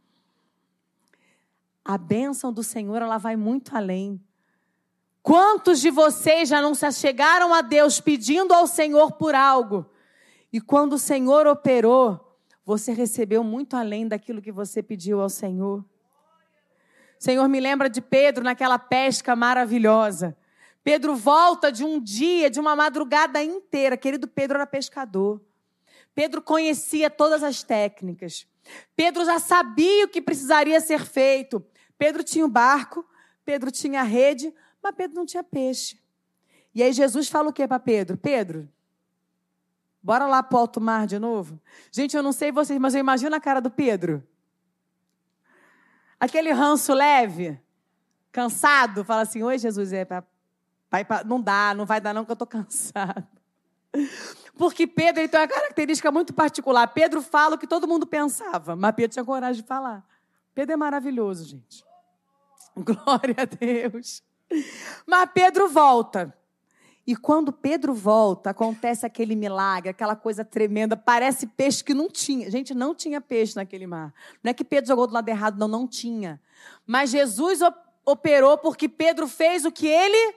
A 1.83 1.97
bênção 1.97 2.53
do 2.53 2.63
Senhor, 2.63 3.01
ela 3.01 3.17
vai 3.17 3.35
muito 3.35 3.75
além. 3.75 4.21
Quantos 5.21 5.79
de 5.79 5.89
vocês 5.89 6.49
já 6.49 6.61
não 6.61 6.75
se 6.75 6.85
achegaram 6.85 7.53
a 7.53 7.61
Deus 7.61 8.01
pedindo 8.01 8.53
ao 8.53 8.67
Senhor 8.67 9.13
por 9.13 9.33
algo? 9.33 9.85
E 10.53 10.61
quando 10.61 10.93
o 10.93 10.99
Senhor 10.99 11.47
operou, 11.47 12.37
você 12.63 12.93
recebeu 12.93 13.43
muito 13.43 13.75
além 13.75 14.07
daquilo 14.07 14.39
que 14.39 14.51
você 14.51 14.83
pediu 14.83 15.19
ao 15.19 15.27
Senhor. 15.27 15.83
Senhor, 17.17 17.47
me 17.47 17.59
lembra 17.59 17.89
de 17.89 17.99
Pedro 17.99 18.43
naquela 18.43 18.77
pesca 18.77 19.35
maravilhosa. 19.35 20.37
Pedro 20.83 21.15
volta 21.15 21.71
de 21.71 21.83
um 21.83 21.99
dia, 21.99 22.51
de 22.51 22.59
uma 22.59 22.75
madrugada 22.75 23.41
inteira. 23.43 23.97
Querido 23.97 24.27
Pedro 24.27 24.57
era 24.57 24.67
pescador. 24.67 25.41
Pedro 26.13 26.39
conhecia 26.39 27.09
todas 27.09 27.41
as 27.41 27.63
técnicas. 27.63 28.45
Pedro 28.95 29.25
já 29.25 29.39
sabia 29.39 30.05
o 30.05 30.09
que 30.09 30.21
precisaria 30.21 30.79
ser 30.79 31.03
feito. 31.03 31.65
Pedro 31.97 32.23
tinha 32.23 32.45
o 32.45 32.49
barco, 32.49 33.03
Pedro 33.43 33.71
tinha 33.71 34.01
a 34.01 34.03
rede, 34.03 34.53
mas 34.83 34.93
Pedro 34.95 35.15
não 35.15 35.25
tinha 35.25 35.43
peixe. 35.43 35.99
E 36.75 36.83
aí 36.83 36.93
Jesus 36.93 37.27
fala 37.27 37.49
o 37.49 37.53
que 37.53 37.67
para 37.67 37.79
Pedro? 37.79 38.17
Pedro, 38.17 38.69
Bora 40.03 40.27
lá 40.27 40.43
pro 40.43 40.57
alto 40.57 40.81
mar 40.81 41.07
de 41.07 41.17
novo? 41.17 41.61
Gente, 41.89 42.17
eu 42.17 42.21
não 42.21 42.33
sei 42.33 42.51
vocês, 42.51 42.77
mas 42.77 42.93
eu 42.93 42.99
imagino 42.99 43.33
a 43.33 43.39
cara 43.39 43.61
do 43.61 43.71
Pedro. 43.71 44.21
Aquele 46.19 46.51
ranço 46.51 46.93
leve, 46.93 47.57
cansado, 48.29 49.05
fala 49.05 49.21
assim: 49.21 49.41
Oi, 49.41 49.57
Jesus, 49.57 49.93
é 49.93 50.03
pra, 50.03 50.21
vai 50.91 51.05
pra, 51.05 51.23
não 51.23 51.39
dá, 51.39 51.73
não 51.73 51.85
vai 51.85 52.01
dar, 52.01 52.13
não, 52.13 52.25
que 52.25 52.31
eu 52.31 52.35
tô 52.35 52.45
cansado. 52.45 53.25
Porque 54.57 54.85
Pedro 54.85 55.21
ele 55.21 55.29
tem 55.29 55.39
uma 55.39 55.47
característica 55.47 56.11
muito 56.11 56.33
particular. 56.33 56.87
Pedro 56.87 57.21
fala 57.21 57.55
o 57.55 57.57
que 57.57 57.67
todo 57.67 57.87
mundo 57.87 58.05
pensava, 58.05 58.75
mas 58.75 58.93
Pedro 58.93 59.13
tinha 59.13 59.25
coragem 59.25 59.61
de 59.61 59.67
falar. 59.67 60.05
Pedro 60.53 60.73
é 60.73 60.77
maravilhoso, 60.77 61.45
gente. 61.45 61.85
Glória 62.75 63.35
a 63.37 63.45
Deus. 63.45 64.21
Mas 65.07 65.29
Pedro 65.33 65.69
volta. 65.69 66.35
E 67.05 67.15
quando 67.17 67.51
Pedro 67.51 67.93
volta, 67.93 68.51
acontece 68.51 69.05
aquele 69.05 69.35
milagre, 69.35 69.89
aquela 69.89 70.15
coisa 70.15 70.45
tremenda, 70.45 70.95
parece 70.95 71.47
peixe 71.47 71.83
que 71.83 71.93
não 71.93 72.09
tinha. 72.09 72.49
Gente, 72.49 72.73
não 72.73 72.95
tinha 72.95 73.19
peixe 73.19 73.57
naquele 73.57 73.85
mar. 73.85 74.13
Não 74.41 74.51
é 74.51 74.53
que 74.53 74.63
Pedro 74.63 74.87
jogou 74.87 75.05
do 75.05 75.13
lado 75.13 75.27
errado, 75.27 75.59
não, 75.59 75.67
não 75.67 75.85
tinha. 75.85 76.39
Mas 76.87 77.09
Jesus 77.09 77.59
operou 78.05 78.57
porque 78.57 78.87
Pedro 78.87 79.27
fez 79.27 79.65
o 79.65 79.71
que 79.71 79.85
ele 79.85 80.35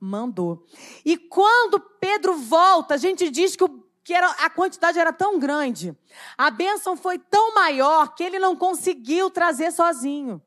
mandou. 0.00 0.66
E 1.04 1.16
quando 1.16 1.78
Pedro 1.78 2.34
volta, 2.36 2.94
a 2.94 2.98
gente 2.98 3.30
diz 3.30 3.54
que, 3.54 3.62
o, 3.62 3.84
que 4.02 4.12
era, 4.12 4.28
a 4.30 4.50
quantidade 4.50 4.98
era 4.98 5.12
tão 5.12 5.38
grande, 5.38 5.96
a 6.36 6.50
bênção 6.50 6.96
foi 6.96 7.18
tão 7.18 7.54
maior 7.54 8.14
que 8.14 8.24
ele 8.24 8.40
não 8.40 8.56
conseguiu 8.56 9.30
trazer 9.30 9.70
sozinho. 9.70 10.42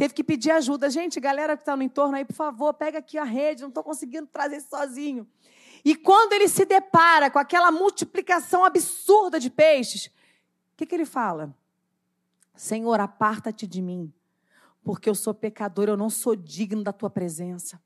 Teve 0.00 0.14
que 0.14 0.24
pedir 0.24 0.50
ajuda. 0.50 0.88
Gente, 0.88 1.20
galera 1.20 1.54
que 1.54 1.60
está 1.60 1.76
no 1.76 1.82
entorno 1.82 2.16
aí, 2.16 2.24
por 2.24 2.32
favor, 2.32 2.72
pega 2.72 3.00
aqui 3.00 3.18
a 3.18 3.22
rede, 3.22 3.60
não 3.60 3.68
estou 3.68 3.84
conseguindo 3.84 4.26
trazer 4.26 4.62
sozinho. 4.62 5.28
E 5.84 5.94
quando 5.94 6.32
ele 6.32 6.48
se 6.48 6.64
depara 6.64 7.30
com 7.30 7.38
aquela 7.38 7.70
multiplicação 7.70 8.64
absurda 8.64 9.38
de 9.38 9.50
peixes, 9.50 10.06
o 10.06 10.78
que, 10.78 10.86
que 10.86 10.94
ele 10.94 11.04
fala? 11.04 11.54
Senhor, 12.56 12.98
aparta-te 12.98 13.66
de 13.66 13.82
mim, 13.82 14.10
porque 14.82 15.06
eu 15.06 15.14
sou 15.14 15.34
pecador, 15.34 15.86
eu 15.86 15.98
não 15.98 16.08
sou 16.08 16.34
digno 16.34 16.82
da 16.82 16.94
tua 16.94 17.10
presença. 17.10 17.78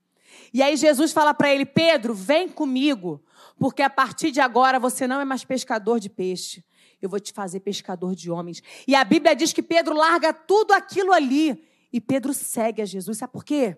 E 0.53 0.63
aí 0.63 0.77
Jesus 0.77 1.11
fala 1.11 1.35
para 1.35 1.53
ele: 1.53 1.67
Pedro, 1.67 2.15
vem 2.15 2.49
comigo, 2.49 3.25
porque 3.59 3.83
a 3.83 3.91
partir 3.91 4.31
de 4.31 4.41
agora 4.41 4.79
você 4.79 5.09
não 5.09 5.21
é 5.21 5.25
mais 5.25 5.45
pescador 5.45 5.99
de 5.99 6.09
peixe. 6.09 6.65
Eu 7.03 7.09
vou 7.09 7.19
te 7.19 7.33
fazer 7.33 7.59
pescador 7.59 8.15
de 8.15 8.31
homens. 8.31 8.63
E 8.87 8.95
a 8.95 9.03
Bíblia 9.03 9.35
diz 9.35 9.53
que 9.53 9.65
Pedro 9.65 9.97
larga 9.97 10.33
tudo 10.33 10.73
aquilo 10.73 11.13
ali. 11.13 11.74
E 11.95 12.01
Pedro 12.01 12.35
segue 12.35 12.83
a 12.83 12.85
Jesus. 12.85 13.19
Sabe 13.19 13.33
por 13.33 13.45
quê? 13.45 13.77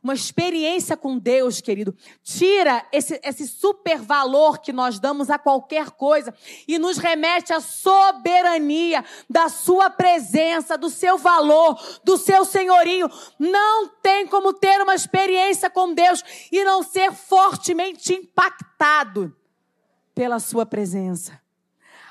Uma 0.00 0.14
experiência 0.14 0.96
com 0.96 1.18
Deus, 1.18 1.60
querido, 1.60 1.92
tira 2.22 2.86
esse, 2.92 3.20
esse 3.24 3.48
super 3.48 3.98
valor 3.98 4.60
que 4.60 4.72
nós 4.72 5.00
damos 5.00 5.30
a 5.30 5.36
qualquer 5.36 5.90
coisa 5.90 6.32
e 6.68 6.78
nos 6.78 6.96
remete 6.96 7.52
à 7.52 7.58
soberania 7.58 9.04
da 9.28 9.48
Sua 9.48 9.90
presença, 9.90 10.78
do 10.78 10.88
seu 10.88 11.18
valor, 11.18 11.76
do 12.04 12.16
seu 12.16 12.44
senhorio. 12.44 13.10
Não 13.36 13.88
tem 14.00 14.28
como 14.28 14.52
ter 14.52 14.80
uma 14.80 14.94
experiência 14.94 15.68
com 15.68 15.92
Deus 15.92 16.22
e 16.52 16.62
não 16.62 16.84
ser 16.84 17.12
fortemente 17.12 18.14
impactado 18.14 19.36
pela 20.14 20.38
Sua 20.38 20.64
presença. 20.64 21.42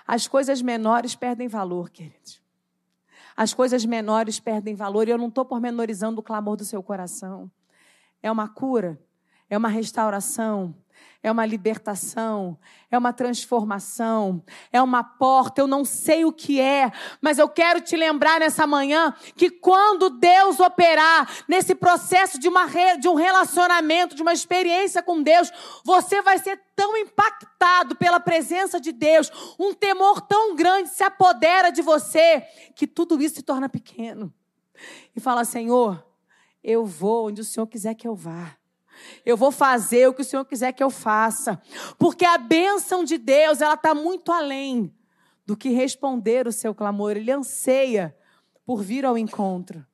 As 0.06 0.28
coisas 0.28 0.62
menores 0.62 1.16
perdem 1.16 1.48
valor, 1.48 1.90
queridos. 1.90 2.45
As 3.36 3.54
coisas 3.54 3.84
menores 3.86 4.40
perdem 4.40 4.76
valor 4.76 5.08
e 5.08 5.12
eu 5.12 5.18
não 5.18 5.28
estou 5.28 5.44
pormenorizando 5.44 6.20
o 6.20 6.24
clamor 6.24 6.56
do 6.56 6.64
seu 6.64 6.82
coração. 6.82 7.52
É 8.24 8.32
uma 8.32 8.48
cura, 8.48 9.00
é 9.50 9.58
uma 9.58 9.68
restauração, 9.68 10.74
é 11.22 11.32
uma 11.32 11.46
libertação, 11.46 12.58
é 12.92 12.98
uma 12.98 13.12
transformação, 13.12 14.44
é 14.72 14.82
uma 14.82 15.04
porta, 15.04 15.60
eu 15.60 15.68
não 15.68 15.84
sei 15.84 16.24
o 16.24 16.32
que 16.32 16.60
é, 16.60 16.92
mas 17.20 17.40
eu 17.40 17.50
quero 17.50 17.82
te 17.82 17.96
lembrar 17.96 18.40
nessa 18.40 18.68
manhã 18.68 19.12
que 19.36 19.50
quando 19.50 20.12
Deus 20.12 20.60
operar 20.60 21.28
nesse 21.48 21.74
processo 21.74 22.40
de, 22.40 22.48
uma, 22.48 22.68
de 23.00 23.10
um 23.10 23.16
relacionamento, 23.16 24.16
de 24.16 24.22
uma 24.22 24.34
experiência 24.34 25.02
com 25.02 25.24
Deus, 25.24 25.52
você 25.84 26.22
vai 26.22 26.38
ser 26.38 26.62
tão 26.76 26.96
impactado 26.96 27.96
pela 27.96 28.20
presença 28.20 28.80
de 28.80 28.92
Deus, 28.92 29.32
um 29.60 29.74
temor 29.74 30.22
tão 30.22 30.56
grande 30.56 30.90
se 30.90 31.04
apodera 31.04 31.72
de 31.72 31.82
você, 31.82 32.42
que 32.76 32.86
tudo 32.86 33.20
isso 33.22 33.36
se 33.36 33.42
torna 33.42 33.68
pequeno. 33.68 34.32
E 35.16 35.20
fala, 35.20 35.44
Senhor, 35.44 36.06
eu 36.64 36.86
vou 36.86 37.28
onde 37.28 37.42
o 37.42 37.46
Senhor 37.46 37.66
quiser 37.66 37.96
que 37.96 38.08
eu 38.08 38.16
vá. 38.16 38.56
Eu 39.26 39.36
vou 39.38 39.52
fazer 39.52 40.08
o 40.08 40.14
que 40.14 40.22
o 40.22 40.26
Senhor 40.26 40.46
quiser 40.46 40.72
que 40.72 40.84
eu 40.84 40.90
faça. 40.90 41.62
Porque 41.98 42.26
a 42.26 42.38
bênção 42.38 43.04
de 43.04 43.18
Deus, 43.18 43.62
ela 43.62 43.76
está 43.76 43.94
muito 43.94 44.32
além 44.32 44.94
do 45.46 45.56
que 45.56 45.70
responder 45.70 46.48
o 46.48 46.52
seu 46.52 46.74
clamor. 46.74 47.12
Ele 47.12 47.32
anseia 47.32 48.16
por 48.66 48.82
vir 48.82 49.06
ao 49.06 49.18
encontro. 49.18 49.86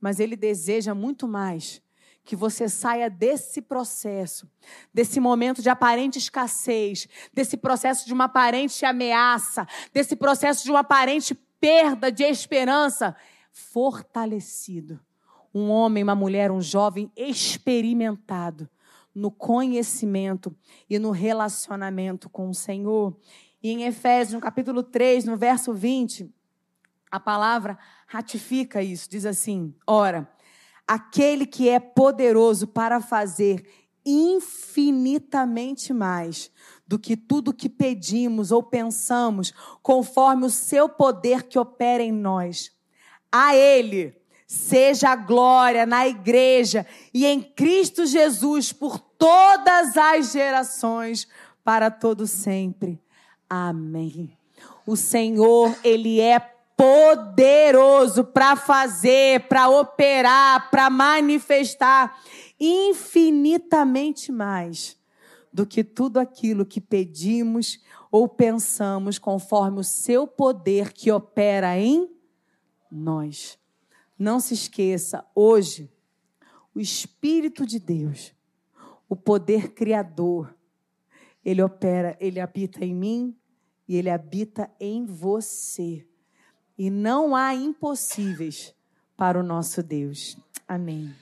Mas 0.00 0.20
ele 0.20 0.36
deseja 0.36 0.94
muito 0.94 1.28
mais 1.28 1.80
que 2.24 2.36
você 2.36 2.68
saia 2.68 3.10
desse 3.10 3.60
processo, 3.60 4.48
desse 4.94 5.18
momento 5.18 5.60
de 5.60 5.68
aparente 5.68 6.18
escassez, 6.18 7.08
desse 7.32 7.56
processo 7.56 8.06
de 8.06 8.12
uma 8.12 8.24
aparente 8.24 8.84
ameaça, 8.84 9.66
desse 9.92 10.14
processo 10.14 10.62
de 10.62 10.70
uma 10.70 10.80
aparente 10.80 11.34
perda 11.34 12.12
de 12.12 12.22
esperança, 12.22 13.16
fortalecido 13.50 15.00
um 15.54 15.70
homem, 15.70 16.02
uma 16.02 16.14
mulher, 16.14 16.50
um 16.50 16.60
jovem 16.60 17.10
experimentado 17.16 18.68
no 19.14 19.30
conhecimento 19.30 20.54
e 20.88 20.98
no 20.98 21.10
relacionamento 21.10 22.28
com 22.30 22.48
o 22.48 22.54
Senhor. 22.54 23.16
E 23.62 23.70
em 23.70 23.84
Efésios, 23.84 24.34
no 24.34 24.40
capítulo 24.40 24.82
3, 24.82 25.24
no 25.24 25.36
verso 25.36 25.72
20, 25.72 26.32
a 27.10 27.20
palavra 27.20 27.78
ratifica 28.06 28.82
isso, 28.82 29.08
diz 29.10 29.26
assim: 29.26 29.74
Ora, 29.86 30.30
aquele 30.86 31.46
que 31.46 31.68
é 31.68 31.78
poderoso 31.78 32.66
para 32.66 33.00
fazer 33.00 33.66
infinitamente 34.04 35.92
mais 35.92 36.50
do 36.86 36.98
que 36.98 37.16
tudo 37.16 37.54
que 37.54 37.68
pedimos 37.68 38.50
ou 38.50 38.62
pensamos, 38.62 39.52
conforme 39.82 40.46
o 40.46 40.50
seu 40.50 40.88
poder 40.88 41.44
que 41.44 41.58
opera 41.58 42.02
em 42.02 42.10
nós. 42.10 42.72
A 43.30 43.54
Ele 43.54 44.21
seja 44.52 45.08
a 45.08 45.16
glória 45.16 45.86
na 45.86 46.06
igreja 46.06 46.86
e 47.12 47.24
em 47.24 47.40
Cristo 47.40 48.04
Jesus 48.04 48.70
por 48.70 48.98
todas 48.98 49.96
as 49.96 50.30
gerações, 50.30 51.26
para 51.64 51.90
todo 51.90 52.26
sempre. 52.26 53.02
Amém. 53.48 54.36
O 54.86 54.94
Senhor, 54.94 55.74
ele 55.82 56.20
é 56.20 56.38
poderoso 56.76 58.24
para 58.24 58.54
fazer, 58.54 59.48
para 59.48 59.70
operar, 59.70 60.70
para 60.70 60.90
manifestar 60.90 62.20
infinitamente 62.60 64.30
mais 64.30 64.98
do 65.50 65.64
que 65.64 65.82
tudo 65.82 66.20
aquilo 66.20 66.66
que 66.66 66.80
pedimos 66.80 67.80
ou 68.10 68.28
pensamos, 68.28 69.18
conforme 69.18 69.80
o 69.80 69.84
seu 69.84 70.26
poder 70.26 70.92
que 70.92 71.10
opera 71.10 71.78
em 71.78 72.10
nós. 72.90 73.61
Não 74.22 74.38
se 74.38 74.54
esqueça, 74.54 75.26
hoje, 75.34 75.92
o 76.72 76.78
Espírito 76.78 77.66
de 77.66 77.80
Deus, 77.80 78.32
o 79.08 79.16
poder 79.16 79.74
criador, 79.74 80.54
ele 81.44 81.60
opera, 81.60 82.16
ele 82.20 82.38
habita 82.38 82.84
em 82.84 82.94
mim 82.94 83.36
e 83.88 83.96
ele 83.96 84.08
habita 84.08 84.70
em 84.78 85.04
você. 85.04 86.06
E 86.78 86.88
não 86.88 87.34
há 87.34 87.52
impossíveis 87.52 88.72
para 89.16 89.40
o 89.40 89.42
nosso 89.42 89.82
Deus. 89.82 90.38
Amém. 90.68 91.12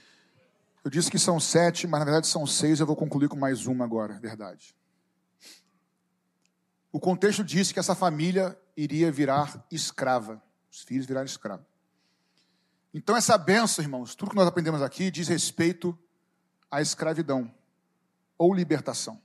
Eu 0.85 0.91
disse 0.91 1.11
que 1.11 1.19
são 1.19 1.41
sete, 1.41 1.87
mas 1.87 2.01
na 2.01 2.05
verdade 2.05 2.27
são 2.27 2.47
seis. 2.47 2.81
Eu 2.81 2.87
vou 2.87 2.97
concluir 2.97 3.31
com 3.31 3.37
mais 3.37 3.67
uma 3.67 3.83
agora, 3.83 4.21
verdade. 4.21 4.77
O 6.93 7.01
contexto 7.01 7.43
disse 7.43 7.73
que 7.73 7.81
essa 7.81 7.95
família 7.95 8.61
iria 8.77 9.11
virar 9.11 9.67
escrava. 9.71 10.43
Os 10.71 10.83
filhos 10.83 11.07
viraram 11.07 11.25
escravos. 11.25 11.80
Então, 12.93 13.17
essa 13.17 13.39
benção, 13.39 13.85
irmãos, 13.85 14.15
tudo 14.15 14.31
que 14.31 14.37
nós 14.37 14.49
aprendemos 14.49 14.83
aqui 14.83 15.11
diz 15.11 15.29
respeito 15.29 15.97
à 16.71 16.81
escravidão 16.81 17.53
ou 18.37 18.53
libertação. 18.53 19.21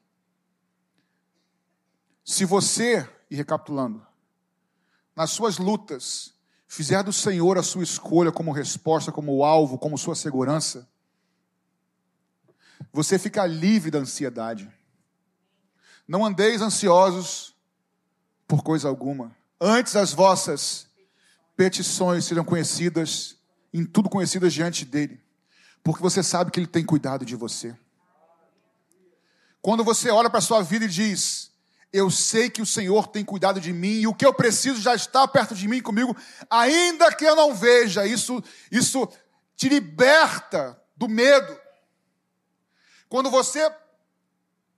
Se 2.24 2.46
você, 2.46 3.08
e 3.30 3.36
recapitulando, 3.36 4.06
nas 5.16 5.32
suas 5.32 5.58
lutas, 5.58 6.34
fizer 6.68 7.02
do 7.04 7.14
Senhor 7.14 7.58
a 7.58 7.64
sua 7.64 7.84
escolha 7.84 8.32
como 8.32 8.52
resposta, 8.52 9.12
como 9.12 9.44
alvo, 9.44 9.78
como 9.78 9.98
sua 9.98 10.16
segurança, 10.16 10.88
você 12.92 13.18
fica 13.18 13.46
livre 13.46 13.90
da 13.90 14.00
ansiedade. 14.00 14.72
Não 16.08 16.26
andeis 16.26 16.62
ansiosos 16.62 17.56
por 18.48 18.64
coisa 18.64 18.88
alguma. 18.88 19.36
Antes 19.60 19.96
as 19.96 20.14
vossas 20.14 20.88
petições 21.56 22.26
sejam 22.26 22.44
conhecidas 22.44 23.38
em 23.76 23.86
tudo 23.86 24.10
conhecidas 24.10 24.54
diante 24.54 24.86
dele, 24.86 25.22
porque 25.84 26.02
você 26.02 26.24
sabe 26.24 26.50
que 26.50 26.58
ele 26.58 26.66
tem 26.68 26.86
cuidado 26.86 27.26
de 27.26 27.36
você. 27.36 27.76
Quando 29.62 29.84
você 29.84 30.10
olha 30.10 30.30
para 30.30 30.40
a 30.40 30.42
sua 30.42 30.64
vida 30.64 30.86
e 30.86 30.88
diz: 30.88 31.52
Eu 31.92 32.10
sei 32.10 32.50
que 32.50 32.62
o 32.62 32.66
Senhor 32.66 33.08
tem 33.08 33.26
cuidado 33.26 33.60
de 33.60 33.74
mim 33.74 34.00
e 34.00 34.08
o 34.08 34.14
que 34.14 34.26
eu 34.26 34.34
preciso 34.34 34.82
já 34.82 34.96
está 34.96 35.28
perto 35.28 35.54
de 35.54 35.68
mim 35.68 35.82
comigo, 35.82 36.16
ainda 36.50 37.14
que 37.14 37.26
eu 37.26 37.36
não 37.36 37.54
veja, 37.54 38.08
isso, 38.08 38.42
isso 38.72 39.10
te 39.58 39.68
liberta 39.68 40.82
do 40.96 41.10
medo. 41.10 41.60
Quando 43.10 43.30
você 43.30 43.70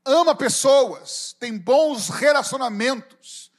ama 0.04 0.34
pessoas, 0.34 1.36
tem 1.40 1.56
bons 1.56 2.10
relacionamentos, 2.10 3.52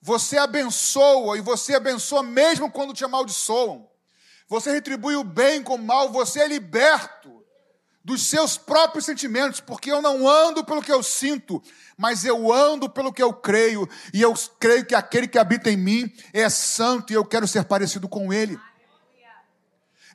você 0.00 0.38
abençoa 0.38 1.36
e 1.36 1.42
você 1.42 1.74
abençoa 1.74 2.22
mesmo 2.22 2.70
quando 2.70 2.94
te 2.94 3.04
amaldiçoam. 3.04 3.86
Você 4.48 4.70
retribui 4.70 5.16
o 5.16 5.24
bem 5.24 5.62
com 5.62 5.74
o 5.74 5.82
mal, 5.82 6.10
você 6.10 6.40
é 6.40 6.48
liberto 6.48 7.44
dos 8.04 8.28
seus 8.28 8.56
próprios 8.56 9.04
sentimentos, 9.04 9.58
porque 9.58 9.90
eu 9.90 10.00
não 10.00 10.28
ando 10.28 10.64
pelo 10.64 10.80
que 10.80 10.92
eu 10.92 11.02
sinto, 11.02 11.60
mas 11.98 12.24
eu 12.24 12.52
ando 12.52 12.88
pelo 12.88 13.12
que 13.12 13.20
eu 13.20 13.32
creio, 13.32 13.88
e 14.14 14.22
eu 14.22 14.32
creio 14.60 14.86
que 14.86 14.94
aquele 14.94 15.26
que 15.26 15.36
habita 15.36 15.68
em 15.68 15.76
mim 15.76 16.14
é 16.32 16.48
santo 16.48 17.12
e 17.12 17.16
eu 17.16 17.24
quero 17.24 17.48
ser 17.48 17.64
parecido 17.64 18.08
com 18.08 18.32
ele. 18.32 18.56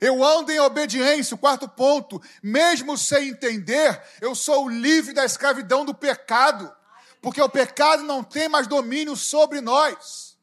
Eu 0.00 0.24
ando 0.24 0.50
em 0.50 0.58
obediência, 0.58 1.34
o 1.34 1.38
quarto 1.38 1.68
ponto, 1.68 2.20
mesmo 2.42 2.96
sem 2.96 3.28
entender, 3.28 4.02
eu 4.22 4.34
sou 4.34 4.70
livre 4.70 5.12
da 5.12 5.26
escravidão 5.26 5.84
do 5.84 5.92
pecado, 5.92 6.74
porque 7.20 7.42
o 7.42 7.48
pecado 7.48 8.02
não 8.02 8.24
tem 8.24 8.48
mais 8.48 8.66
domínio 8.66 9.14
sobre 9.14 9.60
nós. 9.60 10.38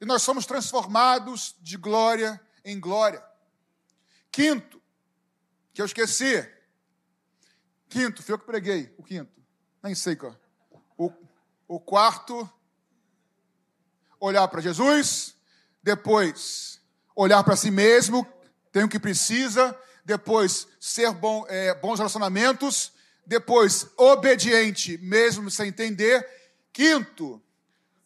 E 0.00 0.04
nós 0.04 0.22
somos 0.22 0.44
transformados 0.44 1.54
de 1.62 1.76
glória 1.76 2.40
em 2.70 2.78
glória. 2.78 3.22
quinto, 4.30 4.80
que 5.72 5.80
eu 5.80 5.86
esqueci. 5.86 6.46
Quinto, 7.88 8.22
foi 8.22 8.34
eu 8.34 8.38
que 8.38 8.44
preguei, 8.44 8.94
o 8.98 9.02
quinto. 9.02 9.32
Nem 9.82 9.94
sei 9.94 10.14
qual. 10.14 10.36
O, 10.96 11.12
o 11.66 11.80
quarto, 11.80 12.48
olhar 14.20 14.46
para 14.48 14.60
Jesus. 14.60 15.34
Depois, 15.82 16.80
olhar 17.16 17.42
para 17.42 17.56
si 17.56 17.70
mesmo, 17.70 18.26
tem 18.70 18.84
o 18.84 18.88
que 18.88 18.98
precisa. 18.98 19.76
Depois, 20.04 20.68
ser 20.78 21.10
bom, 21.12 21.46
é, 21.48 21.74
bons 21.74 21.98
relacionamentos. 21.98 22.92
Depois, 23.26 23.86
obediente, 23.96 24.98
mesmo 24.98 25.50
sem 25.50 25.68
entender. 25.68 26.28
Quinto, 26.72 27.42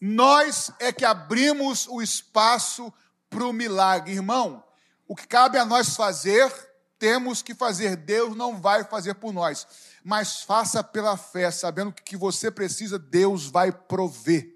nós 0.00 0.72
é 0.78 0.92
que 0.92 1.04
abrimos 1.04 1.86
o 1.88 2.00
espaço 2.00 2.92
para 3.32 3.46
o 3.46 3.52
milagre. 3.52 4.12
Irmão, 4.12 4.62
o 5.08 5.16
que 5.16 5.26
cabe 5.26 5.58
a 5.58 5.64
nós 5.64 5.96
fazer, 5.96 6.52
temos 6.98 7.42
que 7.42 7.54
fazer. 7.54 7.96
Deus 7.96 8.36
não 8.36 8.60
vai 8.60 8.84
fazer 8.84 9.14
por 9.14 9.32
nós. 9.32 9.66
Mas 10.04 10.42
faça 10.42 10.84
pela 10.84 11.16
fé, 11.16 11.50
sabendo 11.50 11.92
que 11.92 12.02
o 12.02 12.04
que 12.04 12.16
você 12.16 12.50
precisa, 12.50 12.98
Deus 12.98 13.46
vai 13.46 13.72
prover. 13.72 14.54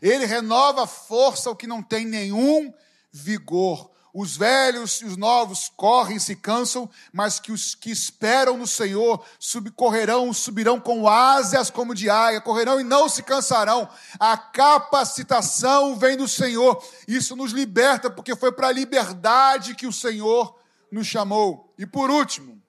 Ele 0.00 0.24
renova 0.24 0.86
força 0.86 1.48
ao 1.48 1.56
que 1.56 1.66
não 1.66 1.82
tem 1.82 2.06
nenhum 2.06 2.72
vigor. 3.12 3.90
Os 4.16 4.36
velhos 4.36 5.00
e 5.00 5.06
os 5.06 5.16
novos 5.16 5.72
correm 5.76 6.18
e 6.18 6.20
se 6.20 6.36
cansam, 6.36 6.88
mas 7.12 7.40
que 7.40 7.50
os 7.50 7.74
que 7.74 7.90
esperam 7.90 8.56
no 8.56 8.64
Senhor 8.64 9.26
subcorrerão, 9.40 10.32
subirão 10.32 10.78
com 10.78 11.08
asas 11.08 11.68
como 11.68 11.96
de 11.96 12.08
águia, 12.08 12.40
correrão 12.40 12.80
e 12.80 12.84
não 12.84 13.08
se 13.08 13.24
cansarão. 13.24 13.88
A 14.20 14.36
capacitação 14.38 15.96
vem 15.96 16.16
do 16.16 16.28
Senhor. 16.28 16.80
Isso 17.08 17.34
nos 17.34 17.50
liberta, 17.50 18.08
porque 18.08 18.36
foi 18.36 18.52
para 18.52 18.68
a 18.68 18.72
liberdade 18.72 19.74
que 19.74 19.86
o 19.86 19.92
Senhor 19.92 20.56
nos 20.92 21.08
chamou. 21.08 21.74
E 21.76 21.84
por 21.84 22.08
último, 22.08 22.62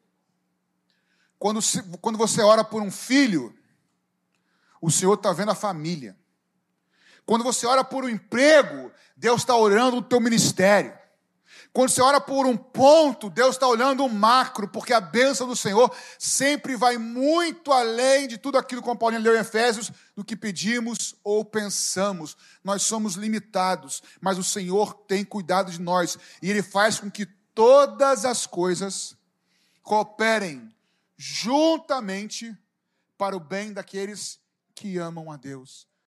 quando, 1.38 1.60
quando 2.02 2.18
você 2.18 2.42
ora 2.42 2.64
por 2.64 2.82
um 2.82 2.90
filho, 2.90 3.56
o 4.82 4.90
Senhor 4.90 5.14
está 5.14 5.32
vendo 5.32 5.52
a 5.52 5.56
família. 5.56 6.18
Quando 7.24 7.44
você 7.44 7.68
ora 7.68 7.84
por 7.84 8.04
um 8.04 8.10
emprego, 8.10 8.92
Deus 9.16 9.42
está 9.42 9.56
orando 9.56 9.98
o 9.98 10.02
teu 10.02 10.20
ministério. 10.20 11.05
Quando 11.76 11.90
você 11.90 12.02
ora 12.02 12.22
por 12.22 12.46
um 12.46 12.56
ponto, 12.56 13.30
Deus 13.30 13.58
está 13.58 13.68
olhando 13.68 14.06
o 14.06 14.10
macro, 14.10 14.66
porque 14.66 14.94
a 14.94 15.02
bênção 15.02 15.46
do 15.46 15.58
Senhor 15.58 15.94
sempre 16.18 16.78
vai 16.78 16.98
muito 16.98 17.70
além 17.70 18.30
de 18.30 18.38
tudo 18.38 18.58
aquilo 18.58 18.82
que 18.82 18.90
o 18.90 18.96
Paulinho 18.96 19.22
leu 19.22 19.36
em 19.36 19.42
Efésios, 19.42 19.92
do 20.16 20.24
que 20.24 20.38
pedimos 20.38 21.16
ou 21.22 21.44
pensamos. 21.44 22.38
Nós 22.64 22.84
somos 22.84 23.16
limitados, 23.16 24.02
mas 24.22 24.38
o 24.38 24.44
Senhor 24.44 24.94
tem 25.06 25.26
cuidado 25.26 25.70
de 25.70 25.82
nós 25.82 26.18
e 26.42 26.50
Ele 26.50 26.64
faz 26.64 26.98
com 26.98 27.12
que 27.12 27.26
todas 27.54 28.24
as 28.24 28.48
coisas 28.48 29.14
cooperem 29.84 30.74
juntamente 31.18 32.58
para 33.18 33.36
o 33.36 33.40
bem 33.42 33.74
daqueles 33.74 34.40
que 34.74 34.98
amam 34.98 35.30
a 35.30 35.36
Deus. 35.36 35.86